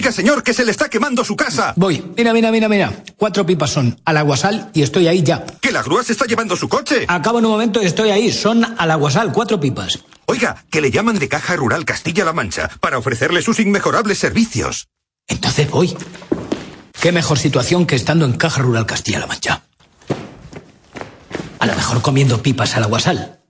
Oiga, 0.01 0.13
señor, 0.13 0.43
que 0.43 0.55
se 0.55 0.65
le 0.65 0.71
está 0.71 0.89
quemando 0.89 1.23
su 1.27 1.37
casa. 1.37 1.75
Voy. 1.77 2.03
Mira, 2.17 2.33
mira, 2.33 2.51
mira, 2.51 2.71
mira. 2.71 2.91
Cuatro 3.19 3.45
pipas 3.45 3.69
son 3.69 4.01
al 4.07 4.17
aguasal 4.17 4.71
y 4.73 4.81
estoy 4.81 5.09
ahí 5.09 5.23
ya. 5.23 5.45
¿Que 5.61 5.73
la 5.73 5.83
grúa 5.83 6.03
se 6.03 6.13
está 6.13 6.25
llevando 6.25 6.57
su 6.57 6.71
coche? 6.71 7.05
Acabo 7.07 7.39
en 7.39 7.45
un 7.45 7.51
momento 7.51 7.83
y 7.83 7.85
estoy 7.85 8.09
ahí. 8.09 8.33
Son 8.33 8.65
al 8.79 8.91
aguasal, 8.91 9.31
cuatro 9.31 9.61
pipas. 9.61 9.99
Oiga, 10.25 10.65
que 10.71 10.81
le 10.81 10.91
llaman 10.91 11.19
de 11.19 11.29
Caja 11.29 11.55
Rural 11.55 11.85
Castilla-La 11.85 12.33
Mancha 12.33 12.71
para 12.81 12.97
ofrecerle 12.97 13.43
sus 13.43 13.61
inmejorables 13.61 14.17
servicios. 14.17 14.89
Entonces 15.29 15.71
voy. 15.71 15.95
Qué 16.99 17.13
mejor 17.13 17.39
situación 17.39 17.85
que 17.85 17.97
estando 17.97 18.25
en 18.25 18.39
Caja 18.39 18.63
Rural 18.63 18.87
Castilla-La 18.87 19.27
Mancha. 19.27 19.65
A 21.59 21.67
lo 21.67 21.75
mejor 21.75 22.01
comiendo 22.01 22.43
pipas 22.43 22.75
al 22.75 22.85
aguasal. 22.85 23.41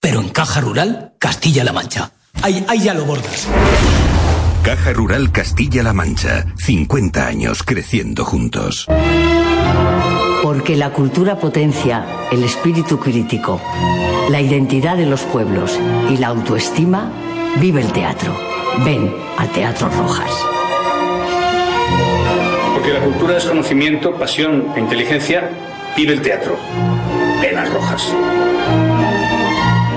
Pero 0.00 0.20
en 0.20 0.28
Caja 0.28 0.60
Rural 0.60 1.14
Castilla-La 1.18 1.72
Mancha. 1.72 2.12
Ahí, 2.42 2.64
ahí 2.68 2.80
ya 2.84 2.94
lo 2.94 3.04
bordas. 3.06 3.48
Caja 4.66 4.92
Rural 4.92 5.30
Castilla-La 5.30 5.92
Mancha. 5.92 6.44
50 6.56 7.24
años 7.24 7.62
creciendo 7.62 8.24
juntos. 8.24 8.88
Porque 10.42 10.74
la 10.74 10.90
cultura 10.90 11.38
potencia 11.38 12.04
el 12.32 12.42
espíritu 12.42 12.98
crítico, 12.98 13.60
la 14.28 14.40
identidad 14.40 14.96
de 14.96 15.06
los 15.06 15.22
pueblos 15.22 15.78
y 16.10 16.16
la 16.16 16.26
autoestima, 16.26 17.12
vive 17.60 17.80
el 17.80 17.92
teatro. 17.92 18.36
Ven 18.84 19.14
al 19.38 19.48
Teatro 19.50 19.88
Rojas. 19.88 20.32
Porque 22.74 22.92
la 22.92 23.04
cultura 23.04 23.36
es 23.36 23.44
conocimiento, 23.44 24.16
pasión 24.16 24.72
e 24.74 24.80
inteligencia, 24.80 25.48
vive 25.96 26.14
el 26.14 26.22
teatro. 26.22 26.58
Ven 27.40 27.56
a 27.56 27.66
Rojas. 27.66 28.12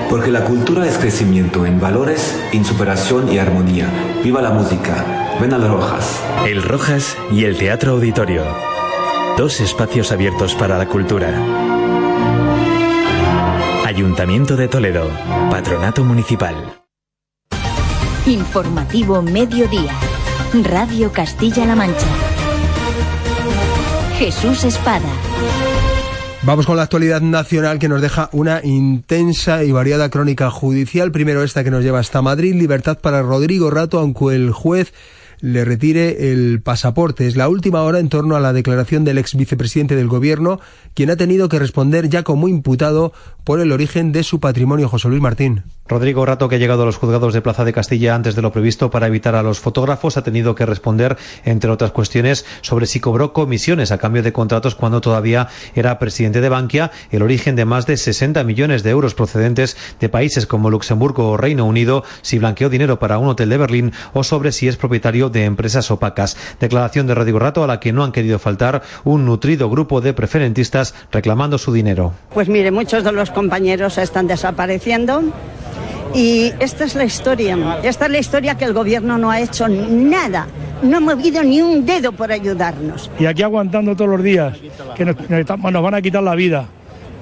Porque 0.09 0.31
la 0.31 0.43
cultura 0.43 0.87
es 0.87 0.97
crecimiento 0.97 1.65
en 1.65 1.79
valores, 1.79 2.35
en 2.51 2.65
superación 2.65 3.31
y 3.31 3.37
armonía. 3.37 3.87
Viva 4.23 4.41
la 4.41 4.49
música. 4.49 5.37
Ven 5.39 5.53
al 5.53 5.67
Rojas. 5.67 6.19
El 6.47 6.63
Rojas 6.63 7.15
y 7.31 7.45
el 7.45 7.57
Teatro 7.57 7.91
Auditorio. 7.91 8.43
Dos 9.37 9.59
espacios 9.61 10.11
abiertos 10.11 10.55
para 10.55 10.77
la 10.77 10.87
cultura. 10.87 11.29
Ayuntamiento 13.85 14.55
de 14.55 14.67
Toledo. 14.67 15.09
Patronato 15.51 16.03
Municipal. 16.03 16.55
Informativo 18.25 19.21
Mediodía. 19.21 19.93
Radio 20.63 21.11
Castilla-La 21.11 21.75
Mancha. 21.75 22.07
Jesús 24.17 24.63
Espada. 24.63 25.07
Vamos 26.41 26.65
con 26.65 26.77
la 26.77 26.83
actualidad 26.83 27.19
nacional 27.19 27.79
que 27.79 27.89
nos 27.89 28.01
deja 28.01 28.29
una 28.31 28.61
intensa 28.63 29.65
y 29.65 29.73
variada 29.73 30.09
crónica 30.09 30.49
judicial. 30.49 31.11
Primero 31.11 31.43
esta 31.43 31.65
que 31.65 31.71
nos 31.71 31.83
lleva 31.83 31.99
hasta 31.99 32.21
Madrid. 32.21 32.55
Libertad 32.55 32.97
para 32.97 33.21
Rodrigo 33.21 33.69
Rato, 33.69 33.99
aunque 33.99 34.35
el 34.35 34.51
juez 34.51 34.93
le 35.41 35.65
retire 35.65 36.31
el 36.31 36.61
pasaporte. 36.61 37.27
Es 37.27 37.35
la 37.35 37.49
última 37.49 37.83
hora 37.83 37.99
en 37.99 38.09
torno 38.09 38.35
a 38.35 38.39
la 38.39 38.53
declaración 38.53 39.03
del 39.05 39.17
ex 39.17 39.35
vicepresidente 39.35 39.95
del 39.95 40.07
gobierno, 40.07 40.59
quien 40.93 41.09
ha 41.09 41.15
tenido 41.15 41.49
que 41.49 41.59
responder 41.59 42.09
ya 42.09 42.23
como 42.23 42.47
imputado 42.47 43.13
por 43.43 43.59
el 43.59 43.71
origen 43.71 44.11
de 44.11 44.23
su 44.23 44.39
patrimonio, 44.39 44.89
José 44.89 45.07
Luis 45.07 45.21
Martín. 45.21 45.63
Rodrigo 45.87 46.23
Rato, 46.23 46.49
que 46.49 46.55
ha 46.55 46.59
llegado 46.59 46.83
a 46.83 46.85
los 46.85 46.97
juzgados 46.97 47.33
de 47.33 47.41
Plaza 47.41 47.65
de 47.65 47.73
Castilla 47.73 48.13
antes 48.13 48.35
de 48.35 48.43
lo 48.43 48.51
previsto 48.51 48.91
para 48.91 49.07
evitar 49.07 49.33
a 49.33 49.41
los 49.41 49.59
fotógrafos, 49.59 50.17
ha 50.17 50.23
tenido 50.23 50.53
que 50.53 50.67
responder, 50.67 51.17
entre 51.45 51.71
otras 51.71 51.91
cuestiones, 51.91 52.45
sobre 52.61 52.85
si 52.85 52.99
cobró 52.99 53.33
comisiones 53.33 53.91
a 53.91 53.97
cambio 53.97 54.21
de 54.21 54.31
contratos 54.31 54.75
cuando 54.75 55.01
todavía 55.01 55.47
era 55.73 55.97
presidente 55.97 56.41
de 56.41 56.49
Bankia, 56.49 56.91
el 57.09 57.23
origen 57.23 57.55
de 57.55 57.65
más 57.65 57.87
de 57.87 57.97
60 57.97 58.43
millones 58.43 58.83
de 58.83 58.91
euros 58.91 59.15
procedentes 59.15 59.77
de 59.99 60.09
países 60.09 60.45
como 60.45 60.69
Luxemburgo 60.69 61.29
o 61.29 61.37
Reino 61.37 61.65
Unido, 61.65 62.03
si 62.21 62.37
blanqueó 62.37 62.69
dinero 62.69 62.99
para 62.99 63.17
un 63.17 63.29
hotel 63.29 63.49
de 63.49 63.57
Berlín 63.57 63.93
o 64.13 64.23
sobre 64.23 64.51
si 64.51 64.67
es 64.67 64.77
propietario 64.77 65.28
de 65.29 65.45
empresas 65.45 65.89
opacas. 65.91 66.37
Declaración 66.59 67.07
de 67.07 67.15
Rodrigo 67.15 67.39
Rato 67.39 67.63
a 67.63 67.67
la 67.67 67.79
que 67.79 67.93
no 67.93 68.03
han 68.03 68.11
querido 68.11 68.39
faltar 68.39 68.81
un 69.03 69.25
nutrido 69.25 69.69
grupo 69.69 70.01
de 70.01 70.13
preferentistas 70.13 70.93
reclamando 71.11 71.57
su 71.57 71.71
dinero. 71.71 72.13
Pues 72.33 72.49
mire, 72.49 72.71
muchos 72.71 73.03
de 73.03 73.11
los 73.11 73.31
compañeros 73.31 73.97
están 73.97 74.27
desapareciendo 74.27 75.23
y 76.13 76.51
esta 76.59 76.85
es 76.85 76.95
la 76.95 77.03
historia. 77.03 77.79
Esta 77.83 78.05
es 78.05 78.11
la 78.11 78.19
historia 78.19 78.55
que 78.55 78.65
el 78.65 78.73
gobierno 78.73 79.17
no 79.17 79.29
ha 79.29 79.39
hecho 79.39 79.67
nada. 79.67 80.47
No 80.81 80.97
ha 80.97 80.99
movido 80.99 81.43
ni 81.43 81.61
un 81.61 81.85
dedo 81.85 82.11
por 82.11 82.31
ayudarnos. 82.31 83.11
Y 83.19 83.25
aquí 83.25 83.43
aguantando 83.43 83.95
todos 83.95 84.11
los 84.11 84.23
días, 84.23 84.57
que 84.95 85.05
nos, 85.05 85.15
nos 85.29 85.83
van 85.83 85.93
a 85.93 86.01
quitar 86.01 86.23
la 86.23 86.35
vida. 86.35 86.65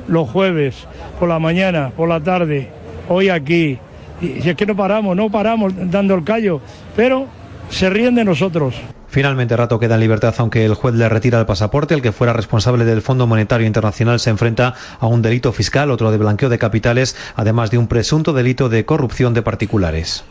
Los 0.07 0.29
jueves, 0.29 0.75
por 1.19 1.27
la 1.27 1.39
mañana, 1.39 1.91
por 1.95 2.07
la 2.07 2.21
tarde, 2.21 2.69
hoy 3.09 3.29
aquí. 3.29 3.77
Y 4.21 4.41
si 4.41 4.49
es 4.49 4.55
que 4.55 4.65
no 4.65 4.75
paramos, 4.75 5.15
no 5.15 5.29
paramos 5.29 5.73
dando 5.75 6.15
el 6.15 6.23
callo. 6.23 6.61
Pero 6.95 7.27
se 7.69 7.89
ríen 7.89 8.15
de 8.15 8.23
nosotros. 8.23 8.75
Finalmente, 9.07 9.55
Rato 9.55 9.79
queda 9.79 9.95
en 9.95 10.01
libertad, 10.01 10.35
aunque 10.37 10.65
el 10.65 10.73
juez 10.73 10.95
le 10.95 11.07
retira 11.09 11.39
el 11.39 11.45
pasaporte. 11.45 11.93
El 11.93 12.01
que 12.01 12.11
fuera 12.11 12.33
responsable 12.33 12.85
del 12.85 13.01
Fondo 13.01 13.27
Monetario 13.27 13.65
Internacional 13.65 14.19
se 14.19 14.29
enfrenta 14.29 14.75
a 14.99 15.07
un 15.07 15.21
delito 15.21 15.51
fiscal, 15.51 15.91
otro 15.91 16.11
de 16.11 16.17
blanqueo 16.17 16.49
de 16.49 16.59
capitales, 16.59 17.15
además 17.35 17.71
de 17.71 17.77
un 17.77 17.87
presunto 17.87 18.33
delito 18.33 18.69
de 18.69 18.85
corrupción 18.85 19.33
de 19.33 19.41
particulares. 19.41 20.23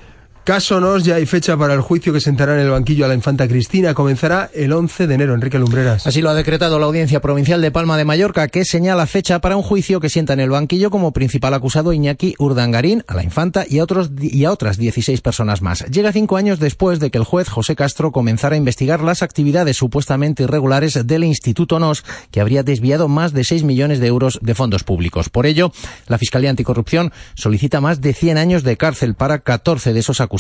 Caso 0.47 0.79
Nos, 0.79 1.03
ya 1.03 1.17
hay 1.17 1.27
fecha 1.27 1.57
para 1.57 1.75
el 1.75 1.81
juicio 1.81 2.13
que 2.13 2.21
sentará 2.21 2.55
en 2.55 2.61
el 2.61 2.71
banquillo 2.71 3.05
a 3.05 3.09
la 3.09 3.15
infanta 3.15 3.49
Cristina. 3.49 3.95
Comenzará 3.95 4.49
el 4.55 4.73
11 4.73 5.09
de 5.09 5.15
enero. 5.17 5.35
Enrique 5.35 5.59
Lumbreras. 5.59 6.07
Así 6.07 6.23
lo 6.23 6.31
ha 6.31 6.35
decretado 6.35 6.79
la 6.79 6.87
Audiencia 6.87 7.21
Provincial 7.21 7.61
de 7.61 7.73
Palma 7.73 7.97
de 7.97 8.05
Mallorca, 8.05 8.47
que 8.47 8.65
señala 8.65 9.09
fecha 9.09 9.41
para 9.41 9.57
un 9.57 9.65
juicio 9.65 9.99
que 9.99 10.09
sienta 10.09 10.35
en 10.35 10.39
el 10.39 10.51
banquillo 10.51 10.89
como 10.89 11.11
principal 11.11 11.53
acusado 11.53 11.93
Iñaki 11.93 12.37
Urdangarín, 12.39 13.03
a 13.09 13.17
la 13.17 13.25
infanta 13.25 13.65
y 13.69 13.81
a, 13.81 13.83
otros, 13.83 14.13
y 14.21 14.45
a 14.45 14.53
otras 14.53 14.79
16 14.79 15.21
personas 15.21 15.63
más. 15.63 15.85
Llega 15.87 16.13
cinco 16.13 16.37
años 16.37 16.61
después 16.61 17.01
de 17.01 17.11
que 17.11 17.19
el 17.19 17.25
juez 17.25 17.49
José 17.49 17.75
Castro 17.75 18.13
comenzara 18.13 18.55
a 18.55 18.57
investigar 18.57 19.03
las 19.03 19.25
actividades 19.25 19.77
supuestamente 19.77 20.45
irregulares 20.45 21.09
del 21.09 21.25
Instituto 21.25 21.81
Nos, 21.81 22.05
que 22.31 22.41
habría 22.41 22.63
desviado 22.63 23.09
más 23.09 23.33
de 23.33 23.43
6 23.43 23.65
millones 23.65 23.99
de 23.99 24.07
euros 24.07 24.39
de 24.41 24.55
fondos 24.55 24.85
públicos. 24.85 25.29
Por 25.29 25.45
ello, 25.45 25.73
la 26.07 26.19
Fiscalía 26.19 26.51
Anticorrupción 26.51 27.11
solicita 27.35 27.81
más 27.81 28.01
de 28.01 28.15
100 28.15 28.39
años 28.39 28.63
de 28.63 28.77
cárcel 28.77 29.17
para 29.17 29.41
14 29.41 29.93
de 29.93 29.99
esos 29.99 30.21
acusados 30.21 30.36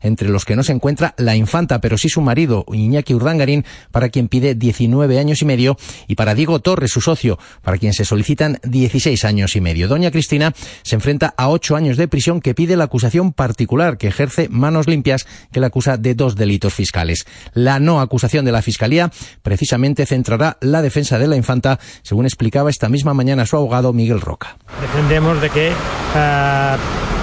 entre 0.00 0.28
los 0.28 0.44
que 0.44 0.56
no 0.56 0.62
se 0.62 0.72
encuentra 0.72 1.14
la 1.18 1.36
infanta, 1.36 1.80
pero 1.80 1.98
sí 1.98 2.08
su 2.08 2.20
marido, 2.20 2.64
Iñaki 2.72 3.14
Urdangarín, 3.14 3.64
para 3.90 4.08
quien 4.08 4.28
pide 4.28 4.54
19 4.54 5.18
años 5.18 5.42
y 5.42 5.44
medio, 5.44 5.76
y 6.06 6.14
para 6.14 6.34
Diego 6.34 6.60
Torres, 6.60 6.92
su 6.92 7.00
socio, 7.00 7.38
para 7.62 7.78
quien 7.78 7.92
se 7.92 8.04
solicitan 8.04 8.58
16 8.64 9.24
años 9.24 9.56
y 9.56 9.60
medio. 9.60 9.88
Doña 9.88 10.10
Cristina 10.10 10.52
se 10.82 10.94
enfrenta 10.94 11.34
a 11.36 11.48
ocho 11.48 11.76
años 11.76 11.96
de 11.96 12.08
prisión 12.08 12.40
que 12.40 12.54
pide 12.54 12.76
la 12.76 12.84
acusación 12.84 13.32
particular, 13.32 13.98
que 13.98 14.08
ejerce 14.08 14.48
manos 14.48 14.86
limpias, 14.86 15.26
que 15.52 15.60
la 15.60 15.68
acusa 15.68 15.96
de 15.96 16.14
dos 16.14 16.36
delitos 16.36 16.74
fiscales. 16.74 17.26
La 17.54 17.80
no 17.80 18.00
acusación 18.00 18.44
de 18.44 18.52
la 18.52 18.62
Fiscalía 18.62 19.10
precisamente 19.42 20.06
centrará 20.06 20.58
la 20.60 20.82
defensa 20.82 21.18
de 21.18 21.28
la 21.28 21.36
infanta, 21.36 21.78
según 22.02 22.26
explicaba 22.26 22.70
esta 22.70 22.88
misma 22.88 23.14
mañana 23.14 23.46
su 23.46 23.56
abogado 23.56 23.92
Miguel 23.92 24.20
Roca. 24.20 24.56
Defendemos 24.80 25.40
de 25.40 25.50
que 25.50 25.72
uh 26.14 27.21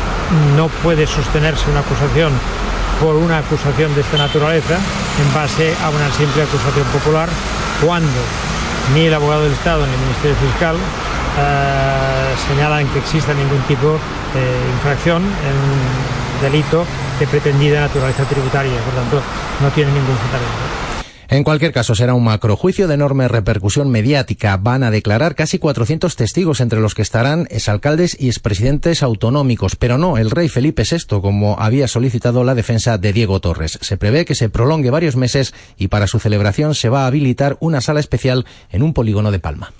no 0.55 0.67
puede 0.83 1.07
sostenerse 1.07 1.69
una 1.69 1.79
acusación 1.79 2.33
por 3.01 3.15
una 3.15 3.39
acusación 3.39 3.93
de 3.95 4.01
esta 4.01 4.17
naturaleza 4.17 4.75
en 4.75 5.33
base 5.33 5.73
a 5.83 5.89
una 5.89 6.11
simple 6.11 6.43
acusación 6.43 6.85
popular 6.87 7.29
cuando 7.85 8.19
ni 8.93 9.05
el 9.05 9.13
abogado 9.13 9.43
del 9.43 9.53
Estado 9.53 9.85
ni 9.85 9.93
el 9.93 9.99
Ministerio 9.99 10.35
Fiscal 10.35 10.75
eh, 10.75 12.35
señalan 12.47 12.87
que 12.87 12.99
exista 12.99 13.33
ningún 13.33 13.61
tipo 13.67 13.99
de 14.33 14.71
infracción, 14.73 15.23
en 15.23 16.41
delito 16.41 16.85
de 17.19 17.27
pretendida 17.27 17.81
naturaleza 17.81 18.23
tributaria, 18.25 18.79
por 18.81 18.93
tanto 18.93 19.21
no 19.61 19.69
tiene 19.71 19.91
ningún 19.91 20.17
fundamento. 20.17 20.78
En 21.31 21.43
cualquier 21.43 21.71
caso, 21.71 21.93
será 21.93 22.15
un 22.15 22.23
macrojuicio 22.23 22.87
de 22.87 22.95
enorme 22.95 23.27
repercusión 23.27 23.91
mediática. 23.91 24.57
Van 24.57 24.81
a 24.81 24.89
declarar 24.89 25.35
casi 25.35 25.59
400 25.59 26.15
testigos, 26.15 26.59
entre 26.59 26.79
los 26.79 26.95
que 26.95 27.03
estarán 27.03 27.47
exalcaldes 27.51 28.17
y 28.19 28.29
expresidentes 28.29 29.03
autonómicos, 29.03 29.75
pero 29.75 29.99
no 29.99 30.17
el 30.17 30.31
rey 30.31 30.49
Felipe 30.49 30.83
VI, 30.89 31.21
como 31.21 31.59
había 31.59 31.87
solicitado 31.87 32.43
la 32.43 32.55
defensa 32.55 32.97
de 32.97 33.13
Diego 33.13 33.39
Torres. 33.41 33.77
Se 33.79 33.95
prevé 33.95 34.25
que 34.25 34.33
se 34.33 34.49
prolongue 34.49 34.89
varios 34.89 35.15
meses 35.15 35.53
y 35.77 35.89
para 35.89 36.07
su 36.07 36.17
celebración 36.17 36.73
se 36.73 36.89
va 36.89 37.03
a 37.03 37.07
habilitar 37.07 37.57
una 37.59 37.79
sala 37.79 37.99
especial 37.99 38.47
en 38.71 38.81
un 38.81 38.95
polígono 38.95 39.29
de 39.29 39.37
Palma. 39.37 39.71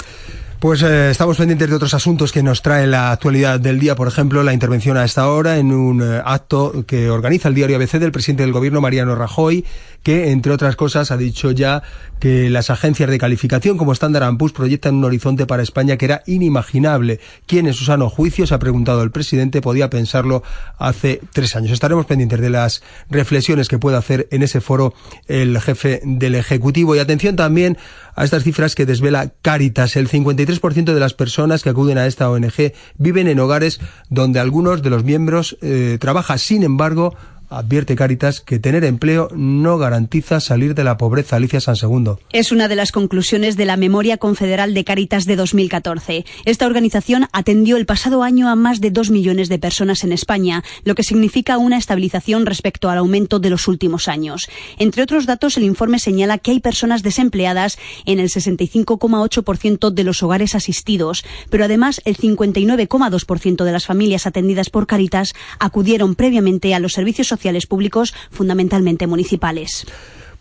Pues 0.59 0.83
eh, 0.83 1.09
estamos 1.09 1.37
pendientes 1.37 1.69
de 1.69 1.75
otros 1.77 1.93
asuntos 1.93 2.33
que 2.33 2.43
nos 2.43 2.61
trae 2.61 2.85
la 2.85 3.13
actualidad 3.13 3.61
del 3.61 3.79
día, 3.79 3.95
por 3.95 4.09
ejemplo, 4.09 4.43
la 4.43 4.51
intervención 4.51 4.97
a 4.97 5.05
esta 5.05 5.29
hora 5.29 5.57
en 5.57 5.71
un 5.71 6.01
eh, 6.01 6.21
acto 6.25 6.83
que 6.85 7.09
organiza 7.09 7.47
el 7.47 7.55
diario 7.55 7.77
ABC 7.77 7.93
del 7.93 8.11
presidente 8.11 8.43
del 8.43 8.51
gobierno, 8.51 8.81
Mariano 8.81 9.15
Rajoy, 9.15 9.63
que, 10.03 10.31
entre 10.31 10.51
otras 10.51 10.75
cosas, 10.75 11.11
ha 11.11 11.17
dicho 11.17 11.51
ya 11.51 11.81
que 12.19 12.49
las 12.49 12.69
agencias 12.69 13.09
de 13.09 13.17
calificación 13.17 13.77
como 13.77 13.93
Standard 13.93 14.35
Poor's 14.35 14.53
proyectan 14.53 14.95
un 14.95 15.05
horizonte 15.05 15.45
para 15.45 15.63
España 15.63 15.95
que 15.95 16.05
era 16.05 16.23
inimaginable. 16.25 17.21
¿Quién 17.47 17.65
en 17.67 17.73
su 17.73 17.85
sano 17.85 18.09
juicio, 18.09 18.45
se 18.45 18.53
ha 18.53 18.59
preguntado 18.59 19.01
el 19.03 19.11
presidente, 19.11 19.61
podía 19.61 19.89
pensarlo 19.89 20.43
hace 20.77 21.21
tres 21.31 21.55
años? 21.55 21.71
Estaremos 21.71 22.05
pendientes 22.05 22.41
de 22.41 22.49
las 22.49 22.83
reflexiones 23.09 23.69
que 23.69 23.79
pueda 23.79 23.97
hacer 23.97 24.27
en 24.31 24.43
ese 24.43 24.59
foro 24.59 24.93
el 25.27 25.59
jefe 25.61 26.01
del 26.03 26.35
Ejecutivo. 26.35 26.97
Y 26.97 26.99
atención 26.99 27.37
también 27.37 27.77
a 28.19 28.25
estas 28.25 28.43
cifras 28.43 28.75
que 28.75 28.85
desvela 28.85 29.31
Caritas. 29.41 29.95
El 29.95 30.09
53% 30.09 30.93
de 30.93 30.99
las 30.99 31.13
personas 31.13 31.63
que 31.63 31.69
acuden 31.69 31.97
a 31.97 32.05
esta 32.05 32.29
ONG 32.29 32.73
viven 32.97 33.29
en 33.29 33.39
hogares 33.39 33.79
donde 34.09 34.41
algunos 34.41 34.81
de 34.81 34.89
los 34.89 35.05
miembros 35.05 35.57
eh, 35.61 35.97
trabajan. 36.01 36.37
Sin 36.37 36.63
embargo, 36.63 37.15
Advierte 37.51 37.95
Caritas 37.95 38.41
que 38.41 38.59
tener 38.59 38.83
empleo 38.83 39.27
no 39.33 39.79
garantiza 39.79 40.39
salir 40.39 40.75
de 40.75 40.83
la 40.83 40.97
pobreza. 40.97 41.35
Alicia 41.35 41.59
San 41.59 41.75
Segundo. 41.75 42.19
Es 42.31 42.51
una 42.51 42.67
de 42.67 42.75
las 42.75 42.91
conclusiones 42.91 43.57
de 43.57 43.65
la 43.65 43.75
Memoria 43.75 44.17
Confederal 44.17 44.75
de 44.75 44.83
Caritas 44.83 45.25
de 45.25 45.35
2014. 45.35 46.25
Esta 46.45 46.67
organización 46.67 47.25
atendió 47.31 47.77
el 47.77 47.87
pasado 47.87 48.21
año 48.21 48.49
a 48.49 48.55
más 48.55 48.81
de 48.81 48.91
dos 48.91 49.09
millones 49.09 49.49
de 49.49 49.57
personas 49.57 50.03
en 50.03 50.11
España, 50.11 50.63
lo 50.83 50.93
que 50.93 51.01
significa 51.01 51.57
una 51.57 51.77
estabilización 51.77 52.45
respecto 52.45 52.87
al 52.91 52.99
aumento 52.99 53.39
de 53.39 53.49
los 53.49 53.67
últimos 53.67 54.07
años. 54.07 54.47
Entre 54.77 55.01
otros 55.01 55.25
datos, 55.25 55.57
el 55.57 55.63
informe 55.63 55.97
señala 55.97 56.37
que 56.37 56.51
hay 56.51 56.59
personas 56.59 57.01
desempleadas 57.01 57.79
en 58.05 58.19
el 58.19 58.29
65,8% 58.29 59.89
de 59.89 60.03
los 60.03 60.21
hogares 60.21 60.53
asistidos, 60.53 61.25
pero 61.49 61.65
además 61.65 61.99
el 62.05 62.15
59,2% 62.15 63.63
de 63.63 63.71
las 63.71 63.87
familias 63.87 64.27
atendidas 64.27 64.69
por 64.69 64.85
Caritas 64.85 65.33
acudieron 65.59 66.13
previamente 66.13 66.75
a 66.75 66.79
los 66.79 66.93
servicios 66.93 67.27
sociales 67.27 67.38
sociales 67.39 67.65
públicos, 67.65 68.13
fundamentalmente 68.31 69.07
municipales. 69.07 69.85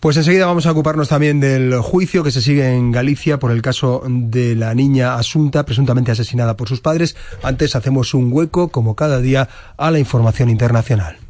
Pues 0.01 0.17
enseguida 0.17 0.47
vamos 0.47 0.67
a 0.67 0.73
ocuparnos 0.73 1.09
también 1.09 1.41
del 1.41 1.81
juicio 1.81 2.25
que 2.25 2.31
se 2.31 2.43
sigue 2.43 2.73
en 2.73 2.93
Galicia 2.93 3.39
por 3.39 3.51
el 3.51 3.63
caso 3.63 4.03
de 4.07 4.55
la 4.55 4.75
niña 4.75 5.15
Asunta, 5.15 5.65
presuntamente 5.65 6.13
asesinada 6.13 6.57
por 6.57 6.69
sus 6.69 6.81
padres. 6.81 7.17
Antes 7.43 7.75
hacemos 7.75 8.15
un 8.15 8.33
hueco, 8.33 8.69
como 8.69 8.95
cada 8.95 9.21
día, 9.21 9.49
a 9.77 9.91
la 9.91 9.99
información 9.99 10.51
internacional. 10.51 11.28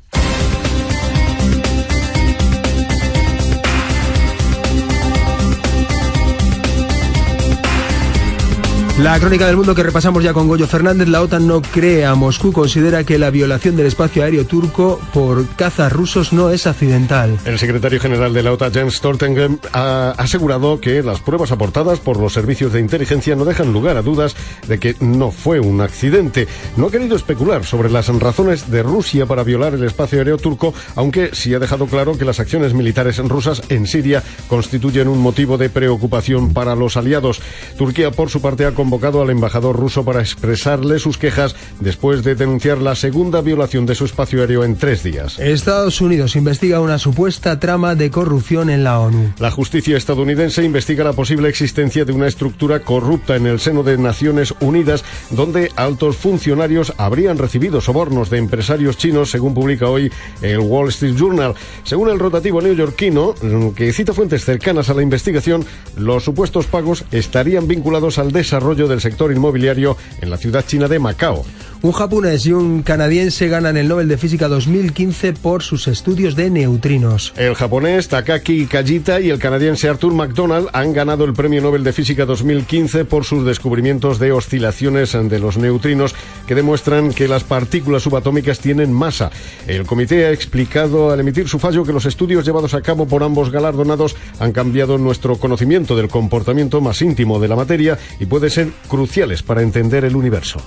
La 9.02 9.20
crónica 9.20 9.46
del 9.46 9.56
mundo 9.56 9.76
que 9.76 9.84
repasamos 9.84 10.24
ya 10.24 10.32
con 10.32 10.48
Goyo 10.48 10.66
Fernández, 10.66 11.06
la 11.06 11.22
OTAN 11.22 11.46
no 11.46 11.62
cree 11.62 12.04
a 12.04 12.16
Moscú, 12.16 12.52
considera 12.52 13.04
que 13.04 13.16
la 13.16 13.30
violación 13.30 13.76
del 13.76 13.86
espacio 13.86 14.24
aéreo 14.24 14.44
turco 14.44 15.00
por 15.14 15.46
cazas 15.50 15.92
rusos 15.92 16.32
no 16.32 16.50
es 16.50 16.66
accidental. 16.66 17.38
El 17.44 17.60
secretario 17.60 18.00
general 18.00 18.34
de 18.34 18.42
la 18.42 18.52
OTAN, 18.52 18.72
Jens 18.72 18.94
Stoltenberg, 18.94 19.60
ha 19.72 20.10
asegurado 20.18 20.80
que 20.80 21.00
las 21.04 21.20
pruebas 21.20 21.52
aportadas 21.52 22.00
por 22.00 22.18
los 22.18 22.32
servicios 22.32 22.72
de 22.72 22.80
inteligencia 22.80 23.36
no 23.36 23.44
dejan 23.44 23.72
lugar 23.72 23.96
a 23.96 24.02
dudas 24.02 24.34
de 24.66 24.80
que 24.80 24.96
no 24.98 25.30
fue 25.30 25.60
un 25.60 25.80
accidente. 25.80 26.48
No 26.76 26.88
ha 26.88 26.90
querido 26.90 27.14
especular 27.14 27.64
sobre 27.64 27.90
las 27.90 28.08
razones 28.08 28.68
de 28.68 28.82
Rusia 28.82 29.26
para 29.26 29.44
violar 29.44 29.74
el 29.74 29.84
espacio 29.84 30.18
aéreo 30.18 30.38
turco, 30.38 30.74
aunque 30.96 31.30
sí 31.34 31.54
ha 31.54 31.60
dejado 31.60 31.86
claro 31.86 32.18
que 32.18 32.24
las 32.24 32.40
acciones 32.40 32.74
militares 32.74 33.18
rusas 33.18 33.62
en 33.68 33.86
Siria 33.86 34.24
constituyen 34.48 35.06
un 35.06 35.20
motivo 35.20 35.56
de 35.56 35.70
preocupación 35.70 36.52
para 36.52 36.74
los 36.74 36.96
aliados. 36.96 37.40
Turquía, 37.76 38.10
por 38.10 38.28
su 38.28 38.42
parte, 38.42 38.66
ha 38.66 38.72
convocado 38.88 39.20
al 39.20 39.28
embajador 39.28 39.76
ruso 39.76 40.02
para 40.02 40.20
expresarle 40.20 40.98
sus 40.98 41.18
quejas 41.18 41.54
después 41.78 42.24
de 42.24 42.34
denunciar 42.34 42.78
la 42.78 42.94
segunda 42.94 43.42
violación 43.42 43.84
de 43.84 43.94
su 43.94 44.06
espacio 44.06 44.40
aéreo 44.40 44.64
en 44.64 44.76
tres 44.76 45.02
días. 45.02 45.38
Estados 45.38 46.00
Unidos 46.00 46.36
investiga 46.36 46.80
una 46.80 46.96
supuesta 46.96 47.60
trama 47.60 47.94
de 47.94 48.10
corrupción 48.10 48.70
en 48.70 48.84
la 48.84 48.98
ONU. 48.98 49.34
La 49.40 49.50
justicia 49.50 49.94
estadounidense 49.94 50.64
investiga 50.64 51.04
la 51.04 51.12
posible 51.12 51.50
existencia 51.50 52.06
de 52.06 52.14
una 52.14 52.28
estructura 52.28 52.80
corrupta 52.80 53.36
en 53.36 53.46
el 53.46 53.60
seno 53.60 53.82
de 53.82 53.98
Naciones 53.98 54.54
Unidas, 54.60 55.04
donde 55.28 55.70
altos 55.76 56.16
funcionarios 56.16 56.94
habrían 56.96 57.36
recibido 57.36 57.82
sobornos 57.82 58.30
de 58.30 58.38
empresarios 58.38 58.96
chinos, 58.96 59.30
según 59.30 59.52
publica 59.52 59.90
hoy 59.90 60.10
el 60.40 60.60
Wall 60.60 60.88
Street 60.88 61.14
Journal. 61.14 61.54
Según 61.84 62.08
el 62.08 62.18
rotativo 62.18 62.62
neoyorquino, 62.62 63.34
que 63.76 63.92
cita 63.92 64.14
fuentes 64.14 64.46
cercanas 64.46 64.88
a 64.88 64.94
la 64.94 65.02
investigación, 65.02 65.66
los 65.94 66.24
supuestos 66.24 66.64
pagos 66.64 67.04
estarían 67.12 67.68
vinculados 67.68 68.18
al 68.18 68.32
desarrollo 68.32 68.77
del 68.86 69.00
sector 69.00 69.32
inmobiliario 69.32 69.96
en 70.20 70.30
la 70.30 70.36
ciudad 70.36 70.64
china 70.64 70.86
de 70.86 70.98
Macao. 70.98 71.44
Un 71.80 71.92
japonés 71.92 72.44
y 72.44 72.52
un 72.52 72.82
canadiense 72.82 73.46
ganan 73.46 73.76
el 73.76 73.86
Nobel 73.86 74.08
de 74.08 74.18
Física 74.18 74.48
2015 74.48 75.34
por 75.34 75.62
sus 75.62 75.86
estudios 75.86 76.34
de 76.34 76.50
neutrinos. 76.50 77.32
El 77.36 77.54
japonés 77.54 78.08
Takaki 78.08 78.66
Kajita 78.66 79.20
y 79.20 79.30
el 79.30 79.38
canadiense 79.38 79.88
Arthur 79.88 80.12
MacDonald 80.12 80.70
han 80.72 80.92
ganado 80.92 81.24
el 81.24 81.34
Premio 81.34 81.62
Nobel 81.62 81.84
de 81.84 81.92
Física 81.92 82.26
2015 82.26 83.04
por 83.04 83.24
sus 83.24 83.46
descubrimientos 83.46 84.18
de 84.18 84.32
oscilaciones 84.32 85.12
de 85.12 85.38
los 85.38 85.56
neutrinos 85.56 86.16
que 86.48 86.56
demuestran 86.56 87.12
que 87.12 87.28
las 87.28 87.44
partículas 87.44 88.02
subatómicas 88.02 88.58
tienen 88.58 88.92
masa. 88.92 89.30
El 89.68 89.86
comité 89.86 90.26
ha 90.26 90.32
explicado 90.32 91.12
al 91.12 91.20
emitir 91.20 91.48
su 91.48 91.60
fallo 91.60 91.84
que 91.84 91.92
los 91.92 92.06
estudios 92.06 92.44
llevados 92.44 92.74
a 92.74 92.82
cabo 92.82 93.06
por 93.06 93.22
ambos 93.22 93.52
galardonados 93.52 94.16
han 94.40 94.50
cambiado 94.50 94.98
nuestro 94.98 95.36
conocimiento 95.36 95.94
del 95.94 96.08
comportamiento 96.08 96.80
más 96.80 97.02
íntimo 97.02 97.38
de 97.38 97.46
la 97.46 97.54
materia 97.54 97.96
y 98.18 98.26
pueden 98.26 98.50
ser 98.50 98.68
cruciales 98.88 99.44
para 99.44 99.62
entender 99.62 100.04
el 100.04 100.16
universo. 100.16 100.60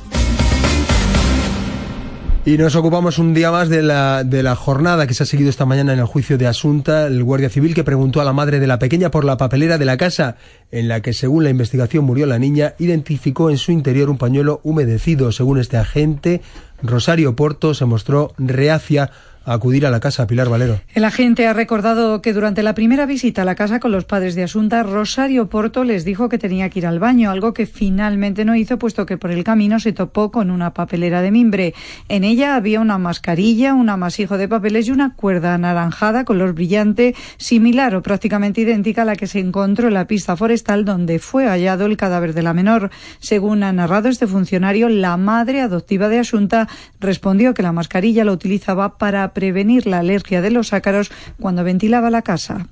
Y 2.44 2.58
nos 2.58 2.76
ocupamos 2.76 3.20
un 3.20 3.36
día 3.36 3.52
más 3.52 3.70
de 3.70 3.84
la, 3.84 4.24
de 4.24 4.42
la 4.42 4.56
jornada 4.56 5.06
que 5.06 5.14
se 5.14 5.22
ha 5.22 5.26
seguido 5.28 5.52
esta 5.52 5.68
mañana 5.68 5.94
en 5.94 6.00
el 6.00 6.06
juicio 6.06 6.40
de 6.40 6.48
Asunta, 6.48 7.06
el 7.06 7.24
guardia 7.24 7.52
civil 7.52 7.76
que 7.76 7.84
preguntó 7.84 8.20
a 8.20 8.24
la 8.24 8.34
madre 8.34 8.60
de 8.60 8.66
la 8.66 8.80
pequeña 8.80 9.12
por 9.12 9.26
la 9.26 9.38
papelera 9.38 9.78
de 9.78 9.86
la 9.86 9.96
casa 9.96 10.38
en 10.72 10.88
la 10.88 11.02
que, 11.02 11.14
según 11.14 11.44
la 11.44 11.52
investigación, 11.52 12.04
murió 12.04 12.26
la 12.26 12.40
niña, 12.40 12.74
identificó 12.80 13.52
en 13.52 13.60
su 13.60 13.72
interior 13.72 14.10
un 14.10 14.18
pañuelo 14.18 14.60
humedecido. 14.64 15.32
Según 15.32 15.60
este 15.60 15.78
agente, 15.78 16.42
Rosario 16.82 17.36
Porto 17.36 17.76
se 17.76 17.86
mostró 17.86 18.34
reacia 18.40 19.12
acudir 19.46 19.86
a 19.86 19.92
la 19.92 20.00
casa, 20.00 20.28
Pilar 20.28 20.50
Valero. 20.50 20.82
El 20.94 21.04
agente 21.04 21.48
ha 21.48 21.54
recordado 21.54 22.22
que 22.22 22.34
durante 22.34 22.64
la 22.64 22.76
primera 22.76 23.06
visita 23.06 23.42
a 23.42 23.46
la 23.46 23.56
casa 23.56 23.80
con 23.80 23.92
los 23.92 24.06
padres 24.06 24.36
de 24.36 24.44
Asunta, 24.44 24.84
Rosario 24.84 25.50
Porto 25.50 25.84
les 25.84 26.06
dijo 26.06 26.30
que 26.30 26.38
tenía 26.38 26.70
que 26.70 26.80
ir 26.80 26.88
al 26.88 27.00
baño, 27.00 27.32
algo 27.32 27.54
que 27.54 27.66
finalmente 27.66 28.46
no 28.46 28.56
hizo, 28.56 28.78
puesto 28.78 29.06
que 29.06 29.18
por 29.18 29.32
el 29.32 29.44
camino 29.44 29.80
se 29.80 29.94
topó 29.94 30.32
con 30.32 30.52
una 30.52 30.74
papelera 30.74 31.22
de 31.22 31.32
mimbre. 31.32 31.74
En 32.10 32.24
ella 32.24 32.56
había 32.56 32.80
una 32.80 32.98
mascarilla, 32.98 33.74
un 33.74 33.90
amasijo 33.90 34.38
de 34.38 34.48
papeles 34.48 34.88
y 34.88 34.92
una 34.92 35.16
cuerda 35.16 35.56
anaranjada 35.56 36.26
color 36.26 36.54
brillante, 36.54 37.16
similar 37.38 37.96
o 37.96 38.02
prácticamente 38.02 38.62
idéntica 38.62 39.02
a 39.02 39.06
la 39.06 39.16
que 39.16 39.28
se 39.28 39.40
encontró 39.40 39.88
en 39.88 39.96
la 39.96 40.08
pista 40.08 40.36
forestal 40.36 40.86
donde 40.86 41.20
fue 41.20 41.48
hallado 41.48 41.86
el 41.86 41.98
cadáver 41.98 42.34
de 42.34 42.44
la 42.44 42.54
menor. 42.54 42.92
Según 43.20 43.64
ha 43.64 43.74
narrado 43.74 44.10
este 44.10 44.28
funcionario, 44.28 44.90
la 44.90 45.18
madre 45.18 45.62
adoptiva 45.62 46.10
de 46.10 46.20
Asunta 46.20 46.68
respondió 47.00 47.54
que 47.54 47.64
la 47.64 47.72
mascarilla 47.72 48.24
la 48.24 48.32
utilizaba 48.32 48.98
para 48.98 49.31
prevenir 49.34 49.88
la 49.88 50.00
alergia 50.00 50.42
de 50.42 50.52
los 50.52 50.74
ácaros 50.74 51.12
cuando 51.40 51.64
ventilaba 51.64 52.10
la 52.10 52.22
casa. 52.22 52.68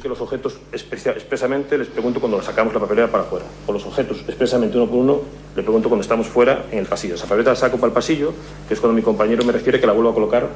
Que 0.00 0.08
los 0.08 0.20
objetos 0.20 0.60
expresamente 0.72 1.76
les 1.76 1.88
pregunto 1.88 2.20
cuando 2.20 2.40
sacamos 2.40 2.72
la 2.72 2.78
papelera 2.78 3.10
para 3.10 3.24
afuera. 3.24 3.44
O 3.66 3.72
los 3.72 3.84
objetos 3.84 4.24
expresamente 4.28 4.76
uno 4.76 4.86
por 4.86 4.98
uno 4.98 5.20
le 5.56 5.62
pregunto 5.64 5.88
cuando 5.88 6.02
estamos 6.02 6.28
fuera 6.28 6.66
en 6.70 6.78
el 6.78 6.86
pasillo. 6.86 7.16
Esa 7.16 7.24
papelera 7.24 7.50
la 7.50 7.56
saco 7.56 7.78
para 7.78 7.88
el 7.88 7.92
pasillo, 7.92 8.32
que 8.68 8.74
es 8.74 8.80
cuando 8.80 8.94
mi 8.94 9.02
compañero 9.02 9.44
me 9.44 9.52
refiere 9.52 9.80
que 9.80 9.86
la 9.88 9.92
vuelvo 9.92 10.10
a 10.10 10.14
colocar 10.14 10.48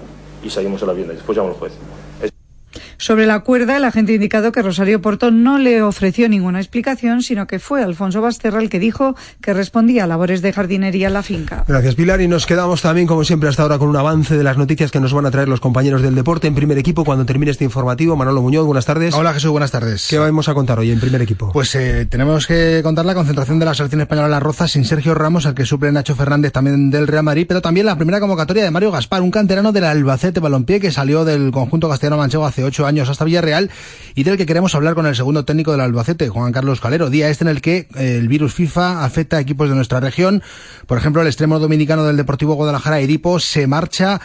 y 0.45 0.51
salimos 0.51 0.81
de 0.81 0.87
la 0.87 0.93
vivienda. 0.93 1.15
Después 1.15 1.37
llamo 1.37 1.51
al 1.51 1.57
juez. 1.57 1.73
Sobre 3.03 3.27
la 3.27 3.41
cuerda, 3.41 3.79
el 3.79 3.85
agente 3.85 4.13
ha 4.13 4.15
indicado 4.15 4.53
que 4.53 4.63
Rosario 4.63 5.03
Porto 5.03 5.33
no 5.33 5.59
le 5.59 5.83
ofreció 5.83 6.29
ninguna 6.29 6.61
explicación, 6.61 7.21
sino 7.21 7.49
que 7.49 7.59
fue 7.59 7.83
Alfonso 7.83 8.21
Basterra 8.21 8.63
el 8.63 8.71
que 8.71 8.79
dijo 8.79 9.17
que 9.41 9.53
respondía 9.53 10.05
a 10.05 10.07
labores 10.07 10.41
de 10.41 10.53
jardinería 10.53 11.09
en 11.09 11.15
la 11.15 11.25
finca. 11.25 11.65
Gracias, 11.67 11.97
Pilar. 11.97 12.21
Y 12.21 12.29
nos 12.29 12.47
quedamos 12.47 12.81
también, 12.81 13.09
como 13.09 13.25
siempre, 13.25 13.49
hasta 13.49 13.65
ahora 13.65 13.79
con 13.79 13.89
un 13.89 13.97
avance 13.97 14.37
de 14.37 14.45
las 14.45 14.57
noticias 14.57 14.93
que 14.93 15.01
nos 15.01 15.13
van 15.13 15.27
a 15.27 15.33
traer 15.33 15.49
los 15.49 15.59
compañeros 15.59 16.01
del 16.01 16.15
deporte 16.15 16.47
en 16.47 16.55
primer 16.55 16.79
equipo 16.79 17.05
cuando 17.05 17.27
termine 17.27 17.51
este 17.51 17.65
informativo. 17.65 18.15
Manolo 18.15 18.41
Muñoz, 18.41 18.67
buenas 18.67 18.87
tardes. 18.87 19.15
Hola, 19.15 19.35
Jesús, 19.35 19.51
buenas 19.51 19.73
tardes. 19.73 20.07
¿Qué 20.09 20.21
vamos 20.21 20.49
a 20.49 20.55
contar 20.55 20.79
hoy 20.79 20.93
en 20.93 21.01
primer 21.01 21.23
equipo? 21.23 21.51
Pues 21.53 21.75
eh, 21.75 22.07
tenemos 22.09 22.47
que 22.47 22.83
contar 22.85 23.05
la 23.05 23.15
concentración 23.15 23.59
de 23.59 23.65
la 23.65 23.75
selección 23.75 24.03
española 24.03 24.27
en 24.27 24.31
la 24.31 24.39
Roza 24.39 24.69
sin 24.69 24.85
Sergio 24.85 25.17
Ramos, 25.17 25.45
al 25.45 25.57
que 25.57 25.67
suple 25.67 25.91
Nacho 25.91 26.15
Fernández 26.15 26.53
también 26.53 26.93
del 26.93 27.09
Real 27.09 27.25
Madrid, 27.25 27.47
pero 27.49 27.61
también 27.61 27.87
la 27.87 27.97
primera 27.97 28.21
convocatoria 28.21 28.63
de 28.63 28.71
Mario 28.71 28.93
Gaspar, 28.93 29.23
un 29.23 29.33
canterano 29.33 29.73
del 29.73 29.83
Albacete 29.83 30.39
Balompié 30.39 30.79
que 30.79 30.93
salió 30.93 31.25
del 31.25 31.51
conjunto 31.51 31.89
castellano 31.89 32.19
manchego 32.19 32.47
hace 32.47 32.63
ocho 32.63 32.87
años 32.87 32.92
hasta 33.01 33.25
Villarreal 33.25 33.71
y 34.15 34.25
del 34.25 34.37
que 34.37 34.47
queremos 34.47 34.75
hablar 34.75 34.95
con 34.95 35.07
el 35.07 35.17
segundo 35.17 35.45
técnico 35.45 35.73
del 35.73 35.81
Albacete, 35.81 36.29
Juan 36.29 36.53
Carlos 36.53 36.81
Calero. 36.81 37.11
Día 37.11 37.29
este 37.29 37.45
en 37.45 37.49
el 37.49 37.61
que 37.61 37.89
eh, 37.97 38.17
el 38.19 38.29
virus 38.29 38.55
FIFA 38.55 39.05
afecta 39.05 39.39
a 39.39 39.41
equipos 39.41 39.69
de 39.69 39.75
nuestra 39.75 40.01
región. 40.01 40.43
Por 40.87 40.99
ejemplo, 40.99 41.23
el 41.23 41.29
extremo 41.29 41.59
dominicano 41.59 42.05
del 42.05 42.17
Deportivo 42.17 42.55
Guadalajara, 42.55 43.01
Edipo, 43.01 43.41
se 43.41 43.67
marcha 43.67 44.21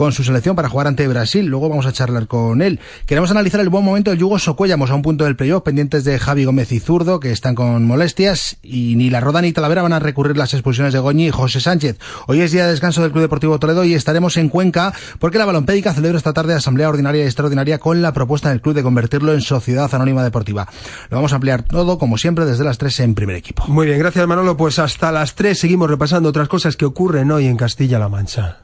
con 0.00 0.12
su 0.12 0.24
selección 0.24 0.56
para 0.56 0.70
jugar 0.70 0.86
ante 0.86 1.06
Brasil. 1.08 1.44
Luego 1.44 1.68
vamos 1.68 1.84
a 1.84 1.92
charlar 1.92 2.26
con 2.26 2.62
él. 2.62 2.80
Queremos 3.04 3.30
analizar 3.30 3.60
el 3.60 3.68
buen 3.68 3.84
momento 3.84 4.10
del 4.10 4.18
Yugo 4.18 4.38
Socuellamos 4.38 4.90
a 4.90 4.94
un 4.94 5.02
punto 5.02 5.24
del 5.24 5.36
playoff, 5.36 5.62
pendientes 5.62 6.04
de 6.04 6.18
Javi 6.18 6.46
Gómez 6.46 6.72
y 6.72 6.80
Zurdo, 6.80 7.20
que 7.20 7.32
están 7.32 7.54
con 7.54 7.86
molestias, 7.86 8.56
y 8.62 8.96
ni 8.96 9.10
la 9.10 9.20
Roda 9.20 9.42
ni 9.42 9.52
Talavera 9.52 9.82
van 9.82 9.92
a 9.92 9.98
recurrir 9.98 10.38
las 10.38 10.54
expulsiones 10.54 10.94
de 10.94 11.00
Goñi 11.00 11.26
y 11.26 11.30
José 11.30 11.60
Sánchez. 11.60 11.98
Hoy 12.28 12.40
es 12.40 12.50
día 12.50 12.64
de 12.64 12.70
descanso 12.70 13.02
del 13.02 13.10
Club 13.10 13.24
Deportivo 13.24 13.58
Toledo 13.58 13.84
y 13.84 13.92
estaremos 13.92 14.38
en 14.38 14.48
Cuenca 14.48 14.94
porque 15.18 15.36
la 15.36 15.44
Balompédica 15.44 15.92
celebra 15.92 16.16
esta 16.16 16.32
tarde 16.32 16.54
asamblea 16.54 16.88
ordinaria 16.88 17.22
y 17.22 17.26
extraordinaria 17.26 17.76
con 17.76 18.00
la 18.00 18.14
propuesta 18.14 18.48
del 18.48 18.62
club 18.62 18.76
de 18.76 18.82
convertirlo 18.82 19.34
en 19.34 19.42
sociedad 19.42 19.94
anónima 19.94 20.24
deportiva. 20.24 20.66
Lo 21.10 21.18
vamos 21.18 21.32
a 21.32 21.34
ampliar 21.34 21.62
todo, 21.62 21.98
como 21.98 22.16
siempre, 22.16 22.46
desde 22.46 22.64
las 22.64 22.78
3 22.78 23.00
en 23.00 23.14
primer 23.14 23.36
equipo. 23.36 23.66
Muy 23.68 23.84
bien, 23.84 23.98
gracias 23.98 24.26
Manolo. 24.26 24.56
Pues 24.56 24.78
hasta 24.78 25.12
las 25.12 25.34
3 25.34 25.58
seguimos 25.58 25.90
repasando 25.90 26.30
otras 26.30 26.48
cosas 26.48 26.78
que 26.78 26.86
ocurren 26.86 27.30
hoy 27.30 27.48
en 27.48 27.58
Castilla-La 27.58 28.08
Mancha. 28.08 28.60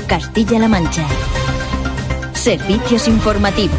Castilla-La 0.00 0.68
Mancha. 0.68 1.06
Servicios 2.32 3.06
informativos. 3.08 3.76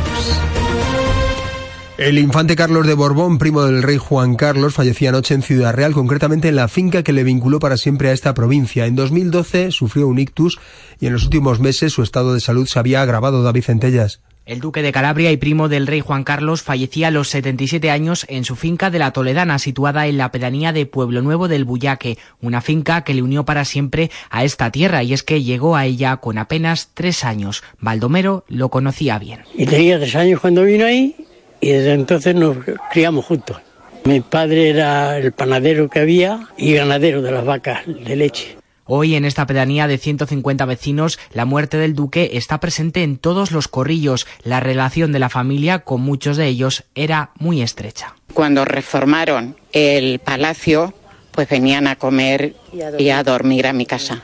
El 1.97 2.20
infante 2.20 2.55
Carlos 2.55 2.86
de 2.86 2.93
Borbón, 2.93 3.38
primo 3.38 3.64
del 3.64 3.82
rey 3.82 3.97
Juan 3.97 4.36
Carlos, 4.36 4.74
fallecía 4.74 5.09
anoche 5.09 5.34
en 5.34 5.41
Ciudad 5.41 5.74
Real, 5.74 5.93
concretamente 5.93 6.49
en 6.49 6.55
la 6.55 6.68
finca 6.68 7.01
que 7.01 7.14
le 7.14 7.24
vinculó 7.24 7.59
para 7.59 7.78
siempre 7.78 8.09
a 8.09 8.14
esta 8.14 8.34
provincia. 8.34 8.86
En 8.86 8.95
2012 8.95 9.72
sufrió 9.72 10.07
un 10.07 10.20
ictus 10.20 10.59
y 10.99 11.07
en 11.07 11.14
los 11.14 11.24
últimos 11.24 11.59
meses 11.59 11.93
su 11.93 12.03
estado 12.03 12.34
de 12.34 12.41
salud 12.41 12.68
se 12.68 12.78
había 12.78 13.01
agravado. 13.01 13.41
David 13.41 13.64
Centellas. 13.64 14.22
El 14.46 14.60
duque 14.60 14.82
de 14.82 14.91
Calabria 14.91 15.32
y 15.32 15.38
primo 15.38 15.70
del 15.70 15.88
rey 15.88 16.02
Juan 16.02 16.26
Carlos 16.26 16.64
fallecía 16.64 17.08
a 17.08 17.12
los 17.12 17.30
77 17.30 17.89
años 17.89 18.26
en 18.28 18.44
su 18.44 18.58
finca 18.58 18.89
de 18.89 19.00
la 19.00 19.12
Toledana, 19.12 19.58
situada 19.58 20.06
en 20.08 20.18
la 20.18 20.34
pedanía 20.34 20.74
de 20.74 20.86
Pueblo 20.86 21.22
Nuevo 21.22 21.48
del 21.48 21.64
Buyaque, 21.64 22.18
una 22.41 22.60
finca 22.60 23.06
que 23.06 23.14
le 23.14 23.22
unió 23.22 23.46
para 23.46 23.64
siempre 23.64 24.12
a 24.30 24.44
esta 24.44 24.70
tierra, 24.70 25.02
y 25.02 25.14
es 25.14 25.24
que 25.24 25.44
llegó 25.44 25.78
a 25.78 25.86
ella 25.86 26.18
con 26.18 26.38
apenas 26.38 26.89
tres 26.94 27.24
años. 27.24 27.64
Baldomero 27.80 28.44
lo 28.50 28.68
conocía 28.68 29.18
bien. 29.18 29.39
Y 29.56 29.66
tenía 29.66 29.98
tres 29.98 30.16
años 30.16 30.41
cuando 30.41 30.64
vino 30.64 30.86
ahí, 30.86 31.16
y 31.62 31.70
desde 31.70 31.94
entonces 31.94 32.36
nos 32.36 32.58
criamos 32.91 33.24
juntos. 33.24 33.62
Mi 34.04 34.20
padre 34.20 34.70
era 34.70 35.18
el 35.18 35.32
panadero 35.32 35.89
que 35.89 36.00
había 36.00 36.50
y 36.58 36.74
ganadero 36.74 37.22
de 37.22 37.32
las 37.32 37.46
vacas 37.46 37.84
de 37.88 38.16
leche. 38.18 38.58
Hoy 38.86 39.16
en 39.16 39.24
esta 39.24 39.46
pedanía 39.46 39.88
de 39.88 39.98
150 39.98 40.66
vecinos, 40.66 41.18
la 41.32 41.46
muerte 41.46 41.78
del 41.78 41.96
duque 41.96 42.32
está 42.34 42.60
presente 42.60 43.04
en 43.04 43.18
todos 43.18 43.52
los 43.52 43.70
corrillos. 43.70 44.28
La 44.44 44.60
relación 44.60 45.14
de 45.14 45.20
la 45.20 45.30
familia 45.30 45.80
con 45.80 46.02
muchos 46.02 46.36
de 46.36 46.48
ellos 46.48 46.84
era 46.94 47.32
muy 47.40 47.62
estrecha. 47.62 48.16
Cuando 48.34 48.66
reformaron 48.66 49.56
el 49.72 50.20
palacio, 50.20 50.94
pues 51.32 51.48
venían 51.48 51.88
a 51.88 51.96
comer 51.96 52.56
y 53.00 53.10
a 53.10 53.24
dormir 53.24 53.68
a 53.68 53.74
mi 53.74 53.86
casa. 53.86 54.22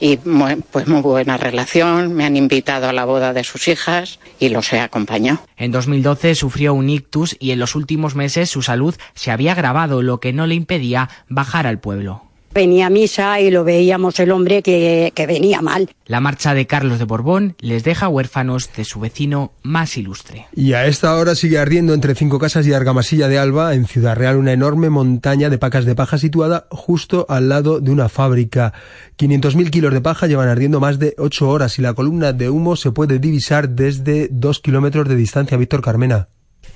Y 0.00 0.18
pues 0.18 0.86
muy 0.86 1.00
buena 1.00 1.38
relación, 1.38 2.12
me 2.12 2.24
han 2.24 2.36
invitado 2.36 2.88
a 2.88 2.92
la 2.92 3.06
boda 3.06 3.32
de 3.32 3.42
sus 3.42 3.68
hijas 3.68 4.18
y 4.38 4.50
los 4.50 4.72
he 4.72 4.80
acompañado. 4.80 5.40
En 5.56 5.72
2012 5.72 6.34
sufrió 6.34 6.74
un 6.74 6.90
ictus 6.90 7.36
y 7.40 7.52
en 7.52 7.58
los 7.58 7.74
últimos 7.74 8.14
meses 8.14 8.50
su 8.50 8.60
salud 8.60 8.94
se 9.14 9.30
había 9.30 9.52
agravado, 9.52 10.02
lo 10.02 10.20
que 10.20 10.32
no 10.32 10.46
le 10.46 10.56
impedía 10.56 11.08
bajar 11.28 11.66
al 11.66 11.78
pueblo. 11.78 12.22
Venía 12.54 12.86
a 12.86 12.90
misa 12.90 13.40
y 13.40 13.50
lo 13.50 13.64
veíamos 13.64 14.20
el 14.20 14.30
hombre 14.30 14.62
que, 14.62 15.12
que, 15.12 15.26
venía 15.26 15.60
mal. 15.60 15.90
La 16.06 16.20
marcha 16.20 16.54
de 16.54 16.68
Carlos 16.68 17.00
de 17.00 17.04
Borbón 17.04 17.56
les 17.58 17.82
deja 17.82 18.06
huérfanos 18.08 18.70
de 18.76 18.84
su 18.84 19.00
vecino 19.00 19.50
más 19.64 19.96
ilustre. 19.96 20.46
Y 20.54 20.74
a 20.74 20.86
esta 20.86 21.16
hora 21.16 21.34
sigue 21.34 21.58
ardiendo 21.58 21.94
entre 21.94 22.14
Cinco 22.14 22.38
Casas 22.38 22.64
y 22.68 22.72
Argamasilla 22.72 23.26
de 23.26 23.40
Alba, 23.40 23.74
en 23.74 23.88
Ciudad 23.88 24.14
Real, 24.14 24.36
una 24.36 24.52
enorme 24.52 24.88
montaña 24.88 25.50
de 25.50 25.58
pacas 25.58 25.84
de 25.84 25.96
paja 25.96 26.16
situada 26.16 26.68
justo 26.70 27.26
al 27.28 27.48
lado 27.48 27.80
de 27.80 27.90
una 27.90 28.08
fábrica. 28.08 28.72
500.000 29.18 29.70
kilos 29.70 29.92
de 29.92 30.00
paja 30.00 30.28
llevan 30.28 30.48
ardiendo 30.48 30.78
más 30.78 31.00
de 31.00 31.16
ocho 31.18 31.48
horas 31.48 31.76
y 31.80 31.82
la 31.82 31.94
columna 31.94 32.32
de 32.32 32.50
humo 32.50 32.76
se 32.76 32.92
puede 32.92 33.18
divisar 33.18 33.70
desde 33.70 34.28
dos 34.30 34.60
kilómetros 34.60 35.08
de 35.08 35.16
distancia. 35.16 35.56
Víctor 35.56 35.82
Carmena. 35.82 36.28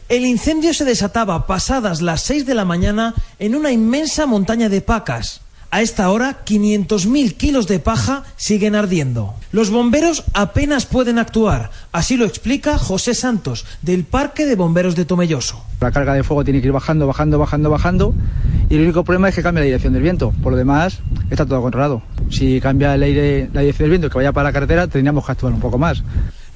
El 0.09 0.27
incendio 0.27 0.75
se 0.75 0.85
desataba 0.85 1.47
pasadas 1.47 2.03
las 2.03 2.23
seis 2.23 2.47
de 2.47 2.57
la 2.57 2.65
mañana 2.65 3.15
en 3.39 3.55
una 3.55 3.71
inmensa 3.71 4.27
montaña 4.27 4.69
de 4.69 4.81
pacas 4.81 5.43
A 5.71 5.83
esta 5.83 6.09
hora, 6.09 6.45
500.000 6.47 7.35
kilos 7.35 7.69
de 7.69 7.79
paja 7.79 8.25
siguen 8.37 8.75
ardiendo. 8.75 9.35
Los 9.53 9.71
bomberos 9.71 10.25
apenas 10.33 10.87
pueden 10.87 11.19
actuar. 11.19 11.71
Así 11.93 12.17
lo 12.17 12.25
explica 12.25 12.79
José 12.79 13.13
Santos, 13.13 13.67
del 13.83 14.05
Parque 14.05 14.47
de 14.47 14.57
Bomberos 14.57 14.97
de 14.97 15.05
Tomelloso. 15.05 15.63
La 15.83 15.93
carga 15.93 16.15
de 16.15 16.25
fuego 16.25 16.43
tiene 16.43 16.63
que 16.63 16.69
ir 16.69 16.73
bajando, 16.73 17.07
bajando, 17.07 17.39
bajando, 17.39 17.69
bajando. 17.69 18.15
Y 18.71 18.77
el 18.77 18.83
único 18.83 19.05
problema 19.05 19.29
es 19.29 19.35
que 19.35 19.43
cambia 19.43 19.61
la 19.61 19.67
dirección 19.67 19.93
del 19.93 20.03
viento. 20.03 20.33
Por 20.43 20.53
lo 20.53 20.59
demás, 20.59 21.01
está 21.29 21.45
todo 21.45 21.61
controlado. 21.61 22.01
Si 22.31 22.63
cambia 22.63 22.95
el 22.95 23.03
aire, 23.03 23.51
la 23.53 23.61
dirección 23.61 23.85
del 23.85 23.91
viento 23.91 24.09
que 24.09 24.17
vaya 24.17 24.33
para 24.33 24.49
la 24.49 24.53
carretera, 24.55 24.87
tendríamos 24.87 25.27
que 25.27 25.33
actuar 25.33 25.53
un 25.53 25.61
poco 25.61 25.77
más. 25.77 26.03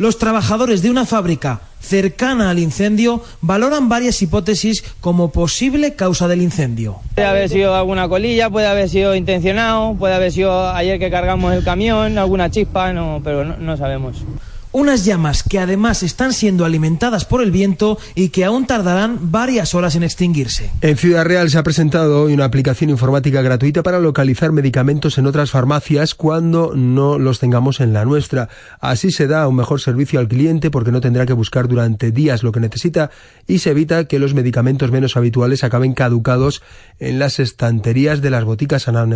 Los 0.02 0.18
trabajadores 0.18 0.82
de 0.82 0.90
una 0.90 1.06
fábrica 1.06 1.60
cercana 1.78 2.50
al 2.50 2.58
incendio 2.58 3.22
valoran 3.40 3.88
varias 3.88 4.20
hipótesis 4.20 4.82
como 5.00 5.30
posible 5.30 5.94
causa 5.94 6.26
del 6.26 6.42
incendio. 6.42 6.96
Puede 7.14 7.28
haber 7.28 7.48
sido 7.48 7.72
alguna 7.76 8.08
colilla, 8.08 8.50
puede 8.50 8.66
haber 8.66 8.88
sido 8.88 9.14
intencionado, 9.14 9.94
puede 9.94 10.14
haber 10.14 10.32
sido 10.32 10.70
ayer 10.70 10.98
que 10.98 11.08
cargamos 11.08 11.54
el 11.54 11.62
camión, 11.62 12.18
alguna 12.18 12.50
chispa, 12.50 12.92
no, 12.92 13.20
pero 13.22 13.44
no, 13.44 13.58
no 13.58 13.76
sabemos. 13.76 14.24
Unas 14.72 15.04
llamas 15.04 15.42
que 15.42 15.58
además 15.58 16.02
están 16.02 16.32
siendo 16.32 16.64
alimentadas 16.64 17.26
por 17.26 17.42
el 17.42 17.50
viento 17.50 17.98
y 18.14 18.30
que 18.30 18.46
aún 18.46 18.66
tardarán 18.66 19.30
varias 19.30 19.74
horas 19.74 19.96
en 19.96 20.02
extinguirse. 20.02 20.70
En 20.80 20.96
Ciudad 20.96 21.26
Real 21.26 21.50
se 21.50 21.58
ha 21.58 21.62
presentado 21.62 22.22
hoy 22.22 22.32
una 22.32 22.46
aplicación 22.46 22.88
informática 22.88 23.42
gratuita 23.42 23.82
para 23.82 24.00
localizar 24.00 24.50
medicamentos 24.50 25.18
en 25.18 25.26
otras 25.26 25.50
farmacias 25.50 26.14
cuando 26.14 26.72
no 26.74 27.18
los 27.18 27.38
tengamos 27.38 27.80
en 27.80 27.92
la 27.92 28.06
nuestra. 28.06 28.48
Así 28.80 29.10
se 29.10 29.26
da 29.26 29.46
un 29.46 29.56
mejor 29.56 29.80
servicio 29.80 30.18
al 30.20 30.28
cliente 30.28 30.70
porque 30.70 30.90
no 30.90 31.02
tendrá 31.02 31.26
que 31.26 31.34
buscar 31.34 31.68
durante 31.68 32.10
días 32.10 32.42
lo 32.42 32.50
que 32.50 32.60
necesita 32.60 33.10
y 33.46 33.58
se 33.58 33.72
evita 33.72 34.06
que 34.06 34.18
los 34.18 34.32
medicamentos 34.32 34.90
menos 34.90 35.18
habituales 35.18 35.64
acaben 35.64 35.92
caducados 35.92 36.62
en 36.98 37.18
las 37.18 37.40
estanterías 37.40 38.22
de 38.22 38.30
las 38.30 38.44
boticas 38.44 38.88
Ana. 38.88 39.06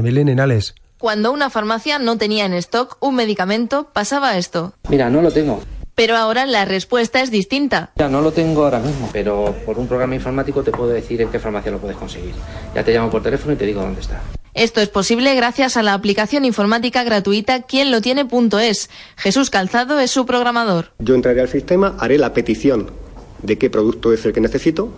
Cuando 0.99 1.31
una 1.31 1.51
farmacia 1.51 1.99
no 1.99 2.17
tenía 2.17 2.47
en 2.47 2.55
stock 2.55 2.97
un 3.01 3.17
medicamento, 3.17 3.91
pasaba 3.93 4.39
esto. 4.39 4.73
Mira, 4.89 5.11
no 5.11 5.21
lo 5.21 5.31
tengo. 5.31 5.61
Pero 5.95 6.17
ahora 6.17 6.47
la 6.47 6.65
respuesta 6.65 7.21
es 7.21 7.31
distinta. 7.31 7.91
Ya 7.97 8.09
no 8.09 8.23
lo 8.23 8.33
tengo 8.33 8.65
ahora 8.65 8.79
mismo, 8.79 9.11
pero 9.13 9.55
por 9.67 9.79
un 9.79 9.87
programa 9.89 10.15
informático 10.15 10.63
te 10.63 10.71
puedo 10.71 10.89
decir 10.89 11.21
en 11.21 11.29
qué 11.29 11.39
farmacia 11.39 11.71
lo 11.71 11.79
puedes 11.79 11.99
conseguir. 11.99 12.35
Ya 12.75 12.83
te 12.83 12.95
llamo 12.95 13.11
por 13.11 13.23
teléfono 13.23 13.53
y 13.53 13.57
te 13.57 13.67
digo 13.67 13.83
dónde 13.83 14.01
está. 14.01 14.23
Esto 14.55 14.81
es 14.81 14.89
posible 14.89 15.35
gracias 15.35 15.77
a 15.77 15.83
la 15.83 15.93
aplicación 15.93 16.47
informática 16.47 17.05
gratuita 17.05 17.63
Quien 17.63 17.91
lo 17.91 18.01
tiene.es. 18.01 18.89
Jesús 19.17 19.51
Calzado 19.51 20.01
es 20.01 20.11
su 20.11 20.25
programador. 20.25 20.93
Yo 20.99 21.15
entraré 21.15 21.43
al 21.43 21.49
sistema, 21.49 21.95
haré 21.99 22.17
la 22.17 22.33
petición 22.33 22.91
de 23.43 23.59
qué 23.59 23.69
producto 23.69 24.15
es 24.15 24.25
el 24.25 24.33
que 24.33 24.41
necesito 24.41 24.95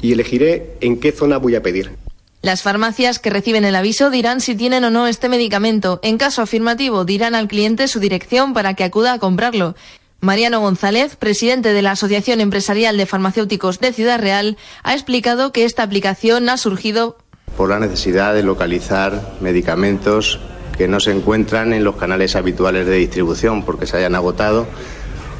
y 0.00 0.12
elegiré 0.12 0.76
en 0.80 1.00
qué 1.00 1.10
zona 1.10 1.38
voy 1.38 1.56
a 1.56 1.62
pedir. 1.62 1.96
Las 2.42 2.62
farmacias 2.62 3.18
que 3.18 3.28
reciben 3.28 3.66
el 3.66 3.76
aviso 3.76 4.08
dirán 4.08 4.40
si 4.40 4.54
tienen 4.54 4.84
o 4.84 4.90
no 4.90 5.06
este 5.06 5.28
medicamento. 5.28 6.00
En 6.02 6.16
caso 6.16 6.40
afirmativo, 6.40 7.04
dirán 7.04 7.34
al 7.34 7.48
cliente 7.48 7.86
su 7.86 8.00
dirección 8.00 8.54
para 8.54 8.72
que 8.72 8.84
acuda 8.84 9.12
a 9.12 9.18
comprarlo. 9.18 9.74
Mariano 10.20 10.60
González, 10.60 11.16
presidente 11.16 11.74
de 11.74 11.82
la 11.82 11.92
Asociación 11.92 12.40
Empresarial 12.40 12.96
de 12.96 13.06
Farmacéuticos 13.06 13.78
de 13.78 13.92
Ciudad 13.92 14.18
Real, 14.18 14.56
ha 14.82 14.94
explicado 14.94 15.52
que 15.52 15.64
esta 15.64 15.82
aplicación 15.82 16.48
ha 16.48 16.56
surgido 16.56 17.18
por 17.56 17.68
la 17.68 17.78
necesidad 17.78 18.32
de 18.32 18.42
localizar 18.42 19.34
medicamentos 19.40 20.40
que 20.78 20.88
no 20.88 21.00
se 21.00 21.10
encuentran 21.10 21.74
en 21.74 21.84
los 21.84 21.96
canales 21.96 22.36
habituales 22.36 22.86
de 22.86 22.96
distribución 22.96 23.64
porque 23.64 23.86
se 23.86 23.98
hayan 23.98 24.14
agotado 24.14 24.66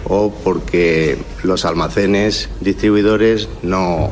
o 0.04 0.30
porque 0.30 1.18
los 1.42 1.64
almacenes 1.64 2.50
distribuidores 2.60 3.48
no 3.62 4.10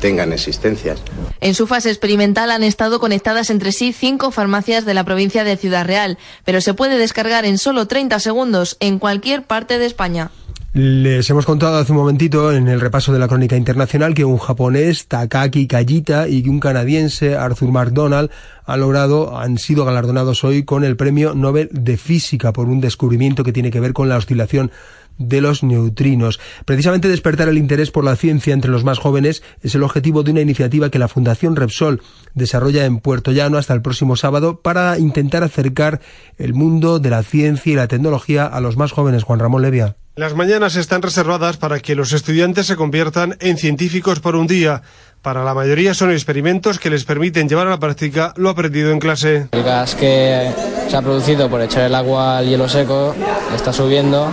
tengan 0.00 0.32
existencias. 0.32 1.02
En 1.40 1.54
su 1.54 1.66
fase 1.66 1.90
experimental 1.90 2.50
han 2.50 2.62
estado 2.62 3.00
conectadas 3.00 3.50
entre 3.50 3.72
sí 3.72 3.92
cinco 3.92 4.30
farmacias 4.30 4.84
de 4.84 4.94
la 4.94 5.04
provincia 5.04 5.44
de 5.44 5.56
Ciudad 5.56 5.86
Real, 5.86 6.18
pero 6.44 6.60
se 6.60 6.74
puede 6.74 6.98
descargar 6.98 7.44
en 7.44 7.58
solo 7.58 7.86
30 7.86 8.18
segundos 8.20 8.76
en 8.80 8.98
cualquier 8.98 9.44
parte 9.44 9.78
de 9.78 9.86
España. 9.86 10.30
Les 10.74 11.28
hemos 11.30 11.46
contado 11.46 11.78
hace 11.78 11.92
un 11.92 11.98
momentito 11.98 12.52
en 12.52 12.68
el 12.68 12.80
repaso 12.80 13.12
de 13.12 13.18
la 13.18 13.26
crónica 13.26 13.56
internacional 13.56 14.14
que 14.14 14.24
un 14.24 14.36
japonés, 14.36 15.06
Takaki 15.08 15.66
Kajita, 15.66 16.28
y 16.28 16.46
un 16.46 16.60
canadiense, 16.60 17.36
Arthur 17.36 17.72
McDonald, 17.72 18.30
han 18.66 18.80
logrado, 18.80 19.38
han 19.38 19.56
sido 19.56 19.86
galardonados 19.86 20.44
hoy 20.44 20.64
con 20.64 20.84
el 20.84 20.94
premio 20.94 21.34
Nobel 21.34 21.70
de 21.72 21.96
Física 21.96 22.52
por 22.52 22.68
un 22.68 22.82
descubrimiento 22.82 23.44
que 23.44 23.52
tiene 23.52 23.70
que 23.70 23.80
ver 23.80 23.94
con 23.94 24.10
la 24.10 24.18
oscilación 24.18 24.70
de 25.18 25.40
los 25.40 25.62
neutrinos. 25.62 26.40
Precisamente 26.64 27.08
despertar 27.08 27.48
el 27.48 27.58
interés 27.58 27.90
por 27.90 28.04
la 28.04 28.16
ciencia 28.16 28.54
entre 28.54 28.70
los 28.70 28.84
más 28.84 28.98
jóvenes 28.98 29.42
es 29.62 29.74
el 29.74 29.82
objetivo 29.82 30.22
de 30.22 30.30
una 30.30 30.40
iniciativa 30.40 30.90
que 30.90 30.98
la 30.98 31.08
Fundación 31.08 31.56
Repsol 31.56 32.00
desarrolla 32.34 32.84
en 32.84 32.98
Puerto 32.98 33.32
Llano 33.32 33.58
hasta 33.58 33.74
el 33.74 33.82
próximo 33.82 34.16
sábado 34.16 34.60
para 34.60 34.98
intentar 34.98 35.42
acercar 35.42 36.00
el 36.38 36.54
mundo 36.54 36.98
de 36.98 37.10
la 37.10 37.22
ciencia 37.22 37.72
y 37.72 37.76
la 37.76 37.88
tecnología 37.88 38.46
a 38.46 38.60
los 38.60 38.76
más 38.76 38.92
jóvenes. 38.92 39.24
Juan 39.24 39.40
Ramón 39.40 39.62
Levia. 39.62 39.96
Las 40.18 40.34
mañanas 40.34 40.74
están 40.74 41.02
reservadas 41.02 41.58
para 41.58 41.78
que 41.78 41.94
los 41.94 42.12
estudiantes 42.12 42.66
se 42.66 42.74
conviertan 42.74 43.36
en 43.38 43.56
científicos 43.56 44.18
por 44.18 44.34
un 44.34 44.48
día. 44.48 44.82
Para 45.22 45.44
la 45.44 45.52
mayoría 45.52 45.94
son 45.94 46.12
experimentos 46.12 46.78
que 46.78 46.90
les 46.90 47.04
permiten 47.04 47.48
llevar 47.48 47.66
a 47.66 47.70
la 47.70 47.80
práctica 47.80 48.32
lo 48.36 48.50
aprendido 48.50 48.92
en 48.92 49.00
clase. 49.00 49.48
El 49.50 49.62
gas 49.64 49.94
que 49.94 50.50
se 50.88 50.96
ha 50.96 51.02
producido 51.02 51.50
por 51.50 51.60
echar 51.60 51.82
el 51.82 51.94
agua 51.94 52.38
al 52.38 52.48
hielo 52.48 52.68
seco 52.68 53.14
está 53.54 53.72
subiendo 53.72 54.30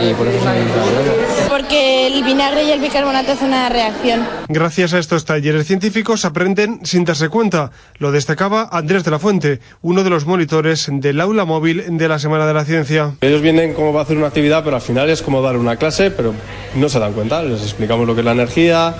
y 0.00 0.12
por 0.14 0.26
eso 0.26 0.38
se 0.42 0.48
ha 0.48 1.48
Porque 1.48 2.06
el 2.06 2.22
vinagre 2.22 2.64
y 2.64 2.70
el 2.70 2.80
bicarbonato 2.80 3.32
hacen 3.32 3.48
una 3.48 3.68
reacción. 3.68 4.26
Gracias 4.48 4.92
a 4.92 4.98
estos 4.98 5.24
talleres 5.24 5.66
científicos 5.66 6.24
aprenden 6.24 6.80
sin 6.84 7.04
darse 7.04 7.28
cuenta. 7.28 7.70
Lo 7.98 8.12
destacaba 8.12 8.68
Andrés 8.70 9.04
de 9.04 9.10
la 9.10 9.18
Fuente, 9.18 9.60
uno 9.80 10.04
de 10.04 10.10
los 10.10 10.26
monitores 10.26 10.86
del 10.90 11.20
aula 11.20 11.44
móvil 11.44 11.84
de 11.96 12.08
la 12.08 12.18
Semana 12.18 12.46
de 12.46 12.54
la 12.54 12.64
Ciencia. 12.64 13.14
Ellos 13.22 13.40
vienen 13.40 13.72
como 13.72 13.92
va 13.92 14.00
a 14.00 14.02
hacer 14.04 14.18
una 14.18 14.26
actividad, 14.26 14.62
pero 14.62 14.76
al 14.76 14.82
final 14.82 15.08
es 15.08 15.22
como 15.22 15.40
dar 15.40 15.56
una 15.56 15.76
clase, 15.76 16.10
pero 16.10 16.34
no 16.74 16.88
se 16.88 16.98
dan 16.98 17.14
cuenta. 17.14 17.42
Les 17.42 17.62
explicamos 17.62 18.06
lo 18.06 18.14
que 18.14 18.20
es 18.20 18.24
la 18.24 18.32
energía, 18.32 18.94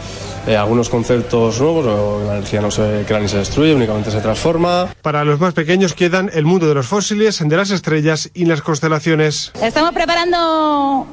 eh, 0.47 0.57
algunos 0.57 0.89
conceptos 0.89 1.61
nuevos, 1.61 1.87
o 1.87 2.25
la 2.25 2.37
energía 2.37 2.61
no 2.61 2.71
se 2.71 3.05
crea 3.07 3.21
ni 3.21 3.29
se 3.29 3.39
destruye, 3.39 3.75
únicamente 3.75 4.11
se 4.11 4.21
transforma. 4.21 4.89
Para 5.03 5.25
los 5.25 5.41
más 5.41 5.55
pequeños 5.55 5.95
quedan 5.95 6.31
el 6.33 6.45
mundo 6.45 6.69
de 6.69 6.75
los 6.75 6.87
fósiles, 6.87 7.43
de 7.45 7.57
las 7.57 7.71
estrellas 7.71 8.31
y 8.35 8.45
las 8.45 8.63
constelaciones. 8.63 9.53
Estamos 9.61 9.93
preparando 9.93 11.07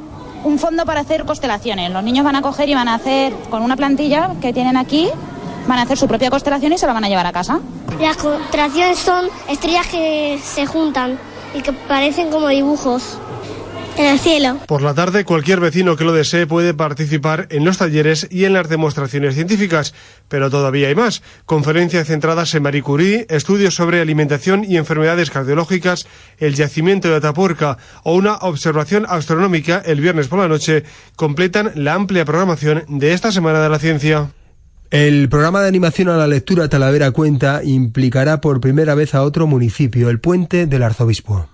un 0.43 0.59
fondo 0.59 0.85
para 0.85 1.01
hacer 1.01 1.25
constelaciones. 1.25 1.91
Los 1.91 2.03
niños 2.03 2.25
van 2.25 2.35
a 2.35 2.41
coger 2.41 2.69
y 2.69 2.75
van 2.75 2.87
a 2.87 2.95
hacer 2.95 3.33
con 3.49 3.61
una 3.61 3.75
plantilla 3.75 4.31
que 4.41 4.53
tienen 4.53 4.77
aquí, 4.77 5.09
van 5.67 5.79
a 5.79 5.83
hacer 5.83 5.97
su 5.97 6.07
propia 6.07 6.29
constelación 6.29 6.73
y 6.73 6.77
se 6.77 6.85
la 6.85 6.93
van 6.93 7.05
a 7.05 7.09
llevar 7.09 7.25
a 7.25 7.31
casa. 7.31 7.59
Las 7.99 8.17
constelaciones 8.17 8.99
son 8.99 9.29
estrellas 9.47 9.87
que 9.87 10.39
se 10.43 10.65
juntan 10.65 11.17
y 11.53 11.61
que 11.61 11.73
parecen 11.73 12.29
como 12.29 12.47
dibujos. 12.49 13.17
En 13.95 14.05
el 14.05 14.19
cielo. 14.19 14.57
Por 14.67 14.81
la 14.81 14.95
tarde, 14.95 15.23
cualquier 15.23 15.59
vecino 15.59 15.95
que 15.95 16.03
lo 16.03 16.13
desee 16.13 16.47
puede 16.47 16.73
participar 16.73 17.47
en 17.51 17.63
los 17.63 17.77
talleres 17.77 18.27
y 18.31 18.45
en 18.45 18.53
las 18.53 18.67
demostraciones 18.67 19.35
científicas. 19.35 19.93
Pero 20.29 20.49
todavía 20.49 20.87
hay 20.87 20.95
más. 20.95 21.21
Conferencias 21.45 22.07
centradas 22.07 22.55
en 22.55 22.63
Marie 22.63 22.81
Curie, 22.81 23.27
estudios 23.29 23.75
sobre 23.75 24.01
alimentación 24.01 24.63
y 24.67 24.77
enfermedades 24.77 25.29
cardiológicas, 25.29 26.07
el 26.39 26.55
yacimiento 26.55 27.09
de 27.09 27.17
Atapuerca 27.17 27.77
o 28.03 28.15
una 28.15 28.35
observación 28.37 29.05
astronómica 29.07 29.81
el 29.85 30.01
viernes 30.01 30.27
por 30.27 30.39
la 30.39 30.47
noche 30.47 30.83
completan 31.15 31.71
la 31.75 31.93
amplia 31.93 32.25
programación 32.25 32.83
de 32.87 33.13
esta 33.13 33.31
Semana 33.31 33.61
de 33.61 33.69
la 33.69 33.79
Ciencia. 33.79 34.31
El 34.89 35.29
programa 35.29 35.61
de 35.61 35.67
animación 35.67 36.09
a 36.09 36.17
la 36.17 36.27
lectura 36.27 36.69
Talavera 36.69 37.11
Cuenta 37.11 37.63
implicará 37.63 38.41
por 38.41 38.61
primera 38.61 38.95
vez 38.95 39.15
a 39.15 39.23
otro 39.23 39.47
municipio, 39.47 40.09
el 40.09 40.19
Puente 40.19 40.65
del 40.65 40.83
Arzobispo. 40.83 41.47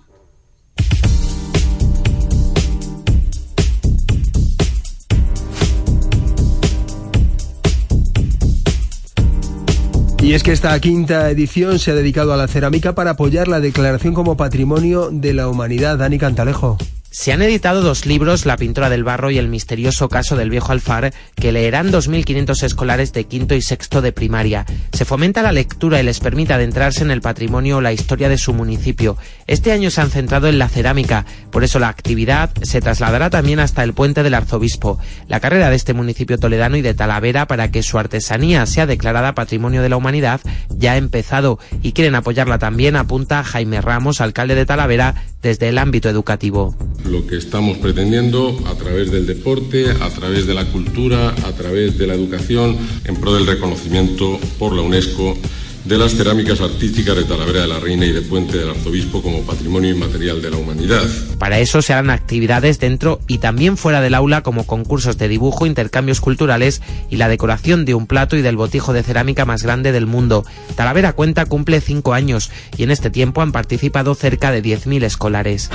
Y 10.29 10.35
es 10.35 10.43
que 10.43 10.51
esta 10.51 10.79
quinta 10.79 11.31
edición 11.31 11.79
se 11.79 11.89
ha 11.89 11.95
dedicado 11.95 12.33
a 12.33 12.37
la 12.37 12.47
cerámica 12.47 12.93
para 12.93 13.09
apoyar 13.09 13.47
la 13.47 13.59
declaración 13.59 14.13
como 14.13 14.37
patrimonio 14.37 15.09
de 15.11 15.33
la 15.33 15.47
humanidad. 15.47 15.97
Dani 15.97 16.19
Cantalejo. 16.19 16.77
Se 17.11 17.33
han 17.33 17.41
editado 17.41 17.81
dos 17.81 18.05
libros, 18.05 18.45
La 18.45 18.55
pintura 18.55 18.87
del 18.87 19.03
barro 19.03 19.31
y 19.31 19.39
El 19.39 19.47
misterioso 19.47 20.09
caso 20.09 20.35
del 20.35 20.51
viejo 20.51 20.71
alfar, 20.71 21.11
que 21.35 21.51
leerán 21.51 21.91
2.500 21.91 22.61
escolares 22.61 23.13
de 23.13 23.23
quinto 23.23 23.55
y 23.55 23.63
sexto 23.63 24.03
de 24.03 24.11
primaria. 24.11 24.67
Se 24.93 25.05
fomenta 25.05 25.41
la 25.41 25.51
lectura 25.51 25.99
y 25.99 26.03
les 26.03 26.19
permite 26.19 26.53
adentrarse 26.53 27.01
en 27.01 27.09
el 27.09 27.21
patrimonio 27.21 27.77
o 27.77 27.81
la 27.81 27.93
historia 27.93 28.29
de 28.29 28.37
su 28.37 28.53
municipio. 28.53 29.17
Este 29.47 29.71
año 29.71 29.89
se 29.89 30.01
han 30.01 30.11
centrado 30.11 30.47
en 30.47 30.59
la 30.59 30.69
cerámica, 30.69 31.25
por 31.51 31.63
eso 31.63 31.79
la 31.79 31.87
actividad 31.87 32.51
se 32.61 32.79
trasladará 32.79 33.31
también 33.31 33.59
hasta 33.59 33.83
el 33.83 33.93
puente 33.93 34.21
del 34.21 34.35
arzobispo. 34.35 34.99
La 35.27 35.39
carrera 35.39 35.71
de 35.71 35.77
este 35.77 35.95
municipio 35.95 36.37
toledano 36.37 36.77
y 36.77 36.83
de 36.83 36.93
Talavera 36.93 37.47
para 37.47 37.71
que 37.71 37.81
su 37.81 37.97
artesanía 37.97 38.67
sea 38.67 38.85
declarada 38.85 39.33
patrimonio 39.33 39.81
de 39.81 39.89
la 39.89 39.97
humanidad 39.97 40.41
ya 40.69 40.91
ha 40.91 40.97
empezado 40.97 41.57
y 41.81 41.93
quieren 41.93 42.13
apoyarla 42.13 42.59
también, 42.59 42.95
apunta 42.95 43.43
Jaime 43.43 43.81
Ramos, 43.81 44.21
alcalde 44.21 44.53
de 44.53 44.67
Talavera, 44.67 45.15
desde 45.41 45.69
el 45.69 45.79
ámbito 45.79 46.07
educativo 46.09 46.75
lo 47.05 47.25
que 47.25 47.37
estamos 47.37 47.77
pretendiendo 47.77 48.57
a 48.65 48.75
través 48.75 49.11
del 49.11 49.25
deporte, 49.25 49.85
a 49.89 50.09
través 50.09 50.45
de 50.45 50.53
la 50.53 50.65
cultura, 50.65 51.29
a 51.29 51.51
través 51.53 51.97
de 51.97 52.07
la 52.07 52.13
educación, 52.13 52.77
en 53.05 53.15
pro 53.15 53.33
del 53.33 53.47
reconocimiento 53.47 54.39
por 54.57 54.73
la 54.73 54.81
UNESCO 54.81 55.37
de 55.85 55.97
las 55.97 56.15
cerámicas 56.15 56.61
artísticas 56.61 57.15
de 57.15 57.23
Talavera 57.23 57.61
de 57.61 57.67
la 57.67 57.79
Reina 57.79 58.05
y 58.05 58.11
de 58.11 58.21
Puente 58.21 58.57
del 58.57 58.69
Arzobispo 58.69 59.21
como 59.21 59.41
patrimonio 59.41 59.89
inmaterial 59.89 60.41
de 60.41 60.51
la 60.51 60.57
humanidad. 60.57 61.03
Para 61.37 61.59
eso 61.59 61.81
se 61.81 61.93
harán 61.93 62.09
actividades 62.09 62.79
dentro 62.79 63.19
y 63.27 63.37
también 63.37 63.77
fuera 63.77 64.01
del 64.01 64.13
aula 64.13 64.43
como 64.43 64.65
concursos 64.65 65.17
de 65.17 65.27
dibujo, 65.27 65.65
intercambios 65.65 66.21
culturales 66.21 66.81
y 67.09 67.15
la 67.15 67.29
decoración 67.29 67.85
de 67.85 67.95
un 67.95 68.07
plato 68.07 68.35
y 68.35 68.41
del 68.41 68.57
botijo 68.57 68.93
de 68.93 69.03
cerámica 69.03 69.45
más 69.45 69.63
grande 69.63 69.91
del 69.91 70.05
mundo. 70.05 70.45
Talavera 70.75 71.13
Cuenta 71.13 71.45
cumple 71.45 71.81
cinco 71.81 72.13
años 72.13 72.51
y 72.77 72.83
en 72.83 72.91
este 72.91 73.09
tiempo 73.09 73.41
han 73.41 73.51
participado 73.51 74.15
cerca 74.15 74.51
de 74.51 74.61
10.000 74.61 75.03
escolares. 75.03 75.69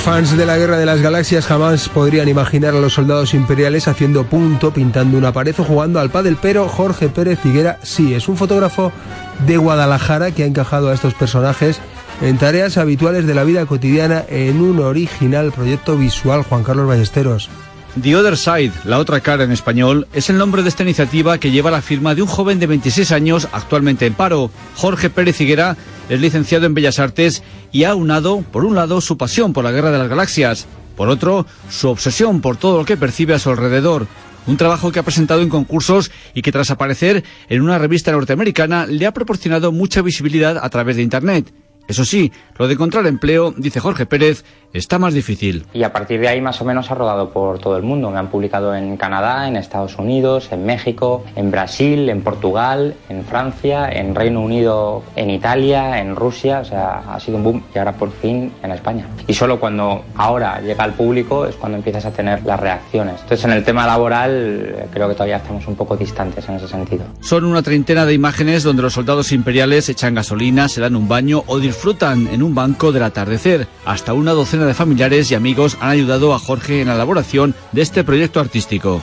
Los 0.00 0.06
fans 0.06 0.34
de 0.34 0.46
la 0.46 0.56
Guerra 0.56 0.78
de 0.78 0.86
las 0.86 1.02
Galaxias 1.02 1.44
jamás 1.44 1.90
podrían 1.90 2.26
imaginar 2.26 2.74
a 2.74 2.80
los 2.80 2.94
soldados 2.94 3.34
imperiales 3.34 3.86
haciendo 3.86 4.24
punto, 4.24 4.72
pintando 4.72 5.18
una 5.18 5.30
pared 5.30 5.54
o 5.58 5.62
jugando 5.62 6.00
al 6.00 6.08
pádel, 6.08 6.38
pero 6.40 6.70
Jorge 6.70 7.10
Pérez 7.10 7.38
Figuera 7.38 7.78
sí, 7.82 8.14
es 8.14 8.26
un 8.26 8.38
fotógrafo 8.38 8.92
de 9.46 9.58
Guadalajara 9.58 10.30
que 10.30 10.42
ha 10.42 10.46
encajado 10.46 10.88
a 10.88 10.94
estos 10.94 11.12
personajes 11.12 11.80
en 12.22 12.38
tareas 12.38 12.78
habituales 12.78 13.26
de 13.26 13.34
la 13.34 13.44
vida 13.44 13.66
cotidiana 13.66 14.24
en 14.30 14.62
un 14.62 14.80
original 14.80 15.52
proyecto 15.52 15.98
visual, 15.98 16.44
Juan 16.44 16.64
Carlos 16.64 16.88
Ballesteros. 16.88 17.50
The 18.00 18.16
Other 18.16 18.38
Side, 18.38 18.72
la 18.84 19.00
otra 19.00 19.20
cara 19.20 19.44
en 19.44 19.52
español, 19.52 20.08
es 20.14 20.30
el 20.30 20.38
nombre 20.38 20.62
de 20.62 20.70
esta 20.70 20.82
iniciativa 20.82 21.36
que 21.36 21.50
lleva 21.50 21.70
la 21.70 21.82
firma 21.82 22.14
de 22.14 22.22
un 22.22 22.28
joven 22.28 22.58
de 22.58 22.68
26 22.68 23.12
años 23.12 23.48
actualmente 23.52 24.06
en 24.06 24.14
paro. 24.14 24.50
Jorge 24.76 25.10
Pérez 25.10 25.38
Higuera 25.42 25.76
es 26.10 26.20
licenciado 26.20 26.66
en 26.66 26.74
Bellas 26.74 26.98
Artes 26.98 27.42
y 27.70 27.84
ha 27.84 27.94
unado, 27.94 28.42
por 28.50 28.64
un 28.64 28.74
lado, 28.74 29.00
su 29.00 29.16
pasión 29.16 29.52
por 29.52 29.62
la 29.62 29.70
Guerra 29.70 29.92
de 29.92 29.98
las 29.98 30.08
Galaxias, 30.08 30.66
por 30.96 31.08
otro, 31.08 31.46
su 31.70 31.88
obsesión 31.88 32.40
por 32.40 32.56
todo 32.56 32.78
lo 32.78 32.84
que 32.84 32.96
percibe 32.96 33.32
a 33.32 33.38
su 33.38 33.48
alrededor. 33.48 34.08
Un 34.46 34.56
trabajo 34.56 34.90
que 34.90 34.98
ha 34.98 35.04
presentado 35.04 35.40
en 35.40 35.48
concursos 35.48 36.10
y 36.34 36.42
que 36.42 36.50
tras 36.50 36.72
aparecer 36.72 37.22
en 37.48 37.62
una 37.62 37.78
revista 37.78 38.10
norteamericana 38.10 38.86
le 38.86 39.06
ha 39.06 39.14
proporcionado 39.14 39.70
mucha 39.70 40.02
visibilidad 40.02 40.58
a 40.60 40.68
través 40.68 40.96
de 40.96 41.02
Internet. 41.02 41.54
Eso 41.86 42.04
sí, 42.04 42.32
lo 42.58 42.66
de 42.66 42.74
encontrar 42.74 43.06
empleo, 43.06 43.54
dice 43.56 43.78
Jorge 43.78 44.04
Pérez, 44.04 44.44
está 44.72 44.98
más 44.98 45.14
difícil. 45.14 45.66
Y 45.72 45.82
a 45.82 45.92
partir 45.92 46.20
de 46.20 46.28
ahí 46.28 46.40
más 46.40 46.60
o 46.60 46.64
menos 46.64 46.90
ha 46.90 46.94
rodado 46.94 47.30
por 47.30 47.58
todo 47.58 47.76
el 47.76 47.82
mundo. 47.82 48.10
Me 48.10 48.18
han 48.18 48.28
publicado 48.28 48.74
en 48.74 48.96
Canadá, 48.96 49.48
en 49.48 49.56
Estados 49.56 49.96
Unidos, 49.98 50.48
en 50.52 50.64
México, 50.64 51.24
en 51.36 51.50
Brasil, 51.50 52.08
en 52.08 52.22
Portugal, 52.22 52.94
en 53.08 53.24
Francia, 53.24 53.90
en 53.90 54.14
Reino 54.14 54.40
Unido, 54.40 55.02
en 55.16 55.30
Italia, 55.30 56.00
en 56.00 56.16
Rusia. 56.16 56.60
O 56.60 56.64
sea, 56.64 57.02
ha 57.12 57.20
sido 57.20 57.38
un 57.38 57.44
boom 57.44 57.62
y 57.74 57.78
ahora 57.78 57.92
por 57.92 58.12
fin 58.12 58.52
en 58.62 58.72
España. 58.72 59.06
Y 59.26 59.34
solo 59.34 59.58
cuando 59.58 60.04
ahora 60.16 60.60
llega 60.60 60.84
al 60.84 60.94
público 60.94 61.46
es 61.46 61.56
cuando 61.56 61.78
empiezas 61.78 62.04
a 62.04 62.10
tener 62.10 62.44
las 62.44 62.60
reacciones. 62.60 63.20
Entonces 63.22 63.44
en 63.44 63.52
el 63.52 63.64
tema 63.64 63.86
laboral 63.86 64.88
creo 64.92 65.08
que 65.08 65.14
todavía 65.14 65.36
estamos 65.36 65.66
un 65.66 65.76
poco 65.76 65.96
distantes 65.96 66.48
en 66.48 66.56
ese 66.56 66.68
sentido. 66.68 67.04
Son 67.20 67.44
una 67.44 67.62
treintena 67.62 68.06
de 68.06 68.14
imágenes 68.14 68.62
donde 68.62 68.82
los 68.82 68.94
soldados 68.94 69.32
imperiales 69.32 69.88
echan 69.88 70.14
gasolina, 70.14 70.68
se 70.68 70.80
dan 70.80 70.96
un 70.96 71.08
baño 71.08 71.44
o 71.46 71.58
disfrutan 71.58 72.28
en 72.28 72.42
un 72.42 72.54
banco 72.54 72.92
del 72.92 73.02
atardecer. 73.02 73.66
Hasta 73.84 74.12
una 74.12 74.32
docena 74.32 74.59
de 74.66 74.74
familiares 74.74 75.30
y 75.30 75.34
amigos 75.34 75.76
han 75.80 75.90
ayudado 75.90 76.34
a 76.34 76.38
Jorge 76.38 76.80
en 76.80 76.88
la 76.88 76.94
elaboración 76.94 77.54
de 77.72 77.82
este 77.82 78.04
proyecto 78.04 78.40
artístico. 78.40 79.00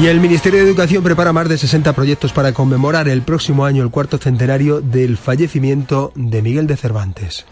Y 0.00 0.08
el 0.08 0.20
Ministerio 0.20 0.58
de 0.58 0.66
Educación 0.66 1.04
prepara 1.04 1.32
más 1.32 1.48
de 1.48 1.56
60 1.56 1.92
proyectos 1.92 2.32
para 2.32 2.52
conmemorar 2.52 3.08
el 3.08 3.22
próximo 3.22 3.64
año 3.64 3.82
el 3.84 3.90
cuarto 3.90 4.18
centenario 4.18 4.80
del 4.80 5.16
fallecimiento 5.16 6.10
de 6.16 6.42
Miguel 6.42 6.66
de 6.66 6.76
Cervantes. 6.76 7.46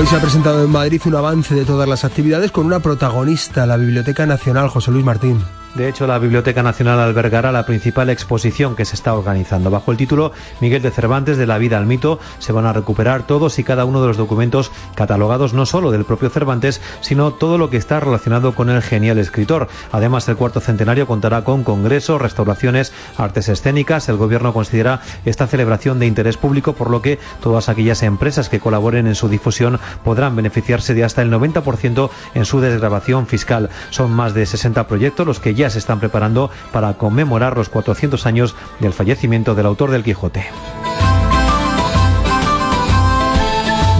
Hoy 0.00 0.06
se 0.06 0.16
ha 0.16 0.20
presentado 0.20 0.64
en 0.64 0.70
Madrid 0.70 1.02
un 1.04 1.14
avance 1.14 1.54
de 1.54 1.66
todas 1.66 1.86
las 1.86 2.04
actividades 2.04 2.50
con 2.50 2.64
una 2.64 2.80
protagonista, 2.80 3.66
la 3.66 3.76
Biblioteca 3.76 4.24
Nacional 4.24 4.70
José 4.70 4.90
Luis 4.90 5.04
Martín. 5.04 5.42
De 5.74 5.88
hecho, 5.88 6.08
la 6.08 6.18
Biblioteca 6.18 6.64
Nacional 6.64 6.98
albergará 6.98 7.52
la 7.52 7.64
principal 7.64 8.10
exposición 8.10 8.74
que 8.74 8.84
se 8.84 8.96
está 8.96 9.14
organizando. 9.14 9.70
Bajo 9.70 9.92
el 9.92 9.96
título 9.96 10.32
Miguel 10.60 10.82
de 10.82 10.90
Cervantes, 10.90 11.38
de 11.38 11.46
la 11.46 11.58
vida 11.58 11.78
al 11.78 11.86
mito, 11.86 12.18
se 12.40 12.50
van 12.50 12.66
a 12.66 12.72
recuperar 12.72 13.22
todos 13.22 13.56
y 13.60 13.64
cada 13.64 13.84
uno 13.84 14.00
de 14.00 14.08
los 14.08 14.16
documentos 14.16 14.72
catalogados 14.96 15.54
no 15.54 15.66
solo 15.66 15.92
del 15.92 16.04
propio 16.04 16.28
Cervantes, 16.28 16.80
sino 17.02 17.32
todo 17.32 17.56
lo 17.56 17.70
que 17.70 17.76
está 17.76 18.00
relacionado 18.00 18.52
con 18.56 18.68
el 18.68 18.82
genial 18.82 19.18
escritor. 19.18 19.68
Además, 19.92 20.28
el 20.28 20.36
cuarto 20.36 20.58
centenario 20.58 21.06
contará 21.06 21.44
con 21.44 21.62
congresos, 21.62 22.20
restauraciones, 22.20 22.92
artes 23.16 23.48
escénicas. 23.48 24.08
El 24.08 24.16
Gobierno 24.16 24.52
considera 24.52 25.02
esta 25.24 25.46
celebración 25.46 26.00
de 26.00 26.06
interés 26.06 26.36
público, 26.36 26.72
por 26.72 26.90
lo 26.90 27.00
que 27.00 27.20
todas 27.40 27.68
aquellas 27.68 28.02
empresas 28.02 28.48
que 28.48 28.58
colaboren 28.58 29.06
en 29.06 29.14
su 29.14 29.28
difusión 29.28 29.78
podrán 30.02 30.34
beneficiarse 30.34 30.94
de 30.94 31.04
hasta 31.04 31.22
el 31.22 31.30
90% 31.30 32.10
en 32.34 32.44
su 32.44 32.60
desgrabación 32.60 33.28
fiscal. 33.28 33.70
Son 33.90 34.10
más 34.10 34.34
de 34.34 34.46
60 34.46 34.88
proyectos 34.88 35.26
los 35.26 35.38
que 35.38 35.54
ya 35.54 35.59
se 35.68 35.78
están 35.78 36.00
preparando 36.00 36.50
para 36.72 36.94
conmemorar 36.94 37.56
los 37.56 37.68
400 37.68 38.24
años 38.24 38.54
del 38.78 38.94
fallecimiento 38.94 39.54
del 39.54 39.66
autor 39.66 39.90
del 39.90 40.04
Quijote. 40.04 40.46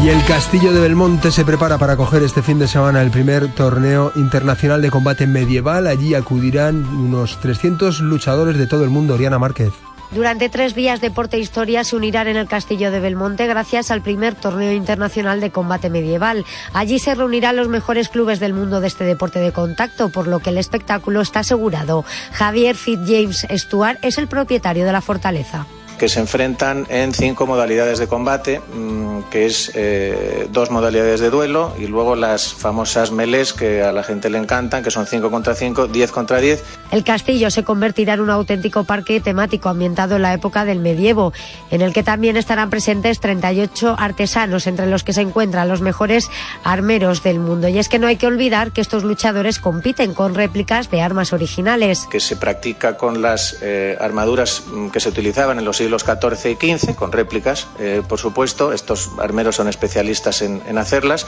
Y 0.03 0.09
el 0.09 0.25
Castillo 0.25 0.73
de 0.73 0.81
Belmonte 0.81 1.31
se 1.31 1.45
prepara 1.45 1.77
para 1.77 1.93
acoger 1.93 2.23
este 2.23 2.41
fin 2.41 2.59
de 2.59 2.67
semana 2.67 3.03
el 3.03 3.11
primer 3.11 3.49
torneo 3.49 4.13
internacional 4.17 4.81
de 4.81 4.91
combate 4.91 5.27
medieval. 5.27 5.87
Allí 5.87 6.15
acudirán 6.15 6.87
unos 6.87 7.39
300 7.41 8.01
luchadores 8.01 8.57
de 8.57 8.67
todo 8.67 8.83
el 8.83 8.89
mundo. 8.89 9.13
Oriana 9.13 9.39
Márquez. 9.39 9.73
Durante 10.13 10.49
tres 10.49 10.75
días, 10.75 11.01
Deporte 11.01 11.37
e 11.37 11.41
Historia 11.41 11.85
se 11.85 11.95
unirán 11.95 12.27
en 12.27 12.37
el 12.37 12.49
Castillo 12.49 12.91
de 12.91 12.99
Belmonte 12.99 13.47
gracias 13.47 13.93
al 13.93 14.03
primer 14.03 14.35
torneo 14.35 14.73
internacional 14.73 15.41
de 15.41 15.53
combate 15.53 15.89
medieval. 15.89 16.45
Allí 16.73 16.99
se 16.99 17.15
reunirán 17.15 17.55
los 17.55 17.69
mejores 17.69 18.09
clubes 18.09 18.41
del 18.41 18.53
mundo 18.53 18.81
de 18.81 18.89
este 18.89 19.05
deporte 19.05 19.39
de 19.39 19.53
contacto, 19.53 20.11
por 20.11 20.27
lo 20.27 20.41
que 20.41 20.51
el 20.51 20.59
espectáculo 20.59 21.21
está 21.21 21.41
asegurado. 21.41 22.05
Javier 22.33 22.75
Fitzjames 22.75 23.47
Stuart 23.51 23.99
es 24.03 24.19
el 24.19 24.27
propietario 24.27 24.85
de 24.85 24.93
la 24.93 25.01
fortaleza 25.01 25.67
que 26.01 26.09
se 26.09 26.19
enfrentan 26.19 26.87
en 26.89 27.13
cinco 27.13 27.47
modalidades 27.47 27.99
de 27.99 28.09
combate, 28.09 28.61
mm, 28.61 29.25
que 29.31 29.45
es 29.45 29.71
eh, 29.75 30.49
dos 30.51 30.71
modalidades 30.71 31.21
de 31.21 31.29
duelo 31.29 31.75
y 31.79 31.89
luego 31.89 32.17
las 32.17 32.55
famosas 32.55 33.13
melés 33.13 33.53
que 33.53 33.83
a 33.83 33.93
la 33.93 34.03
gente 34.03 34.31
le 34.31 34.39
encantan, 34.39 34.83
que 34.83 34.91
son 34.91 35.07
5 35.07 35.31
contra 35.31 35.55
5, 35.55 35.89
10 35.89 36.11
contra 36.11 36.39
10. 36.39 36.65
El 36.91 37.05
castillo 37.05 37.51
se 37.51 37.65
convertirá 37.65 38.15
en 38.15 38.21
un 38.21 38.31
auténtico 38.31 38.85
parque 38.85 39.21
temático 39.21 39.69
ambientado 39.69 40.17
en 40.17 40.23
la 40.23 40.33
época 40.33 40.65
del 40.65 40.79
medievo, 40.79 41.35
en 41.71 41.83
el 41.83 41.93
que 41.93 42.03
también 42.03 42.39
estarán 42.39 42.71
presentes 42.71 43.21
38 43.21 43.97
artesanos, 43.99 44.67
entre 44.67 44.87
los 44.87 45.05
que 45.05 45.13
se 45.13 45.21
encuentran 45.21 45.69
los 45.69 45.83
mejores 45.83 46.31
armeros 46.65 47.23
del 47.23 47.41
mundo. 47.41 47.69
Y 47.69 47.79
es 47.79 47.91
que 47.91 47.99
no 47.99 48.07
hay 48.07 48.17
que 48.17 48.27
olvidar 48.27 48.73
que 48.73 48.81
estos 48.81 49.05
luchadores 49.05 49.59
compiten 49.59 50.15
con 50.15 50.35
réplicas 50.35 50.91
de 50.91 51.03
armas 51.03 51.35
originales. 51.35 52.09
Que 52.11 52.21
se 52.21 52.37
practica 52.37 52.97
con 52.97 53.21
las 53.21 53.59
eh, 53.61 53.99
armaduras 54.01 54.63
mm, 54.67 54.89
que 54.89 55.01
se 55.01 55.11
utilizaban 55.11 55.59
en 55.59 55.67
los 55.67 55.77
siglos 55.77 55.90
siglos 55.91 56.05
XIV 56.05 56.57
y 56.61 56.79
XV, 56.79 56.95
con 56.95 57.11
réplicas, 57.11 57.67
eh, 57.79 58.03
por 58.07 58.19
supuesto. 58.19 58.73
Estos 58.73 59.11
armeros 59.19 59.57
son 59.57 59.69
especialistas 59.69 60.43
en, 60.43 60.63
en 60.67 60.79
hacerlas 60.79 61.27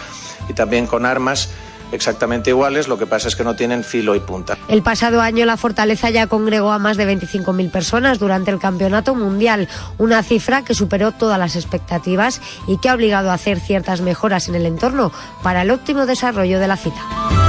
y 0.49 0.53
también 0.53 0.87
con 0.87 1.05
armas 1.05 1.49
exactamente 1.91 2.51
iguales, 2.51 2.89
lo 2.89 2.97
que 2.97 3.07
pasa 3.07 3.29
es 3.29 3.37
que 3.37 3.45
no 3.45 3.55
tienen 3.55 3.85
filo 3.85 4.15
y 4.15 4.21
punta. 4.21 4.57
El 4.69 4.83
pasado 4.83 5.21
año 5.21 5.45
la 5.45 5.57
fortaleza 5.57 6.11
ya 6.11 6.27
congregó 6.27 6.73
a 6.73 6.79
más 6.79 6.97
de 6.97 7.07
25.000 7.07 7.71
personas 7.71 8.19
durante 8.19 8.51
el 8.51 8.59
Campeonato 8.59 9.15
Mundial, 9.15 9.69
una 9.99 10.23
cifra 10.23 10.63
que 10.63 10.75
superó 10.75 11.13
todas 11.13 11.39
las 11.39 11.57
expectativas 11.57 12.41
y 12.67 12.79
que 12.79 12.89
ha 12.89 12.95
obligado 12.95 13.31
a 13.31 13.35
hacer 13.35 13.61
ciertas 13.61 14.01
mejoras 14.01 14.49
en 14.49 14.55
el 14.55 14.65
entorno 14.65 15.13
para 15.43 15.63
el 15.63 15.71
óptimo 15.71 16.07
desarrollo 16.07 16.61
de 16.61 16.69
la 16.69 16.77
cita. 16.77 17.41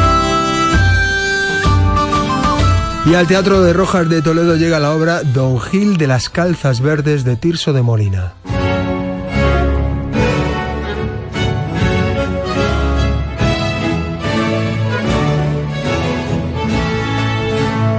Y 3.06 3.16
al 3.16 3.28
Teatro 3.28 3.62
de 3.62 3.74
Rojas 3.74 4.08
de 4.08 4.22
Toledo 4.22 4.56
llega 4.56 4.80
la 4.80 4.91
obra 4.93 5.24
Don 5.24 5.60
Gil 5.60 5.97
de 5.97 6.08
las 6.08 6.30
Calzas 6.30 6.80
Verdes 6.80 7.26
de 7.26 7.36
Tirso 7.36 7.74
de 7.74 7.82
Molina. 7.82 8.34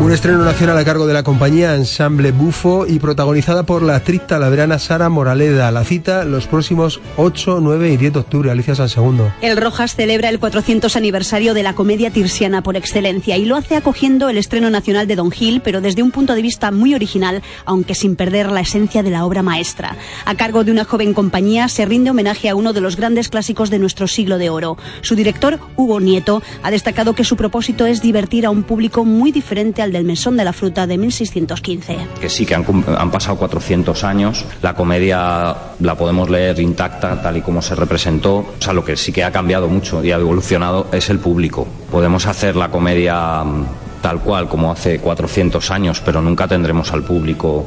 Un 0.05 0.13
estreno 0.13 0.45
nacional 0.45 0.77
a 0.77 0.85
cargo 0.85 1.07
de 1.07 1.15
la 1.15 1.23
compañía 1.23 1.75
Ensemble 1.75 2.31
Bufo 2.31 2.87
y 2.87 2.99
protagonizada 2.99 3.63
por 3.63 3.83
la 3.83 3.97
actriz 3.97 4.21
talaverana 4.27 4.79
Sara 4.79 5.09
Moraleda. 5.09 5.71
La 5.71 5.83
cita 5.83 6.27
los 6.27 6.47
próximos 6.47 7.01
8, 7.17 7.61
9 7.63 7.91
y 7.91 7.97
10 7.97 8.13
de 8.13 8.19
octubre. 8.19 8.51
Alicia 8.51 8.75
San 8.75 8.91
Segundo. 8.91 9.33
El 9.41 9.57
Rojas 9.57 9.97
celebra 9.97 10.29
el 10.29 10.39
400 10.39 10.95
aniversario 10.97 11.55
de 11.55 11.63
la 11.63 11.75
comedia 11.75 12.11
tirsiana 12.11 12.63
por 12.63 12.77
excelencia 12.77 13.39
y 13.39 13.47
lo 13.47 13.57
hace 13.57 13.77
acogiendo 13.77 14.29
el 14.29 14.37
estreno 14.37 14.69
nacional 14.69 15.07
de 15.07 15.17
Don 15.17 15.31
Gil, 15.31 15.63
pero 15.63 15.81
desde 15.81 16.03
un 16.03 16.11
punto 16.11 16.35
de 16.35 16.43
vista 16.43 16.71
muy 16.71 16.95
original, 16.95 17.43
aunque 17.65 17.95
sin 17.95 18.15
perder 18.15 18.53
la 18.53 18.61
esencia 18.61 19.03
de 19.03 19.11
la 19.11 19.25
obra 19.25 19.43
maestra. 19.43 19.97
A 20.27 20.35
cargo 20.35 20.65
de 20.65 20.71
una 20.71 20.85
joven 20.85 21.15
compañía 21.15 21.67
se 21.69 21.87
rinde 21.87 22.11
homenaje 22.11 22.51
a 22.51 22.57
uno 22.57 22.75
de 22.75 22.83
los 22.83 22.97
grandes 22.97 23.31
clásicos 23.31 23.71
de 23.71 23.79
nuestro 23.79 24.07
siglo 24.07 24.37
de 24.37 24.51
oro. 24.51 24.77
Su 25.01 25.15
director, 25.15 25.59
Hugo 25.77 25.99
Nieto, 25.99 26.43
ha 26.63 26.71
destacado 26.71 27.15
que 27.15 27.25
su 27.25 27.37
propósito 27.39 27.87
es 27.87 28.03
divertir 28.03 28.45
a 28.45 28.51
un 28.51 28.65
público 28.65 29.07
muy 29.07 29.33
diferente 29.33 29.81
al 29.81 29.94
del 29.95 30.05
Mesón 30.05 30.37
de 30.37 30.45
la 30.45 30.53
Fruta 30.53 30.87
de 30.87 30.99
1615. 30.99 31.97
Que 32.21 32.29
sí, 32.29 32.45
que 32.45 32.55
han, 32.57 32.67
han 32.99 33.11
pasado 33.13 33.37
400 33.39 34.03
años, 34.03 34.45
la 34.61 34.75
comedia 34.75 35.55
la 35.79 35.95
podemos 35.95 36.29
leer 36.29 36.59
intacta 36.59 37.23
tal 37.23 37.37
y 37.37 37.43
como 37.43 37.63
se 37.63 37.77
representó, 37.77 38.39
o 38.39 38.55
sea, 38.59 38.73
lo 38.73 38.85
que 38.85 38.97
sí 38.97 39.13
que 39.13 39.23
ha 39.23 39.31
cambiado 39.31 39.69
mucho 39.69 40.05
y 40.05 40.11
ha 40.11 40.17
evolucionado 40.17 40.89
es 40.93 41.11
el 41.11 41.21
público. 41.21 41.67
Podemos 41.93 42.27
hacer 42.27 42.57
la 42.57 42.71
comedia 42.71 43.45
mm, 43.45 43.67
tal 44.03 44.19
cual 44.21 44.49
como 44.49 44.73
hace 44.73 44.99
400 44.99 45.71
años, 45.71 46.03
pero 46.05 46.21
nunca 46.21 46.49
tendremos 46.49 46.93
al 46.93 47.05
público 47.05 47.65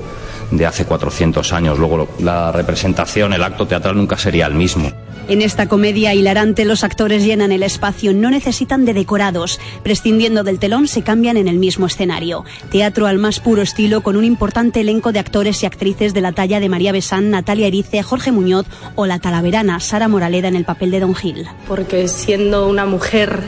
de 0.51 0.65
hace 0.65 0.83
400 0.85 1.53
años. 1.53 1.79
Luego 1.79 2.09
la 2.19 2.51
representación, 2.51 3.33
el 3.33 3.43
acto 3.43 3.67
teatral 3.67 3.95
nunca 3.95 4.17
sería 4.17 4.47
el 4.47 4.53
mismo. 4.53 4.91
En 5.29 5.41
esta 5.41 5.67
comedia 5.67 6.13
hilarante 6.13 6.63
los 6.63 6.85
actores 6.85 7.25
llenan 7.25 7.51
el 7.51 7.61
espacio, 7.61 8.13
no 8.13 8.29
necesitan 8.29 8.85
de 8.85 8.93
decorados. 8.93 9.59
Prescindiendo 9.83 10.45
del 10.45 10.57
telón 10.57 10.87
se 10.87 11.01
cambian 11.01 11.35
en 11.35 11.49
el 11.49 11.57
mismo 11.57 11.85
escenario. 11.85 12.45
Teatro 12.71 13.07
al 13.07 13.17
más 13.17 13.41
puro 13.41 13.61
estilo 13.61 13.99
con 13.99 14.15
un 14.15 14.23
importante 14.23 14.79
elenco 14.79 15.11
de 15.11 15.19
actores 15.19 15.61
y 15.61 15.65
actrices 15.65 16.13
de 16.13 16.21
la 16.21 16.31
talla 16.31 16.61
de 16.61 16.69
María 16.69 16.93
Besán, 16.93 17.29
Natalia 17.29 17.67
Erice, 17.67 18.03
Jorge 18.03 18.31
Muñoz 18.31 18.67
o 18.95 19.05
la 19.05 19.19
talaverana 19.19 19.81
Sara 19.81 20.07
Moraleda 20.07 20.47
en 20.47 20.55
el 20.55 20.63
papel 20.63 20.91
de 20.91 21.01
Don 21.01 21.13
Gil. 21.13 21.45
Porque 21.67 22.07
siendo 22.07 22.69
una 22.69 22.85
mujer 22.85 23.41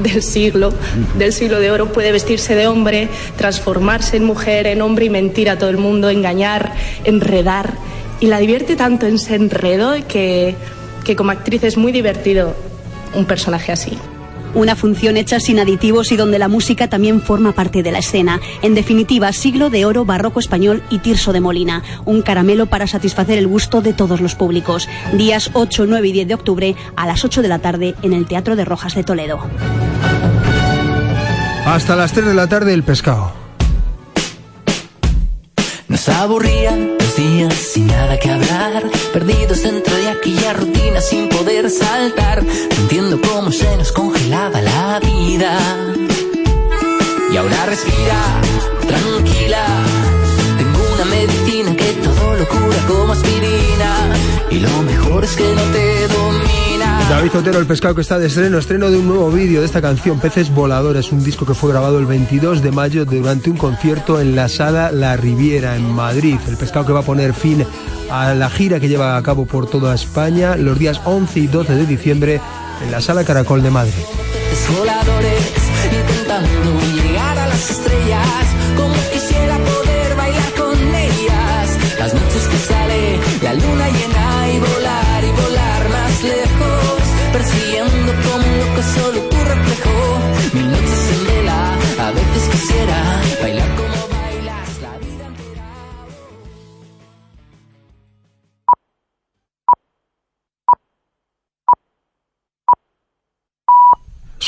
del 0.00 0.22
siglo, 0.22 0.72
del 1.18 1.32
siglo 1.32 1.58
de 1.58 1.72
oro, 1.72 1.92
puede 1.92 2.12
vestirse 2.12 2.54
de 2.54 2.68
hombre, 2.68 3.08
transformarse 3.36 4.18
en 4.18 4.24
mujer, 4.24 4.68
en 4.68 4.82
hombre 4.82 5.06
y 5.06 5.10
mentir 5.10 5.50
a 5.50 5.58
todo 5.58 5.70
el 5.70 5.78
mundo, 5.78 6.10
engañar, 6.10 6.74
enredar. 7.02 7.74
Y 8.20 8.26
la 8.26 8.38
divierte 8.38 8.76
tanto 8.76 9.06
en 9.06 9.16
ese 9.16 9.34
enredo 9.34 9.94
que 10.06 10.54
que 11.04 11.16
como 11.16 11.30
actriz 11.30 11.62
es 11.62 11.76
muy 11.76 11.92
divertido 11.92 12.54
un 13.14 13.26
personaje 13.26 13.72
así. 13.72 13.96
Una 14.54 14.76
función 14.76 15.16
hecha 15.16 15.40
sin 15.40 15.58
aditivos 15.58 16.12
y 16.12 16.16
donde 16.16 16.38
la 16.38 16.46
música 16.46 16.88
también 16.88 17.20
forma 17.20 17.52
parte 17.52 17.82
de 17.82 17.90
la 17.90 17.98
escena. 17.98 18.40
En 18.62 18.74
definitiva, 18.74 19.32
siglo 19.32 19.68
de 19.68 19.84
oro, 19.84 20.04
barroco 20.04 20.38
español 20.38 20.82
y 20.90 21.00
tirso 21.00 21.32
de 21.32 21.40
Molina. 21.40 21.82
Un 22.04 22.22
caramelo 22.22 22.66
para 22.66 22.86
satisfacer 22.86 23.36
el 23.36 23.48
gusto 23.48 23.82
de 23.82 23.92
todos 23.92 24.20
los 24.20 24.36
públicos. 24.36 24.88
Días 25.12 25.50
8, 25.54 25.86
9 25.88 26.08
y 26.08 26.12
10 26.12 26.28
de 26.28 26.34
octubre 26.34 26.76
a 26.94 27.06
las 27.06 27.24
8 27.24 27.42
de 27.42 27.48
la 27.48 27.58
tarde 27.58 27.94
en 28.02 28.12
el 28.12 28.26
Teatro 28.26 28.54
de 28.54 28.64
Rojas 28.64 28.94
de 28.94 29.02
Toledo. 29.02 29.40
Hasta 31.66 31.96
las 31.96 32.12
3 32.12 32.26
de 32.26 32.34
la 32.34 32.46
tarde 32.46 32.74
el 32.74 32.84
pescado. 32.84 33.32
Nos 35.88 36.08
aburrían 36.08 37.03
días 37.16 37.54
sin 37.54 37.86
nada 37.86 38.18
que 38.18 38.30
hablar, 38.30 38.82
perdidos 39.12 39.62
dentro 39.62 39.94
de 39.96 40.08
aquella 40.08 40.52
rutina 40.52 41.00
sin 41.00 41.28
poder 41.28 41.70
saltar. 41.70 42.42
No 42.42 42.76
entiendo 42.82 43.20
cómo 43.20 43.50
se 43.52 43.76
nos 43.76 43.92
congelaba 43.92 44.60
la 44.60 45.00
vida. 45.00 45.58
Y 47.32 47.36
ahora 47.36 47.66
respira, 47.66 48.40
tranquila. 48.86 49.64
Tengo 50.58 50.80
una 50.94 51.04
medicina 51.04 51.76
que 51.76 51.92
todo 52.02 52.34
lo 52.34 52.48
cura 52.48 52.86
como 52.88 53.12
aspirina. 53.12 54.16
Y 54.50 54.60
lo 54.60 54.82
mejor 54.82 55.24
es 55.24 55.36
que 55.36 55.54
no 55.54 55.62
te 55.72 56.08
domina. 56.08 56.53
David 57.08 57.36
Otero, 57.36 57.58
el 57.58 57.66
pescado 57.66 57.94
que 57.94 58.00
está 58.00 58.18
de 58.18 58.26
estreno, 58.26 58.58
estreno 58.58 58.90
de 58.90 58.96
un 58.96 59.06
nuevo 59.06 59.30
vídeo 59.30 59.60
de 59.60 59.66
esta 59.66 59.82
canción, 59.82 60.18
Peces 60.20 60.52
Voladores, 60.52 61.12
un 61.12 61.22
disco 61.22 61.44
que 61.44 61.54
fue 61.54 61.70
grabado 61.70 61.98
el 61.98 62.06
22 62.06 62.62
de 62.62 62.72
mayo 62.72 63.04
durante 63.04 63.50
un 63.50 63.56
concierto 63.56 64.20
en 64.20 64.34
la 64.34 64.48
sala 64.48 64.90
La 64.90 65.16
Riviera, 65.16 65.76
en 65.76 65.92
Madrid. 65.92 66.38
El 66.48 66.56
pescado 66.56 66.86
que 66.86 66.92
va 66.92 67.00
a 67.00 67.04
poner 67.04 67.34
fin 67.34 67.64
a 68.10 68.34
la 68.34 68.48
gira 68.48 68.80
que 68.80 68.88
lleva 68.88 69.16
a 69.16 69.22
cabo 69.22 69.44
por 69.46 69.68
toda 69.68 69.94
España 69.94 70.56
los 70.56 70.78
días 70.78 71.00
11 71.04 71.40
y 71.40 71.46
12 71.46 71.74
de 71.74 71.86
diciembre 71.86 72.40
en 72.82 72.90
la 72.90 73.00
sala 73.00 73.24
Caracol 73.24 73.62
de 73.62 73.70
Madrid. 73.70 73.92